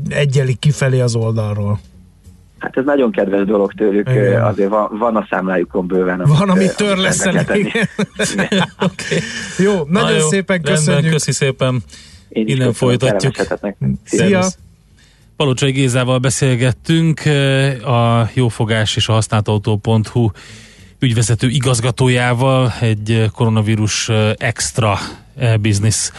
[0.08, 1.80] egyelik kifelé az oldalról.
[2.58, 4.42] Hát ez nagyon kedves dolog tőlük, Igen.
[4.44, 6.22] azért van, van a számlájukon bőven.
[6.26, 7.48] Van, ö, amit törlesztenek.
[7.48, 8.46] rendelkezni.
[8.50, 8.68] igen.
[9.66, 11.12] Jó, nagyon Na jó, szépen rendben, köszönjük.
[11.12, 11.82] Köszi szépen.
[12.30, 13.34] Én is Innen folytatjuk.
[14.04, 14.46] Szia!
[15.40, 20.30] Palocsai Gézával beszélgettünk, eh, a jófogás és a használtautó.hu
[20.98, 24.98] ügyvezető igazgatójával egy eh, koronavírus eh, extra
[25.60, 26.10] business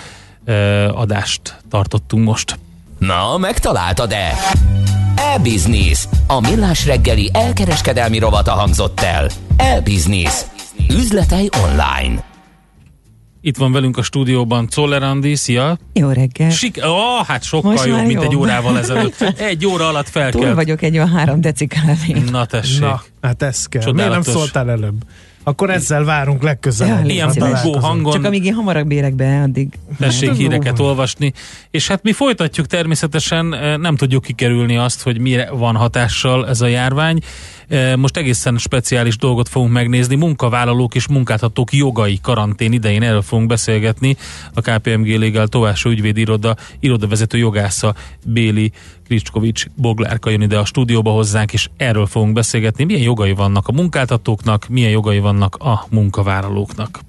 [0.93, 2.59] adást tartottunk most.
[2.97, 4.33] Na, megtaláltad-e?
[5.15, 6.07] E-Business.
[6.27, 9.29] A millás reggeli elkereskedelmi rovata hangzott el.
[9.57, 10.41] E-Business.
[10.89, 12.30] Üzletei online.
[13.43, 15.77] Itt van velünk a stúdióban Czoller Andi, szia!
[15.93, 16.49] Jó reggel.
[16.49, 18.23] Sik- oh, hát sokkal Most jobb, mint jobb.
[18.23, 19.21] egy órával ezelőtt.
[19.37, 20.55] Egy óra alatt Túl felkelt.
[20.55, 22.23] vagyok egy olyan három decikálén.
[22.31, 22.79] Na tessék.
[22.79, 23.81] Na, hát ez kell.
[23.81, 24.13] Csodálatos.
[24.15, 25.03] Miért nem szóltál előbb?
[25.43, 27.05] Akkor ezzel várunk legközelebb.
[27.05, 28.13] Ja, Ilyen bugó hangon.
[28.13, 29.67] Csak amíg én hamarabb bérek be, addig...
[29.99, 31.33] Tessék híreket olvasni.
[31.71, 36.61] És hát mi folytatjuk természetesen, eh, nem tudjuk kikerülni azt, hogy mire van hatással ez
[36.61, 37.19] a járvány.
[37.71, 43.47] Eh, Most egészen speciális dolgot fogunk megnézni, munkavállalók és munkáltatók jogai karantén idején erről fogunk
[43.47, 44.15] beszélgetni.
[44.53, 47.95] A KPMG Legal Továsó ügyvéd iroda, irodavezető jogásza
[48.25, 48.71] Béli
[49.05, 52.83] Kricskovics Boglárka jön ide a stúdióba hozzánk, és erről fogunk beszélgetni.
[52.83, 56.99] Milyen jogai vannak a munkáltatóknak, milyen jogai vannak a munkavállalóknak.